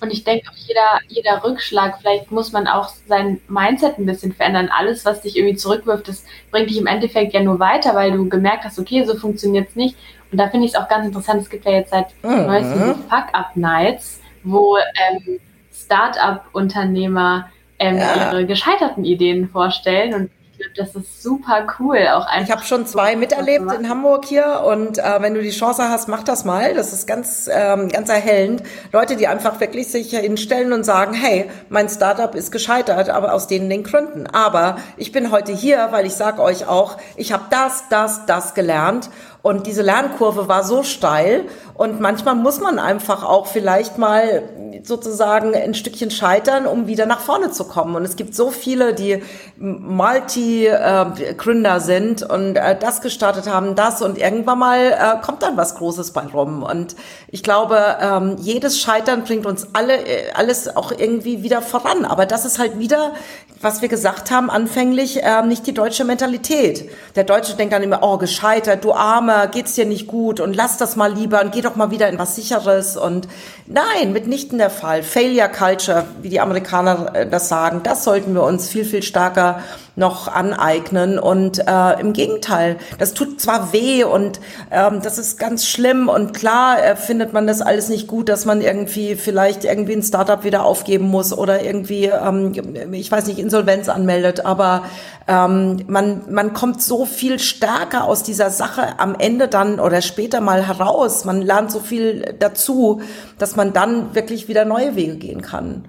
Und 0.00 0.10
ich 0.10 0.24
denke 0.24 0.48
auch 0.50 0.56
jeder, 0.56 1.00
jeder 1.08 1.44
Rückschlag, 1.44 1.98
vielleicht 2.00 2.30
muss 2.30 2.52
man 2.52 2.66
auch 2.66 2.90
sein 3.06 3.40
Mindset 3.48 3.98
ein 3.98 4.06
bisschen 4.06 4.32
verändern. 4.32 4.70
Alles, 4.72 5.04
was 5.04 5.20
dich 5.20 5.36
irgendwie 5.36 5.56
zurückwirft, 5.56 6.08
das 6.08 6.24
bringt 6.50 6.70
dich 6.70 6.78
im 6.78 6.86
Endeffekt 6.86 7.34
ja 7.34 7.42
nur 7.42 7.58
weiter, 7.58 7.94
weil 7.94 8.12
du 8.12 8.28
gemerkt 8.28 8.64
hast, 8.64 8.78
okay, 8.78 9.04
so 9.04 9.16
funktioniert 9.16 9.68
es 9.68 9.76
nicht. 9.76 9.96
Und 10.30 10.38
da 10.38 10.48
finde 10.48 10.66
ich 10.66 10.72
es 10.72 10.78
auch 10.78 10.88
ganz 10.88 11.06
interessant, 11.06 11.42
es 11.42 11.50
gibt 11.50 11.66
ja 11.66 11.72
jetzt 11.72 11.90
seit 11.90 12.06
mhm. 12.22 12.46
neuestem 12.46 12.94
Fuck-Up-Nights, 13.08 14.20
wo 14.44 14.76
ähm, 14.76 15.38
Start-up-Unternehmer 15.72 17.50
ähm, 17.78 17.98
ja. 17.98 18.32
ihre 18.32 18.46
gescheiterten 18.46 19.04
Ideen 19.04 19.48
vorstellen 19.48 20.14
und 20.14 20.30
das 20.76 20.94
ist 20.94 21.22
super 21.22 21.66
cool. 21.78 22.06
Auch. 22.12 22.26
Ich 22.42 22.50
habe 22.50 22.62
schon 22.62 22.86
zwei 22.86 23.16
miterlebt 23.16 23.72
in 23.72 23.88
Hamburg 23.88 24.24
hier 24.24 24.62
und 24.66 24.98
äh, 24.98 25.02
wenn 25.20 25.34
du 25.34 25.42
die 25.42 25.50
Chance 25.50 25.88
hast, 25.88 26.08
mach 26.08 26.22
das 26.22 26.44
mal. 26.44 26.74
Das 26.74 26.92
ist 26.92 27.06
ganz, 27.06 27.48
ähm, 27.52 27.88
ganz 27.88 28.08
erhellend. 28.08 28.62
Leute, 28.92 29.16
die 29.16 29.26
einfach 29.26 29.60
wirklich 29.60 29.88
sich 29.88 30.10
hinstellen 30.10 30.72
und 30.72 30.84
sagen, 30.84 31.14
hey, 31.14 31.50
mein 31.68 31.88
Startup 31.88 32.34
ist 32.34 32.52
gescheitert, 32.52 33.10
aber 33.10 33.32
aus 33.32 33.46
denen 33.46 33.68
den 33.68 33.84
Gründen. 33.84 34.26
Aber 34.26 34.76
ich 34.96 35.12
bin 35.12 35.30
heute 35.30 35.52
hier, 35.52 35.88
weil 35.90 36.06
ich 36.06 36.14
sage 36.14 36.42
euch 36.42 36.66
auch, 36.66 36.98
ich 37.16 37.32
habe 37.32 37.44
das, 37.50 37.88
das, 37.88 38.26
das 38.26 38.54
gelernt 38.54 39.10
und 39.42 39.66
diese 39.66 39.82
Lernkurve 39.82 40.48
war 40.48 40.64
so 40.64 40.82
steil 40.82 41.44
und 41.74 42.00
manchmal 42.00 42.36
muss 42.36 42.60
man 42.60 42.78
einfach 42.78 43.24
auch 43.24 43.46
vielleicht 43.46 43.98
mal 43.98 44.42
sozusagen 44.84 45.54
ein 45.54 45.74
Stückchen 45.74 46.10
scheitern, 46.10 46.66
um 46.66 46.86
wieder 46.86 47.06
nach 47.06 47.20
vorne 47.20 47.50
zu 47.50 47.64
kommen. 47.64 47.94
Und 47.94 48.04
es 48.04 48.16
gibt 48.16 48.34
so 48.34 48.50
viele, 48.50 48.92
die 48.94 49.22
Multi-Gründer 49.56 51.80
sind 51.80 52.22
und 52.22 52.56
äh, 52.56 52.78
das 52.78 53.00
gestartet 53.00 53.48
haben, 53.48 53.74
das 53.74 54.02
und 54.02 54.18
irgendwann 54.18 54.58
mal 54.58 54.78
äh, 54.78 55.16
kommt 55.24 55.42
dann 55.42 55.56
was 55.56 55.76
Großes 55.76 56.10
bei 56.12 56.20
rum. 56.22 56.62
Und 56.62 56.94
ich 57.28 57.42
glaube, 57.42 57.96
ähm, 58.00 58.36
jedes 58.38 58.78
Scheitern 58.80 59.24
bringt 59.24 59.46
uns 59.46 59.68
alle 59.72 59.96
äh, 59.96 60.30
alles 60.34 60.76
auch 60.76 60.92
irgendwie 60.92 61.42
wieder 61.42 61.62
voran. 61.62 62.04
Aber 62.04 62.26
das 62.26 62.44
ist 62.44 62.58
halt 62.58 62.78
wieder, 62.78 63.12
was 63.60 63.80
wir 63.82 63.88
gesagt 63.88 64.30
haben 64.30 64.50
anfänglich, 64.50 65.22
nicht 65.46 65.66
die 65.68 65.74
deutsche 65.74 66.04
Mentalität. 66.04 66.90
Der 67.14 67.22
Deutsche 67.22 67.54
denkt 67.54 67.72
dann 67.72 67.84
immer, 67.84 68.00
oh, 68.02 68.18
gescheitert, 68.18 68.84
du 68.84 68.92
Armer, 69.32 69.46
geht's 69.46 69.74
dir 69.74 69.86
nicht 69.86 70.06
gut 70.06 70.40
und 70.40 70.54
lass 70.54 70.76
das 70.76 70.96
mal 70.96 71.12
lieber 71.12 71.40
und 71.42 71.52
geh 71.52 71.60
doch 71.60 71.76
mal 71.76 71.90
wieder 71.90 72.08
in 72.08 72.18
was 72.18 72.36
Sicheres. 72.36 72.96
Und 72.96 73.28
nein, 73.66 74.12
mitnichten 74.12 74.58
der 74.58 74.70
Fall. 74.70 75.02
Failure 75.02 75.48
Culture, 75.48 76.04
wie 76.20 76.28
die 76.28 76.40
Amerikaner 76.40 77.14
äh, 77.14 77.28
das 77.28 77.48
sagen, 77.48 77.80
das 77.82 78.04
sollten 78.04 78.34
wir 78.34 78.42
uns 78.42 78.68
viel, 78.68 78.84
viel 78.84 79.02
stärker 79.02 79.60
noch 79.94 80.28
aneignen. 80.28 81.18
Und 81.18 81.58
äh, 81.66 82.00
im 82.00 82.12
Gegenteil, 82.12 82.76
das 82.98 83.14
tut 83.14 83.40
zwar 83.40 83.72
weh 83.72 84.04
und 84.04 84.40
ähm, 84.70 85.00
das 85.02 85.18
ist 85.18 85.38
ganz 85.38 85.66
schlimm 85.66 86.08
und 86.08 86.32
klar 86.34 86.82
äh, 86.82 86.96
findet 86.96 87.32
man 87.32 87.46
das 87.46 87.60
alles 87.60 87.88
nicht 87.88 88.06
gut, 88.06 88.28
dass 88.28 88.44
man 88.44 88.60
irgendwie 88.60 89.16
vielleicht 89.16 89.64
irgendwie 89.64 89.94
ein 89.94 90.02
Startup 90.02 90.44
wieder 90.44 90.64
aufgeben 90.64 91.08
muss 91.08 91.36
oder 91.36 91.62
irgendwie, 91.62 92.06
ähm, 92.06 92.52
ich 92.92 93.10
weiß 93.10 93.26
nicht, 93.26 93.38
Insolvenz 93.38 93.88
anmeldet, 93.88 94.46
aber 94.46 94.84
ähm, 95.28 95.84
man, 95.86 96.22
man 96.30 96.52
kommt 96.52 96.82
so 96.82 97.04
viel 97.04 97.38
stärker 97.38 98.04
aus 98.04 98.22
dieser 98.22 98.50
Sache 98.50 98.98
am 98.98 99.14
Ende 99.14 99.48
dann 99.48 99.78
oder 99.78 100.00
später 100.02 100.40
mal 100.40 100.66
heraus. 100.66 101.24
Man 101.24 101.42
lernt 101.42 101.70
so 101.70 101.80
viel 101.80 102.34
dazu, 102.38 103.02
dass 103.38 103.56
man 103.56 103.72
dann 103.72 104.14
wirklich 104.14 104.48
wieder 104.48 104.64
neue 104.64 104.96
Wege 104.96 105.16
gehen 105.16 105.42
kann. 105.42 105.84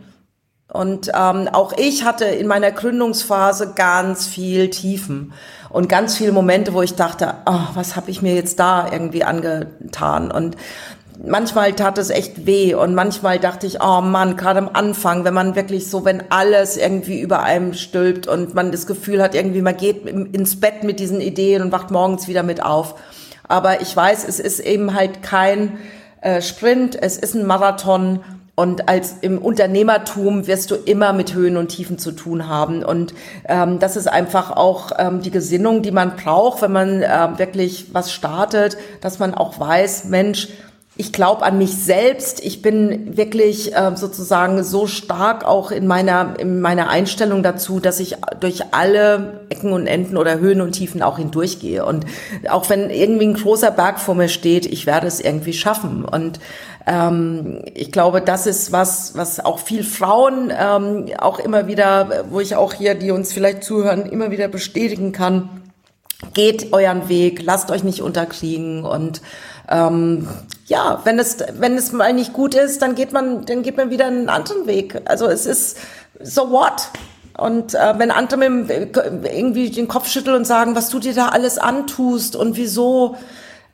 Und 0.73 1.11
ähm, 1.13 1.47
auch 1.51 1.71
ich 1.77 2.03
hatte 2.03 2.25
in 2.25 2.47
meiner 2.47 2.71
Gründungsphase 2.71 3.73
ganz 3.75 4.25
viel 4.25 4.71
Tiefen 4.71 5.33
und 5.69 5.87
ganz 5.87 6.17
viele 6.17 6.31
Momente, 6.31 6.73
wo 6.73 6.81
ich 6.81 6.95
dachte, 6.95 7.35
oh, 7.45 7.67
was 7.75 7.95
habe 7.95 8.09
ich 8.09 8.23
mir 8.23 8.33
jetzt 8.33 8.59
da 8.59 8.91
irgendwie 8.91 9.23
angetan? 9.23 10.31
Und 10.31 10.57
manchmal 11.23 11.73
tat 11.73 11.99
es 11.99 12.09
echt 12.09 12.47
weh 12.47 12.73
und 12.73 12.95
manchmal 12.95 13.37
dachte 13.37 13.67
ich, 13.67 13.83
oh 13.83 14.01
Mann, 14.01 14.35
gerade 14.35 14.57
am 14.57 14.69
Anfang, 14.73 15.25
wenn 15.25 15.35
man 15.35 15.55
wirklich 15.55 15.91
so, 15.91 16.05
wenn 16.05 16.23
alles 16.31 16.75
irgendwie 16.75 17.21
über 17.21 17.43
einem 17.43 17.75
stülpt 17.75 18.27
und 18.27 18.55
man 18.55 18.71
das 18.71 18.87
Gefühl 18.87 19.21
hat, 19.21 19.35
irgendwie 19.35 19.61
man 19.61 19.77
geht 19.77 20.07
ins 20.07 20.59
Bett 20.59 20.83
mit 20.83 20.99
diesen 20.99 21.21
Ideen 21.21 21.61
und 21.61 21.71
wacht 21.71 21.91
morgens 21.91 22.27
wieder 22.27 22.41
mit 22.41 22.63
auf. 22.63 22.95
Aber 23.47 23.81
ich 23.81 23.95
weiß, 23.95 24.27
es 24.27 24.39
ist 24.39 24.59
eben 24.59 24.95
halt 24.95 25.21
kein 25.21 25.77
äh, 26.21 26.41
Sprint, 26.41 26.97
es 26.99 27.17
ist 27.17 27.35
ein 27.35 27.45
Marathon 27.45 28.21
und 28.55 28.87
als 28.87 29.15
im 29.21 29.39
Unternehmertum 29.39 30.45
wirst 30.45 30.69
du 30.69 30.75
immer 30.75 31.11
mit 31.11 31.33
Höhen 31.33 31.57
und 31.57 31.69
Tiefen 31.69 31.97
zu 31.97 32.11
tun 32.11 32.47
haben. 32.47 32.83
Und 32.83 33.15
ähm, 33.45 33.79
das 33.79 33.95
ist 33.95 34.07
einfach 34.07 34.51
auch 34.51 34.91
ähm, 34.97 35.21
die 35.21 35.31
Gesinnung, 35.31 35.81
die 35.81 35.91
man 35.91 36.15
braucht, 36.15 36.61
wenn 36.61 36.71
man 36.71 37.01
äh, 37.01 37.29
wirklich 37.37 37.87
was 37.93 38.11
startet, 38.11 38.77
dass 39.01 39.17
man 39.17 39.33
auch 39.33 39.59
weiß, 39.59 40.05
Mensch, 40.05 40.49
ich 40.95 41.11
glaube 41.11 41.43
an 41.43 41.57
mich 41.57 41.75
selbst. 41.75 42.39
Ich 42.45 42.61
bin 42.61 43.17
wirklich 43.17 43.75
äh, 43.75 43.95
sozusagen 43.95 44.63
so 44.63 44.85
stark 44.85 45.43
auch 45.43 45.71
in 45.71 45.87
meiner, 45.87 46.35
in 46.37 46.61
meiner 46.61 46.89
Einstellung 46.89 47.41
dazu, 47.41 47.79
dass 47.79 47.99
ich 47.99 48.17
durch 48.39 48.61
alle 48.73 49.41
Ecken 49.49 49.73
und 49.73 49.87
Enden 49.87 50.17
oder 50.17 50.39
Höhen 50.39 50.61
und 50.61 50.73
Tiefen 50.73 51.01
auch 51.01 51.17
hindurchgehe. 51.17 51.83
Und 51.83 52.05
auch 52.47 52.69
wenn 52.69 52.91
irgendwie 52.91 53.25
ein 53.25 53.33
großer 53.33 53.71
Berg 53.71 53.99
vor 53.99 54.13
mir 54.13 54.29
steht, 54.29 54.67
ich 54.67 54.85
werde 54.85 55.07
es 55.07 55.19
irgendwie 55.19 55.53
schaffen. 55.53 56.05
Und 56.05 56.39
ähm, 56.85 57.61
ich 57.73 57.91
glaube, 57.91 58.21
das 58.21 58.45
ist 58.45 58.71
was, 58.71 59.15
was 59.15 59.39
auch 59.39 59.59
viel 59.59 59.83
Frauen 59.83 60.51
ähm, 60.57 61.05
auch 61.17 61.39
immer 61.39 61.67
wieder, 61.67 62.25
wo 62.29 62.39
ich 62.39 62.55
auch 62.55 62.73
hier, 62.73 62.95
die 62.95 63.11
uns 63.11 63.33
vielleicht 63.33 63.63
zuhören, 63.63 64.05
immer 64.05 64.31
wieder 64.31 64.47
bestätigen 64.47 65.11
kann. 65.11 65.61
Geht 66.33 66.71
euren 66.73 67.09
Weg, 67.09 67.41
lasst 67.43 67.69
euch 67.69 67.83
nicht 67.83 68.01
unterkriegen 68.01 68.85
und 68.85 69.21
ähm, 69.69 70.27
ja, 70.65 71.01
wenn 71.03 71.19
es, 71.19 71.37
wenn 71.57 71.75
es 71.77 71.91
mal 71.91 72.13
nicht 72.13 72.33
gut 72.33 72.55
ist, 72.55 72.81
dann 72.81 72.95
geht 72.95 73.11
man, 73.11 73.45
dann 73.45 73.63
geht 73.63 73.77
man 73.77 73.89
wieder 73.89 74.05
einen 74.07 74.29
anderen 74.29 74.67
Weg. 74.67 75.01
Also 75.05 75.27
es 75.27 75.45
ist 75.45 75.77
so 76.21 76.51
what? 76.51 76.89
Und 77.37 77.73
äh, 77.73 77.97
wenn 77.97 78.11
andere 78.11 78.45
irgendwie 79.33 79.69
den 79.71 79.87
Kopf 79.87 80.07
schütteln 80.07 80.35
und 80.35 80.45
sagen, 80.45 80.75
was 80.75 80.89
du 80.89 80.99
dir 80.99 81.13
da 81.13 81.29
alles 81.29 81.57
antust 81.57 82.35
und 82.35 82.55
wieso, 82.57 83.15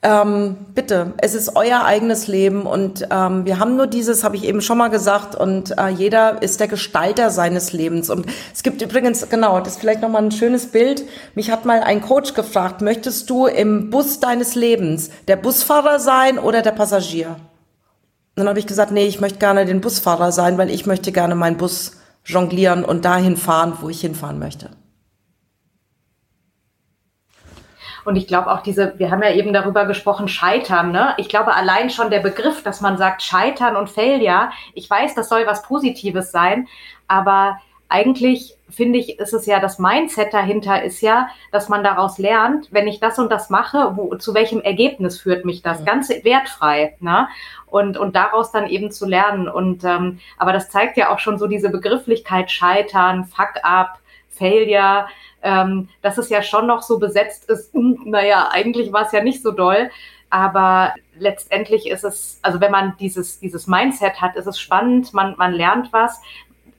ähm, 0.02 0.56
bitte, 0.74 1.14
es 1.18 1.34
ist 1.36 1.58
euer 1.58 1.84
eigenes 1.84 2.28
Leben 2.28 2.66
und 2.66 3.06
ähm, 3.12 3.46
wir 3.46 3.60
haben 3.60 3.76
nur 3.76 3.86
dieses, 3.86 4.24
habe 4.24 4.38
ich 4.38 4.46
eben 4.46 4.62
schon 4.62 4.78
mal 4.78 4.88
gesagt, 4.88 5.36
und 5.36 5.78
äh, 5.78 5.90
jeder 5.90 6.42
ist 6.42 6.62
der 6.62 6.70
Gestalter 6.70 7.30
seines 7.30 7.74
Lebens. 7.74 8.10
Und 8.10 8.26
es 8.54 8.64
gibt 8.64 8.82
übrigens, 8.82 9.28
genau, 9.30 9.60
das 9.60 9.74
ist 9.74 9.80
vielleicht 9.82 10.02
nochmal 10.02 10.24
ein 10.24 10.32
schönes 10.32 10.68
Bild. 10.68 11.04
Mich 11.36 11.52
hat 11.52 11.66
mal 11.66 11.82
ein 11.82 12.02
Coach 12.02 12.34
gefragt, 12.34 12.82
möchtest 12.82 13.30
du 13.30 13.46
im 13.48 13.90
Bus 13.90 14.22
deines 14.22 14.56
Lebens 14.56 15.10
der 15.28 15.36
Busfahrer 15.36 16.00
sein 16.00 16.40
oder 16.40 16.62
der 16.62 16.72
Passagier? 16.72 17.32
Und 17.32 18.46
dann 18.46 18.48
habe 18.48 18.60
ich 18.60 18.68
gesagt, 18.68 18.92
nee, 18.92 19.06
ich 19.06 19.20
möchte 19.20 19.40
gerne 19.40 19.66
den 19.66 19.82
Busfahrer 19.82 20.32
sein, 20.32 20.58
weil 20.58 20.70
ich 20.70 20.86
möchte 20.86 21.12
gerne 21.12 21.36
meinen 21.36 21.58
Bus 21.58 21.98
jonglieren 22.24 22.86
und 22.86 23.04
dahin 23.04 23.36
fahren, 23.36 23.74
wo 23.82 23.90
ich 23.90 24.00
hinfahren 24.00 24.40
möchte. 24.40 24.70
Und 28.10 28.16
ich 28.16 28.26
glaube 28.26 28.52
auch 28.52 28.62
diese, 28.62 28.98
wir 28.98 29.12
haben 29.12 29.22
ja 29.22 29.32
eben 29.34 29.54
darüber 29.54 29.86
gesprochen, 29.86 30.28
Scheitern. 30.28 30.92
Ne? 30.92 31.14
Ich 31.18 31.30
glaube 31.30 31.54
allein 31.54 31.92
schon 31.92 32.10
der 32.10 32.22
Begriff, 32.22 32.64
dass 32.64 32.82
man 32.82 32.98
sagt 32.98 33.22
Scheitern 33.22 33.76
und 33.76 33.88
Failure, 33.88 34.50
ich 34.74 34.90
weiß, 34.90 35.14
das 35.14 35.30
soll 35.30 35.46
was 35.46 35.62
Positives 35.62 36.32
sein, 36.32 36.68
aber 37.08 37.60
eigentlich 37.88 38.58
finde 38.68 38.98
ich, 38.98 39.20
ist 39.20 39.34
es 39.36 39.46
ja 39.46 39.60
das 39.60 39.78
Mindset 39.78 40.34
dahinter 40.34 40.82
ist 40.82 41.02
ja, 41.02 41.30
dass 41.52 41.70
man 41.70 41.84
daraus 41.84 42.18
lernt, 42.18 42.70
wenn 42.72 42.88
ich 42.88 43.00
das 43.00 43.20
und 43.20 43.32
das 43.32 43.52
mache, 43.52 43.92
wo, 43.96 44.16
zu 44.16 44.34
welchem 44.34 44.62
Ergebnis 44.62 45.22
führt 45.22 45.46
mich 45.46 45.62
das? 45.62 45.86
Ganz 45.86 46.10
wertfrei. 46.10 46.96
Ne? 47.02 47.28
Und, 47.68 47.96
und 47.96 48.16
daraus 48.16 48.52
dann 48.52 48.68
eben 48.68 48.90
zu 48.90 49.06
lernen. 49.06 49.48
Und 49.48 49.84
ähm, 49.84 50.20
aber 50.40 50.52
das 50.52 50.72
zeigt 50.72 50.98
ja 50.98 51.14
auch 51.14 51.20
schon 51.20 51.38
so 51.38 51.46
diese 51.46 51.70
Begrifflichkeit 51.70 52.50
Scheitern, 52.50 53.26
Fuck 53.26 53.54
up, 53.62 54.00
Failure 54.40 55.06
ähm, 55.42 55.90
dass 56.02 56.18
es 56.18 56.30
ja 56.30 56.42
schon 56.42 56.68
noch 56.68 56.82
so 56.82 57.00
besetzt 57.00 57.50
ist, 57.50 57.74
hm, 57.74 58.02
naja, 58.06 58.50
eigentlich 58.52 58.92
war 58.92 59.06
es 59.06 59.12
ja 59.12 59.24
nicht 59.24 59.42
so 59.42 59.52
doll, 59.52 59.90
aber 60.30 60.94
letztendlich 61.18 61.90
ist 61.90 62.04
es, 62.04 62.40
also 62.42 62.62
wenn 62.62 62.72
man 62.72 62.96
dieses, 63.00 63.40
dieses 63.40 63.68
Mindset 63.68 64.22
hat, 64.22 64.36
ist 64.36 64.48
es 64.48 64.60
spannend, 64.60 65.14
man, 65.14 65.36
man 65.38 65.54
lernt 65.54 65.92
was. 65.92 66.22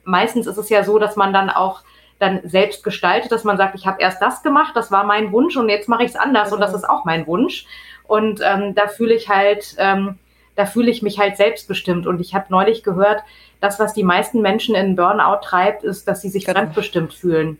Meistens 0.03 0.47
ist 0.47 0.57
es 0.57 0.69
ja 0.69 0.83
so, 0.83 0.99
dass 0.99 1.15
man 1.15 1.33
dann 1.33 1.49
auch 1.49 1.81
dann 2.19 2.39
selbst 2.43 2.83
gestaltet, 2.83 3.31
dass 3.31 3.43
man 3.43 3.57
sagt, 3.57 3.75
ich 3.75 3.87
habe 3.87 4.01
erst 4.01 4.21
das 4.21 4.43
gemacht, 4.43 4.75
das 4.75 4.91
war 4.91 5.03
mein 5.03 5.31
Wunsch 5.31 5.57
und 5.57 5.69
jetzt 5.69 5.89
mache 5.89 6.03
ich 6.03 6.11
es 6.11 6.15
anders 6.15 6.49
mhm. 6.49 6.55
und 6.55 6.61
das 6.61 6.73
ist 6.73 6.87
auch 6.87 7.03
mein 7.03 7.25
Wunsch. 7.27 7.65
Und 8.07 8.41
ähm, 8.43 8.75
da 8.75 8.87
fühle 8.87 9.15
ich 9.15 9.27
halt, 9.27 9.75
ähm, 9.77 10.19
da 10.55 10.65
fühle 10.65 10.91
ich 10.91 11.01
mich 11.01 11.19
halt 11.19 11.37
selbstbestimmt. 11.37 12.07
Und 12.07 12.19
ich 12.19 12.33
habe 12.33 12.45
neulich 12.49 12.83
gehört, 12.83 13.23
das, 13.59 13.79
was 13.79 13.93
die 13.93 14.03
meisten 14.03 14.41
Menschen 14.41 14.75
in 14.75 14.95
Burnout 14.95 15.41
treibt, 15.43 15.83
ist, 15.83 16.07
dass 16.07 16.21
sie 16.21 16.29
sich 16.29 16.45
genau. 16.45 16.59
fremdbestimmt 16.59 17.13
fühlen. 17.13 17.57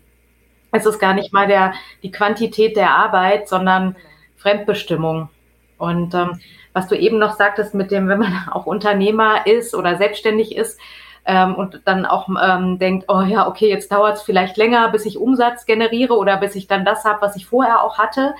Es 0.72 0.86
ist 0.86 0.98
gar 0.98 1.14
nicht 1.14 1.32
mal 1.32 1.46
der, 1.46 1.74
die 2.02 2.10
Quantität 2.10 2.76
der 2.76 2.90
Arbeit, 2.90 3.48
sondern 3.48 3.96
Fremdbestimmung. 4.36 5.28
Und 5.78 6.14
ähm, 6.14 6.40
was 6.72 6.88
du 6.88 6.96
eben 6.96 7.18
noch 7.18 7.36
sagtest 7.36 7.74
mit 7.74 7.90
dem, 7.90 8.08
wenn 8.08 8.18
man 8.18 8.48
auch 8.52 8.66
Unternehmer 8.66 9.46
ist 9.46 9.74
oder 9.74 9.96
selbstständig 9.96 10.56
ist 10.56 10.80
ähm, 11.24 11.54
und 11.54 11.82
dann 11.84 12.06
auch 12.06 12.28
ähm, 12.28 12.78
denkt, 12.78 13.06
oh 13.08 13.22
ja, 13.22 13.46
okay, 13.46 13.68
jetzt 13.68 13.92
dauert 13.92 14.16
es 14.16 14.22
vielleicht 14.22 14.56
länger, 14.56 14.88
bis 14.90 15.06
ich 15.06 15.18
Umsatz 15.18 15.66
generiere 15.66 16.14
oder 16.14 16.36
bis 16.36 16.54
ich 16.56 16.66
dann 16.66 16.84
das 16.84 17.04
habe, 17.04 17.22
was 17.22 17.36
ich 17.36 17.46
vorher 17.46 17.82
auch 17.82 17.98
hatte. 17.98 18.34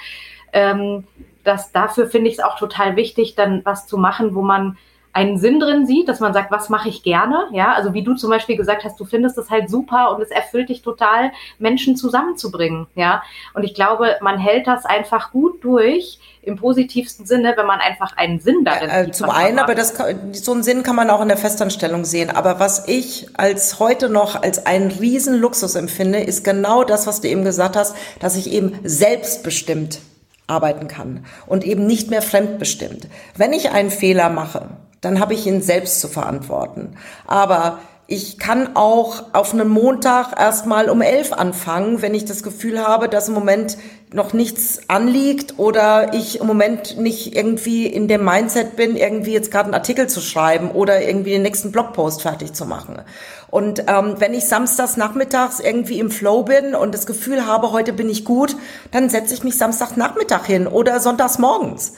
Ähm, 0.52 1.04
das, 1.44 1.72
dafür 1.72 2.08
finde 2.08 2.28
ich 2.30 2.38
es 2.38 2.44
auch 2.44 2.58
total 2.58 2.96
wichtig, 2.96 3.34
dann 3.34 3.62
was 3.64 3.86
zu 3.86 3.98
machen, 3.98 4.34
wo 4.34 4.42
man 4.42 4.76
einen 5.14 5.36
Sinn 5.36 5.60
drin 5.60 5.86
sieht, 5.86 6.08
dass 6.08 6.20
man 6.20 6.32
sagt, 6.32 6.50
was 6.50 6.70
mache 6.70 6.88
ich 6.88 7.02
gerne? 7.02 7.46
Ja, 7.52 7.74
also 7.74 7.92
wie 7.92 8.02
du 8.02 8.14
zum 8.14 8.30
Beispiel 8.30 8.56
gesagt 8.56 8.84
hast, 8.84 8.98
du 8.98 9.04
findest 9.04 9.36
es 9.36 9.50
halt 9.50 9.68
super 9.68 10.14
und 10.14 10.22
es 10.22 10.30
erfüllt 10.30 10.70
dich 10.70 10.80
total, 10.80 11.32
Menschen 11.58 11.96
zusammenzubringen. 11.96 12.86
Ja, 12.94 13.22
und 13.52 13.62
ich 13.62 13.74
glaube, 13.74 14.16
man 14.22 14.38
hält 14.38 14.66
das 14.66 14.86
einfach 14.86 15.30
gut 15.30 15.62
durch 15.62 16.18
im 16.40 16.56
positivsten 16.56 17.26
Sinne, 17.26 17.52
wenn 17.56 17.66
man 17.66 17.80
einfach 17.80 18.16
einen 18.16 18.40
Sinn 18.40 18.64
darin 18.64 18.88
äh, 18.88 19.04
sieht. 19.04 19.16
Zum 19.16 19.30
einen, 19.30 19.58
aber 19.58 19.74
das, 19.74 19.94
so 20.32 20.52
einen 20.52 20.62
Sinn 20.62 20.82
kann 20.82 20.96
man 20.96 21.10
auch 21.10 21.20
in 21.20 21.28
der 21.28 21.36
Festanstellung 21.36 22.04
sehen. 22.04 22.30
Aber 22.30 22.58
was 22.58 22.88
ich 22.88 23.28
als 23.34 23.78
heute 23.78 24.08
noch 24.08 24.42
als 24.42 24.64
einen 24.64 24.90
riesen 24.90 25.38
Luxus 25.38 25.74
empfinde, 25.74 26.20
ist 26.20 26.42
genau 26.42 26.84
das, 26.84 27.06
was 27.06 27.20
du 27.20 27.28
eben 27.28 27.44
gesagt 27.44 27.76
hast, 27.76 27.94
dass 28.18 28.34
ich 28.34 28.50
eben 28.50 28.78
selbstbestimmt 28.82 30.00
arbeiten 30.46 30.88
kann 30.88 31.24
und 31.46 31.64
eben 31.64 31.86
nicht 31.86 32.10
mehr 32.10 32.22
fremdbestimmt. 32.22 33.08
Wenn 33.36 33.52
ich 33.52 33.70
einen 33.70 33.90
Fehler 33.90 34.28
mache, 34.28 34.70
dann 35.00 35.18
habe 35.20 35.34
ich 35.34 35.46
ihn 35.46 35.62
selbst 35.62 36.00
zu 36.00 36.08
verantworten. 36.08 36.96
Aber 37.26 37.80
ich 38.12 38.38
kann 38.38 38.76
auch 38.76 39.22
auf 39.32 39.54
einem 39.54 39.70
Montag 39.70 40.38
erstmal 40.38 40.90
um 40.90 41.00
elf 41.00 41.32
anfangen, 41.32 42.02
wenn 42.02 42.12
ich 42.12 42.26
das 42.26 42.42
Gefühl 42.42 42.86
habe, 42.86 43.08
dass 43.08 43.28
im 43.28 43.32
Moment 43.32 43.78
noch 44.12 44.34
nichts 44.34 44.80
anliegt 44.88 45.58
oder 45.58 46.12
ich 46.12 46.38
im 46.38 46.46
Moment 46.46 46.98
nicht 46.98 47.34
irgendwie 47.34 47.86
in 47.86 48.08
dem 48.08 48.22
Mindset 48.22 48.76
bin, 48.76 48.96
irgendwie 48.96 49.32
jetzt 49.32 49.50
gerade 49.50 49.64
einen 49.64 49.74
Artikel 49.74 50.10
zu 50.10 50.20
schreiben 50.20 50.72
oder 50.72 51.00
irgendwie 51.00 51.30
den 51.30 51.40
nächsten 51.40 51.72
Blogpost 51.72 52.20
fertig 52.20 52.52
zu 52.52 52.66
machen. 52.66 53.00
Und 53.48 53.84
ähm, 53.88 54.16
wenn 54.18 54.34
ich 54.34 54.44
samstags 54.44 54.98
nachmittags 54.98 55.58
irgendwie 55.58 55.98
im 55.98 56.10
Flow 56.10 56.42
bin 56.42 56.74
und 56.74 56.92
das 56.92 57.06
Gefühl 57.06 57.46
habe, 57.46 57.72
heute 57.72 57.94
bin 57.94 58.10
ich 58.10 58.26
gut, 58.26 58.54
dann 58.90 59.08
setze 59.08 59.32
ich 59.32 59.42
mich 59.42 59.56
samstags 59.56 59.96
Nachmittag 59.96 60.44
hin 60.44 60.66
oder 60.66 61.00
sonntags 61.00 61.38
morgens. 61.38 61.94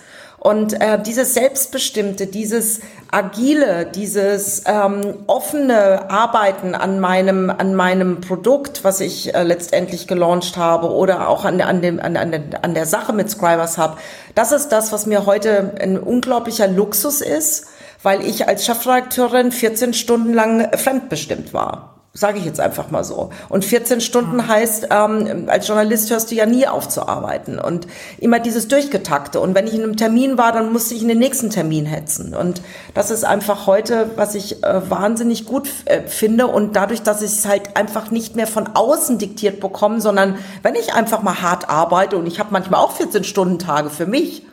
Und 0.46 0.78
äh, 0.78 1.00
dieses 1.00 1.32
Selbstbestimmte, 1.32 2.26
dieses 2.26 2.80
agile, 3.10 3.86
dieses 3.86 4.64
ähm, 4.66 5.14
offene 5.26 6.10
Arbeiten 6.10 6.74
an 6.74 7.00
meinem, 7.00 7.48
an 7.48 7.74
meinem 7.74 8.20
Produkt, 8.20 8.84
was 8.84 9.00
ich 9.00 9.34
äh, 9.34 9.42
letztendlich 9.42 10.06
gelauncht 10.06 10.58
habe 10.58 10.90
oder 10.90 11.30
auch 11.30 11.46
an, 11.46 11.62
an, 11.62 11.80
dem, 11.80 11.98
an, 11.98 12.18
an, 12.18 12.30
der, 12.30 12.42
an 12.62 12.74
der 12.74 12.84
Sache 12.84 13.14
mit 13.14 13.30
Scribers 13.30 13.78
Hub, 13.78 13.96
das 14.34 14.52
ist 14.52 14.68
das, 14.68 14.92
was 14.92 15.06
mir 15.06 15.24
heute 15.24 15.76
ein 15.80 15.98
unglaublicher 15.98 16.68
Luxus 16.68 17.22
ist, 17.22 17.68
weil 18.02 18.20
ich 18.20 18.46
als 18.46 18.66
Chefredakteurin 18.66 19.50
14 19.50 19.94
Stunden 19.94 20.34
lang 20.34 20.76
fremdbestimmt 20.76 21.54
war 21.54 21.93
sage 22.16 22.38
ich 22.38 22.44
jetzt 22.44 22.60
einfach 22.60 22.92
mal 22.92 23.02
so. 23.02 23.30
Und 23.48 23.64
14 23.64 24.00
Stunden 24.00 24.36
mhm. 24.36 24.48
heißt, 24.48 24.86
ähm, 24.90 25.46
als 25.48 25.66
Journalist 25.66 26.10
hörst 26.10 26.30
du 26.30 26.36
ja 26.36 26.46
nie 26.46 26.68
auf 26.68 26.88
zu 26.88 27.08
arbeiten 27.08 27.58
und 27.58 27.88
immer 28.18 28.38
dieses 28.38 28.68
Durchgetakte. 28.68 29.40
Und 29.40 29.56
wenn 29.56 29.66
ich 29.66 29.74
in 29.74 29.82
einem 29.82 29.96
Termin 29.96 30.38
war, 30.38 30.52
dann 30.52 30.72
musste 30.72 30.94
ich 30.94 31.02
in 31.02 31.08
den 31.08 31.18
nächsten 31.18 31.50
Termin 31.50 31.86
hetzen. 31.86 32.36
Und 32.36 32.62
das 32.94 33.10
ist 33.10 33.24
einfach 33.24 33.66
heute, 33.66 34.12
was 34.14 34.36
ich 34.36 34.62
äh, 34.62 34.88
wahnsinnig 34.88 35.44
gut 35.44 35.68
äh, 35.86 36.02
finde. 36.02 36.46
Und 36.46 36.76
dadurch, 36.76 37.02
dass 37.02 37.20
ich 37.20 37.32
es 37.32 37.48
halt 37.48 37.76
einfach 37.76 38.12
nicht 38.12 38.36
mehr 38.36 38.46
von 38.46 38.68
außen 38.74 39.18
diktiert 39.18 39.58
bekomme, 39.58 40.00
sondern 40.00 40.38
wenn 40.62 40.76
ich 40.76 40.94
einfach 40.94 41.22
mal 41.22 41.42
hart 41.42 41.68
arbeite 41.68 42.16
und 42.16 42.28
ich 42.28 42.38
habe 42.38 42.50
manchmal 42.52 42.78
auch 42.80 42.92
14 42.92 43.24
Stunden 43.24 43.58
Tage 43.58 43.90
für 43.90 44.06
mich, 44.06 44.44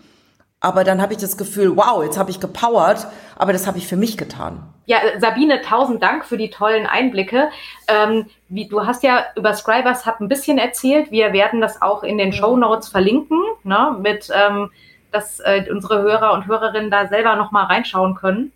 aber 0.61 0.83
dann 0.83 1.01
habe 1.01 1.13
ich 1.13 1.19
das 1.19 1.37
Gefühl, 1.37 1.75
wow, 1.75 2.03
jetzt 2.03 2.17
habe 2.17 2.29
ich 2.29 2.39
gepowert, 2.39 3.07
aber 3.35 3.51
das 3.51 3.65
habe 3.65 3.79
ich 3.79 3.87
für 3.87 3.97
mich 3.97 4.15
getan. 4.15 4.61
Ja, 4.85 4.99
Sabine, 5.19 5.61
tausend 5.61 6.03
Dank 6.03 6.23
für 6.23 6.37
die 6.37 6.51
tollen 6.51 6.85
Einblicke. 6.85 7.49
Ähm, 7.87 8.27
wie, 8.47 8.67
du 8.67 8.85
hast 8.85 9.03
ja 9.03 9.25
über 9.35 9.53
Scribers 9.55 10.05
Hub 10.05 10.19
ein 10.19 10.27
bisschen 10.27 10.59
erzählt. 10.59 11.11
Wir 11.11 11.33
werden 11.33 11.61
das 11.61 11.81
auch 11.81 12.03
in 12.03 12.17
den 12.17 12.29
mhm. 12.29 12.33
Show 12.33 12.57
Notes 12.57 12.89
verlinken, 12.89 13.41
ne, 13.63 13.97
mit, 13.99 14.29
ähm, 14.33 14.69
dass 15.11 15.39
äh, 15.39 15.65
unsere 15.71 16.03
Hörer 16.03 16.33
und 16.33 16.45
Hörerinnen 16.45 16.91
da 16.91 17.07
selber 17.07 17.35
nochmal 17.35 17.65
reinschauen 17.65 18.15
können. 18.15 18.51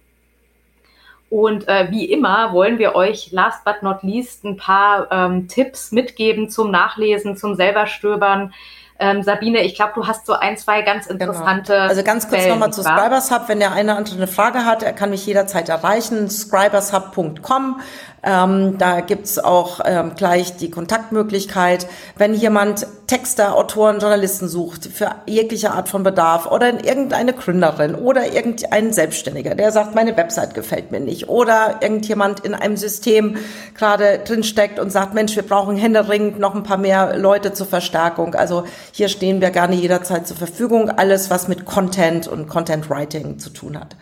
Und 1.31 1.67
äh, 1.67 1.87
wie 1.89 2.05
immer 2.05 2.53
wollen 2.53 2.77
wir 2.77 2.93
euch 2.93 3.31
last 3.31 3.65
but 3.65 3.81
not 3.81 4.03
least 4.03 4.43
ein 4.45 4.57
paar 4.57 5.11
ähm, 5.11 5.47
Tipps 5.47 5.91
mitgeben 5.91 6.49
zum 6.51 6.69
Nachlesen, 6.69 7.35
zum 7.35 7.55
selber 7.55 7.87
stöbern 7.87 8.53
Ähm, 8.97 9.23
Sabine, 9.23 9.61
ich 9.63 9.75
glaube, 9.75 9.91
du 9.95 10.07
hast 10.07 10.25
so 10.25 10.33
ein, 10.33 10.57
zwei 10.57 10.81
ganz 10.81 11.07
genau. 11.07 11.25
interessante. 11.25 11.73
Genau. 11.73 11.87
Also 11.87 12.03
ganz 12.03 12.29
kurz 12.29 12.47
nochmal 12.47 12.71
zu 12.71 12.81
Scribers 12.81 13.29
Hub. 13.29 13.47
Wenn 13.47 13.59
der 13.59 13.73
eine 13.73 13.95
andere 13.95 14.15
eine 14.15 14.27
Frage 14.27 14.65
hat, 14.65 14.83
er 14.83 14.93
kann 14.93 15.09
mich 15.09 15.25
jederzeit 15.25 15.67
erreichen. 15.67 16.29
scribershub.com. 16.29 17.81
Ähm, 18.25 18.77
da 18.79 19.01
gibt's 19.01 19.37
auch 19.37 19.81
ähm, 19.85 20.13
gleich 20.15 20.57
die 20.57 20.71
Kontaktmöglichkeit. 20.71 21.87
Wenn 22.17 22.33
jemand 22.33 22.87
Texter, 23.05 23.55
Autoren, 23.55 23.99
Journalisten 23.99 24.47
sucht 24.47 24.85
für 24.85 25.11
jegliche 25.27 25.71
Art 25.71 25.89
von 25.89 26.01
Bedarf 26.01 26.47
oder 26.47 26.83
irgendeine 26.83 27.33
Gründerin 27.33 27.93
oder 27.93 28.33
irgendein 28.33 28.93
Selbstständiger, 28.93 29.53
der 29.53 29.71
sagt, 29.71 29.93
meine 29.93 30.17
Website 30.17 30.55
gefällt 30.55 30.91
mir 30.91 30.99
nicht 30.99 31.29
oder 31.29 31.81
irgendjemand 31.81 32.39
in 32.39 32.55
einem 32.55 32.77
System 32.77 33.37
gerade 33.75 34.19
drinsteckt 34.25 34.79
und 34.79 34.91
sagt, 34.91 35.13
Mensch, 35.13 35.35
wir 35.35 35.43
brauchen 35.43 35.75
händeringend 35.77 36.39
noch 36.39 36.55
ein 36.55 36.63
paar 36.63 36.77
mehr 36.77 37.15
Leute 37.17 37.53
zur 37.53 37.67
Verstärkung. 37.67 38.33
Also 38.33 38.63
hier 38.91 39.07
stehen 39.07 39.39
wir 39.39 39.51
gerne 39.51 39.75
jederzeit 39.75 40.25
zur 40.25 40.37
Verfügung. 40.37 40.89
Alles, 40.89 41.29
was 41.29 41.47
mit 41.47 41.65
Content 41.65 42.27
und 42.27 42.47
Content 42.47 42.89
Writing 42.89 43.37
zu 43.37 43.51
tun 43.51 43.79
hat. 43.79 43.95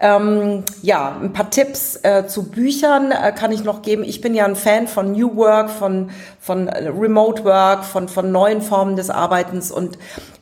Ähm, 0.00 0.64
ja, 0.82 1.16
ein 1.20 1.32
paar 1.32 1.50
Tipps 1.50 2.00
äh, 2.02 2.26
zu 2.26 2.50
Büchern 2.50 3.12
äh, 3.12 3.30
kann 3.30 3.52
ich 3.52 3.62
noch 3.68 3.82
geben. 3.82 4.02
Ich 4.02 4.20
bin 4.20 4.34
ja 4.34 4.44
ein 4.44 4.56
Fan 4.56 4.88
von 4.88 5.12
New 5.12 5.36
Work, 5.36 5.70
von, 5.70 6.10
von 6.40 6.68
Remote 6.68 7.44
Work, 7.44 7.84
von, 7.84 8.08
von 8.08 8.32
neuen 8.32 8.62
Formen 8.62 8.96
des 8.96 9.10
Arbeitens 9.10 9.70
und 9.70 9.98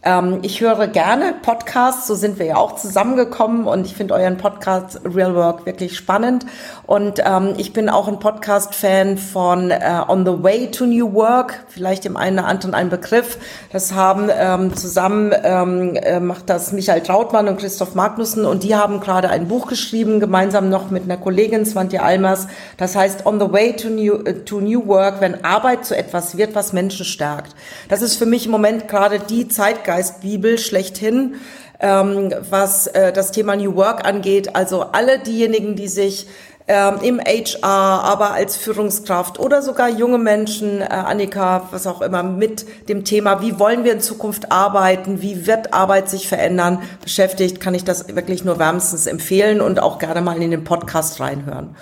ähm, 0.07 0.39
ich 0.43 0.61
höre 0.61 0.87
gerne 0.87 1.35
Podcasts, 1.43 2.07
so 2.07 2.15
sind 2.15 2.39
wir 2.39 2.47
ja 2.47 2.57
auch 2.57 2.77
zusammengekommen 2.77 3.67
und 3.67 3.87
ich 3.87 3.97
finde 3.97 4.15
euren 4.15 4.37
Podcast 4.37 5.01
Real 5.05 5.35
Work 5.35 5.67
wirklich 5.67 5.97
spannend. 5.97 6.47
Und 6.87 7.21
ähm, 7.27 7.55
ich 7.57 7.73
bin 7.73 7.89
auch 7.89 8.07
ein 8.07 8.21
Podcast-Fan 8.21 9.19
von 9.19 9.73
äh, 9.73 10.01
On 10.07 10.25
the 10.25 10.45
Way 10.45 10.71
to 10.71 10.87
New 10.87 11.13
Work, 11.13 11.65
vielleicht 11.67 12.05
dem 12.05 12.17
einen 12.17 12.39
oder 12.39 12.47
anderen 12.47 12.73
ein 12.73 12.89
Begriff. 12.89 13.39
Das 13.73 13.95
haben 13.95 14.31
ähm, 14.33 14.77
zusammen 14.77 15.35
ähm, 15.43 15.97
äh, 15.97 16.21
macht 16.21 16.49
das 16.49 16.71
Michael 16.71 17.03
Trautmann 17.03 17.49
und 17.49 17.59
Christoph 17.59 17.97
Magnussen 17.97 18.45
und 18.45 18.63
die 18.63 18.77
haben 18.77 19.01
gerade 19.01 19.29
ein 19.29 19.49
Buch 19.49 19.67
geschrieben, 19.67 20.21
gemeinsam 20.21 20.69
noch 20.71 20.89
mit 20.89 21.03
einer 21.03 21.17
Kollegin, 21.17 21.67
Svante 21.67 22.01
Almers. 22.01 22.47
Das 22.77 22.95
heißt 22.95 23.27
On 23.27 23.41
the 23.41 23.51
Way 23.51 23.75
to 23.75 23.89
New, 23.89 24.15
äh, 24.25 24.45
to 24.45 24.61
New 24.61 24.87
Work, 24.87 25.21
wenn 25.21 25.43
Arbeit 25.45 25.85
zu 25.85 25.96
etwas 25.97 26.37
wird, 26.37 26.55
was 26.55 26.73
Menschen 26.73 27.05
stärkt. 27.05 27.55
Das 27.89 28.03
ist 28.03 28.17
für 28.17 28.27
mich 28.27 28.47
im 28.47 28.53
Moment 28.53 28.89
gerade 28.89 29.19
die 29.19 29.49
Zeitgeist 29.49 29.97
Zeitgeistbibel 29.97 30.59
schlechthin, 30.59 31.37
ähm, 31.81 32.35
was 32.51 32.87
äh, 32.89 33.13
das 33.13 33.33
Thema 33.33 33.57
New 33.57 33.75
Work 33.77 34.07
angeht. 34.07 34.55
Also 34.55 34.83
alle 34.83 35.19
diejenigen, 35.19 35.77
die 35.77 35.89
sich 35.89 36.27
ähm, 36.69 36.97
im 37.03 37.21
HR, 37.21 37.65
aber 37.65 38.33
als 38.33 38.57
Führungskraft 38.57 39.39
oder 39.39 39.63
sogar 39.63 39.89
junge 39.89 40.19
Menschen, 40.19 40.81
äh, 40.81 40.87
Annika, 40.87 41.69
was 41.71 41.87
auch 41.87 42.03
immer, 42.03 42.23
mit 42.23 42.89
dem 42.89 43.05
Thema, 43.05 43.41
wie 43.41 43.59
wollen 43.59 43.85
wir 43.85 43.93
in 43.93 44.01
Zukunft 44.01 44.51
arbeiten, 44.51 45.23
wie 45.23 45.47
wird 45.47 45.73
Arbeit 45.73 46.09
sich 46.09 46.29
verändern, 46.29 46.83
beschäftigt, 47.03 47.61
kann 47.61 47.75
ich 47.75 47.85
das 47.85 48.15
wirklich 48.15 48.45
nur 48.45 48.59
wärmstens 48.59 49.07
empfehlen 49.07 49.61
und 49.61 49.81
auch 49.81 49.99
gerne 49.99 50.21
mal 50.21 50.43
in 50.43 50.51
den 50.51 50.65
Podcast 50.65 51.21
reinhören. 51.21 51.77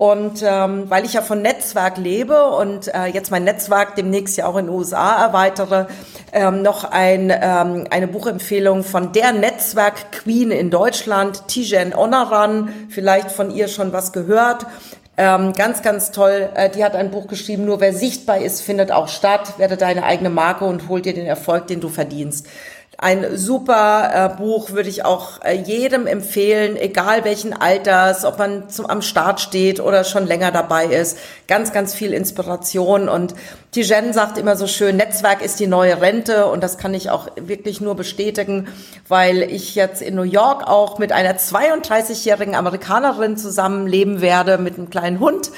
Und 0.00 0.42
ähm, 0.42 0.88
weil 0.88 1.04
ich 1.04 1.12
ja 1.12 1.20
von 1.20 1.42
Netzwerk 1.42 1.98
lebe 1.98 2.42
und 2.52 2.88
äh, 2.88 3.08
jetzt 3.08 3.30
mein 3.30 3.44
Netzwerk 3.44 3.96
demnächst 3.96 4.34
ja 4.38 4.46
auch 4.46 4.56
in 4.56 4.64
den 4.64 4.74
USA 4.74 5.22
erweitere, 5.26 5.88
ähm, 6.32 6.62
noch 6.62 6.84
ein, 6.84 7.30
ähm, 7.30 7.86
eine 7.90 8.08
Buchempfehlung 8.08 8.82
von 8.82 9.12
der 9.12 9.32
Netzwerk 9.32 10.10
Queen 10.10 10.52
in 10.52 10.70
Deutschland, 10.70 11.48
Tijen 11.48 11.94
Onaran, 11.94 12.72
vielleicht 12.88 13.30
von 13.30 13.50
ihr 13.50 13.68
schon 13.68 13.92
was 13.92 14.14
gehört. 14.14 14.64
Ähm, 15.18 15.52
ganz, 15.52 15.82
ganz 15.82 16.12
toll. 16.12 16.48
Äh, 16.54 16.70
die 16.70 16.82
hat 16.82 16.96
ein 16.96 17.10
Buch 17.10 17.26
geschrieben, 17.26 17.66
nur 17.66 17.82
wer 17.82 17.92
sichtbar 17.92 18.38
ist, 18.38 18.62
findet 18.62 18.90
auch 18.92 19.08
statt. 19.08 19.58
Werde 19.58 19.76
deine 19.76 20.04
eigene 20.04 20.30
Marke 20.30 20.64
und 20.64 20.88
hol 20.88 21.02
dir 21.02 21.12
den 21.12 21.26
Erfolg, 21.26 21.66
den 21.66 21.82
du 21.82 21.90
verdienst. 21.90 22.46
Ein 23.02 23.38
super 23.38 24.10
äh, 24.12 24.36
Buch 24.36 24.72
würde 24.72 24.90
ich 24.90 25.06
auch 25.06 25.42
äh, 25.42 25.54
jedem 25.54 26.06
empfehlen, 26.06 26.76
egal 26.76 27.24
welchen 27.24 27.54
Alters, 27.54 28.26
ob 28.26 28.38
man 28.38 28.68
zum, 28.68 28.84
am 28.84 29.00
Start 29.00 29.40
steht 29.40 29.80
oder 29.80 30.04
schon 30.04 30.26
länger 30.26 30.52
dabei 30.52 30.84
ist. 30.84 31.16
Ganz, 31.48 31.72
ganz 31.72 31.94
viel 31.94 32.12
Inspiration. 32.12 33.08
Und 33.08 33.34
Tijen 33.72 34.12
sagt 34.12 34.36
immer 34.36 34.54
so 34.54 34.66
schön, 34.66 34.98
Netzwerk 34.98 35.40
ist 35.40 35.60
die 35.60 35.66
neue 35.66 36.02
Rente. 36.02 36.44
Und 36.44 36.62
das 36.62 36.76
kann 36.76 36.92
ich 36.92 37.08
auch 37.08 37.28
wirklich 37.36 37.80
nur 37.80 37.94
bestätigen, 37.94 38.68
weil 39.08 39.44
ich 39.44 39.74
jetzt 39.76 40.02
in 40.02 40.14
New 40.14 40.22
York 40.22 40.68
auch 40.68 40.98
mit 40.98 41.10
einer 41.10 41.38
32-jährigen 41.38 42.54
Amerikanerin 42.54 43.38
zusammenleben 43.38 44.20
werde, 44.20 44.58
mit 44.58 44.76
einem 44.76 44.90
kleinen 44.90 45.20
Hund. 45.20 45.50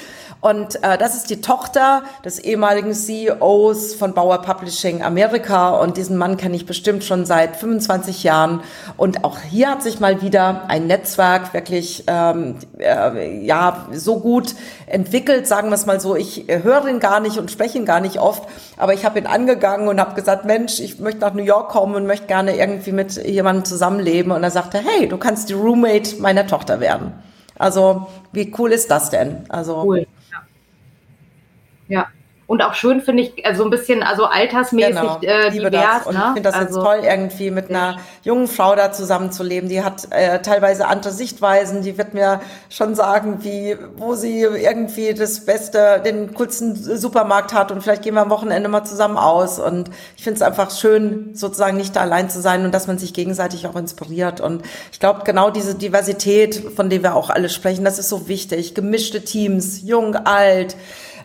Und 0.43 0.83
äh, 0.83 0.97
das 0.97 1.15
ist 1.15 1.29
die 1.29 1.39
Tochter 1.39 2.03
des 2.25 2.37
ehemaligen 2.37 2.93
CEOs 2.93 3.95
von 3.95 4.13
Bauer 4.13 4.41
Publishing 4.41 5.01
Amerika. 5.01 5.69
Und 5.69 5.95
diesen 5.95 6.17
Mann 6.17 6.35
kenne 6.35 6.57
ich 6.57 6.65
bestimmt 6.65 7.05
schon 7.05 7.25
seit 7.25 7.55
25 7.55 8.23
Jahren. 8.23 8.59
Und 8.97 9.23
auch 9.23 9.39
hier 9.39 9.69
hat 9.69 9.81
sich 9.81 10.01
mal 10.01 10.21
wieder 10.21 10.63
ein 10.67 10.85
Netzwerk 10.85 11.53
wirklich 11.53 12.03
ähm, 12.07 12.55
äh, 12.77 13.39
ja 13.45 13.87
so 13.93 14.19
gut 14.19 14.53
entwickelt, 14.85 15.47
sagen 15.47 15.69
wir 15.69 15.75
es 15.75 15.85
mal 15.85 16.01
so. 16.01 16.17
Ich 16.17 16.43
höre 16.49 16.89
ihn 16.89 16.99
gar 16.99 17.21
nicht 17.21 17.37
und 17.37 17.49
spreche 17.49 17.77
ihn 17.77 17.85
gar 17.85 18.01
nicht 18.01 18.19
oft, 18.19 18.43
aber 18.75 18.93
ich 18.93 19.05
habe 19.05 19.19
ihn 19.19 19.27
angegangen 19.27 19.87
und 19.87 19.97
habe 19.97 20.13
gesagt, 20.13 20.43
Mensch, 20.43 20.81
ich 20.81 20.99
möchte 20.99 21.21
nach 21.21 21.33
New 21.33 21.43
York 21.43 21.69
kommen 21.69 21.95
und 21.95 22.05
möchte 22.05 22.27
gerne 22.27 22.57
irgendwie 22.57 22.91
mit 22.91 23.15
jemandem 23.15 23.63
zusammenleben. 23.63 24.33
Und 24.33 24.43
er 24.43 24.51
sagte, 24.51 24.79
hey, 24.79 25.07
du 25.07 25.15
kannst 25.15 25.47
die 25.47 25.53
Roommate 25.53 26.17
meiner 26.19 26.45
Tochter 26.47 26.81
werden. 26.81 27.13
Also 27.57 28.07
wie 28.33 28.53
cool 28.57 28.73
ist 28.73 28.91
das 28.91 29.09
denn? 29.09 29.45
Also 29.47 29.83
cool. 29.83 30.05
Ja. 31.87 32.07
Und 32.45 32.61
auch 32.61 32.73
schön 32.73 33.01
finde 33.01 33.23
ich, 33.23 33.45
also 33.45 33.63
ein 33.63 33.69
bisschen, 33.69 34.03
also 34.03 34.25
altersmäßig 34.25 34.95
genau, 34.95 35.19
äh, 35.21 35.49
divers. 35.49 36.05
Und 36.05 36.15
ne? 36.15 36.19
ich 36.19 36.33
finde 36.33 36.41
das 36.41 36.53
also, 36.53 36.79
jetzt 36.79 36.85
toll, 36.85 36.99
irgendwie 37.03 37.51
mit 37.51 37.69
einer 37.69 37.97
jungen 38.23 38.47
Frau 38.47 38.75
da 38.75 38.91
zusammenzuleben. 38.91 39.69
Die 39.69 39.81
hat 39.81 40.07
äh, 40.11 40.41
teilweise 40.41 40.87
andere 40.87 41.13
Sichtweisen. 41.13 41.83
Die 41.83 41.97
wird 41.97 42.13
mir 42.13 42.41
schon 42.69 42.95
sagen, 42.95 43.43
wie, 43.43 43.77
wo 43.95 44.15
sie 44.15 44.41
irgendwie 44.41 45.13
das 45.13 45.45
Beste, 45.45 46.01
den 46.03 46.33
coolsten 46.33 46.75
Supermarkt 46.75 47.53
hat 47.53 47.71
und 47.71 47.81
vielleicht 47.81 48.01
gehen 48.01 48.13
wir 48.13 48.21
am 48.21 48.29
Wochenende 48.29 48.67
mal 48.67 48.83
zusammen 48.83 49.17
aus. 49.17 49.57
Und 49.57 49.89
ich 50.17 50.23
finde 50.23 50.35
es 50.35 50.41
einfach 50.41 50.69
schön, 50.69 51.33
sozusagen 51.33 51.77
nicht 51.77 51.95
da 51.95 52.01
allein 52.01 52.29
zu 52.29 52.41
sein 52.41 52.65
und 52.65 52.73
dass 52.73 52.87
man 52.87 52.97
sich 52.97 53.13
gegenseitig 53.13 53.67
auch 53.67 53.75
inspiriert. 53.77 54.41
Und 54.41 54.63
ich 54.91 54.99
glaube, 54.99 55.21
genau 55.23 55.49
diese 55.49 55.75
Diversität, 55.75 56.61
von 56.75 56.89
der 56.89 57.03
wir 57.03 57.15
auch 57.15 57.29
alle 57.29 57.47
sprechen, 57.47 57.85
das 57.85 57.99
ist 57.99 58.09
so 58.09 58.27
wichtig. 58.27 58.75
Gemischte 58.75 59.23
Teams, 59.23 59.81
jung, 59.81 60.15
alt 60.17 60.75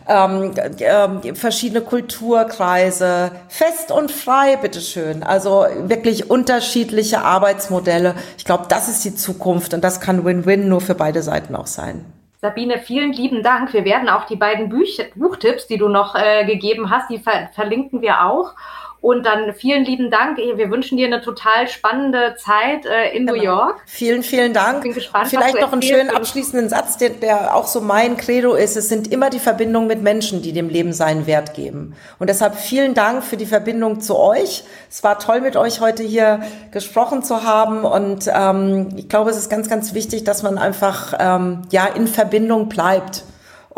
ähm, 0.07 0.53
äh, 0.79 1.35
verschiedene 1.35 1.81
Kulturkreise, 1.81 3.31
fest 3.47 3.91
und 3.91 4.11
frei, 4.11 4.57
bitteschön. 4.57 5.23
Also 5.23 5.65
wirklich 5.83 6.29
unterschiedliche 6.29 7.21
Arbeitsmodelle. 7.21 8.15
Ich 8.37 8.45
glaube, 8.45 8.65
das 8.69 8.89
ist 8.89 9.03
die 9.05 9.15
Zukunft 9.15 9.73
und 9.73 9.83
das 9.83 10.01
kann 10.01 10.25
Win-Win 10.25 10.67
nur 10.67 10.81
für 10.81 10.95
beide 10.95 11.21
Seiten 11.21 11.55
auch 11.55 11.67
sein. 11.67 12.05
Sabine, 12.41 12.79
vielen 12.79 13.11
lieben 13.11 13.43
Dank. 13.43 13.73
Wir 13.73 13.83
werden 13.83 14.07
auch 14.07 14.25
die 14.25 14.37
beiden 14.37 14.69
Büch 14.69 15.01
Buchtipps, 15.15 15.67
die 15.67 15.77
du 15.77 15.89
noch 15.89 16.15
äh, 16.15 16.45
gegeben 16.45 16.89
hast, 16.89 17.09
die 17.09 17.19
ver 17.19 17.49
verlinken 17.53 18.01
wir 18.01 18.25
auch. 18.25 18.53
Und 19.01 19.25
dann 19.25 19.53
vielen 19.53 19.85
lieben 19.85 20.11
Dank. 20.11 20.37
Wir 20.37 20.69
wünschen 20.69 20.97
dir 20.97 21.07
eine 21.07 21.21
total 21.21 21.69
spannende 21.69 22.35
Zeit 22.37 22.85
äh, 22.85 23.15
in 23.15 23.25
genau. 23.25 23.37
New 23.37 23.43
York. 23.43 23.81
Vielen, 23.85 24.23
vielen 24.23 24.53
Dank. 24.53 24.81
Bin 24.81 24.93
gespannt. 24.93 25.29
Vielleicht 25.29 25.59
noch 25.59 25.71
einen 25.71 25.81
schönen 25.81 26.09
abschließenden 26.09 26.67
Satz, 26.67 26.97
der, 26.97 27.11
der 27.11 27.55
auch 27.55 27.67
so 27.67 27.79
mein 27.79 28.17
Credo 28.17 28.55
ist. 28.55 28.75
Es 28.75 28.89
sind 28.89 29.09
immer 29.09 29.29
die 29.29 29.39
Verbindungen 29.39 29.87
mit 29.87 30.01
Menschen, 30.01 30.41
die 30.41 30.51
dem 30.51 30.67
Leben 30.67 30.91
seinen 30.91 31.27
Wert 31.27 31.53
geben. 31.53 31.95
Und 32.19 32.29
deshalb 32.29 32.55
vielen 32.55 32.93
Dank 32.93 33.23
für 33.23 33.37
die 33.37 33.45
Verbindung 33.45 34.01
zu 34.01 34.17
euch. 34.17 34.65
Es 34.89 35.01
war 35.01 35.17
toll, 35.17 35.39
mit 35.39 35.55
euch 35.55 35.79
heute 35.79 36.03
hier 36.03 36.41
gesprochen 36.71 37.23
zu 37.23 37.43
haben. 37.43 37.85
Und 37.85 38.29
ähm, 38.33 38.89
ich 38.97 39.07
glaube, 39.07 39.29
es 39.29 39.37
ist 39.37 39.49
ganz, 39.49 39.69
ganz 39.69 39.93
wichtig, 39.93 40.25
dass 40.25 40.43
man 40.43 40.57
einfach 40.57 41.13
ähm, 41.17 41.61
ja 41.71 41.85
in 41.85 42.05
Verbindung 42.05 42.67
bleibt. 42.67 43.23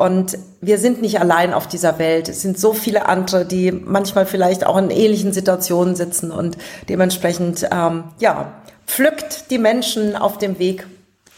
Und 0.02 0.36
wir 0.62 0.80
sind 0.80 1.00
nicht 1.00 1.20
allein 1.20 1.54
auf 1.54 1.68
dieser 1.68 2.00
Welt. 2.00 2.28
Es 2.28 2.42
sind 2.42 2.58
so 2.58 2.74
viele 2.74 3.06
andere, 3.06 3.46
die 3.46 3.72
manchmal 3.72 4.26
vielleicht 4.26 4.66
auch 4.66 4.76
in 4.78 4.90
ähnlichen 4.90 5.32
Situationen 5.32 5.96
sitzen 5.96 6.32
und 6.32 6.58
dementsprechend, 6.90 7.68
ähm, 7.72 8.06
ja, 8.18 8.52
pflückt 8.88 9.52
die 9.52 9.60
Menschen 9.60 10.16
auf 10.16 10.40
dem 10.40 10.58
Weg 10.58 10.88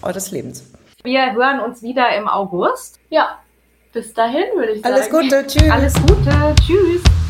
eures 0.02 0.32
Lebens. 0.32 0.64
Wir 1.04 1.34
hören 1.34 1.60
uns 1.60 1.82
wieder 1.82 2.16
im 2.16 2.30
August. 2.30 3.00
Ja, 3.10 3.38
bis 3.92 4.14
dahin 4.14 4.46
würde 4.56 4.72
ich 4.72 4.82
sagen. 4.82 4.94
Alles 4.94 5.10
Gute, 5.10 5.46
tschüss. 5.46 5.70
Alles 5.70 5.94
Gute, 5.96 6.56
tschüss. 6.66 7.23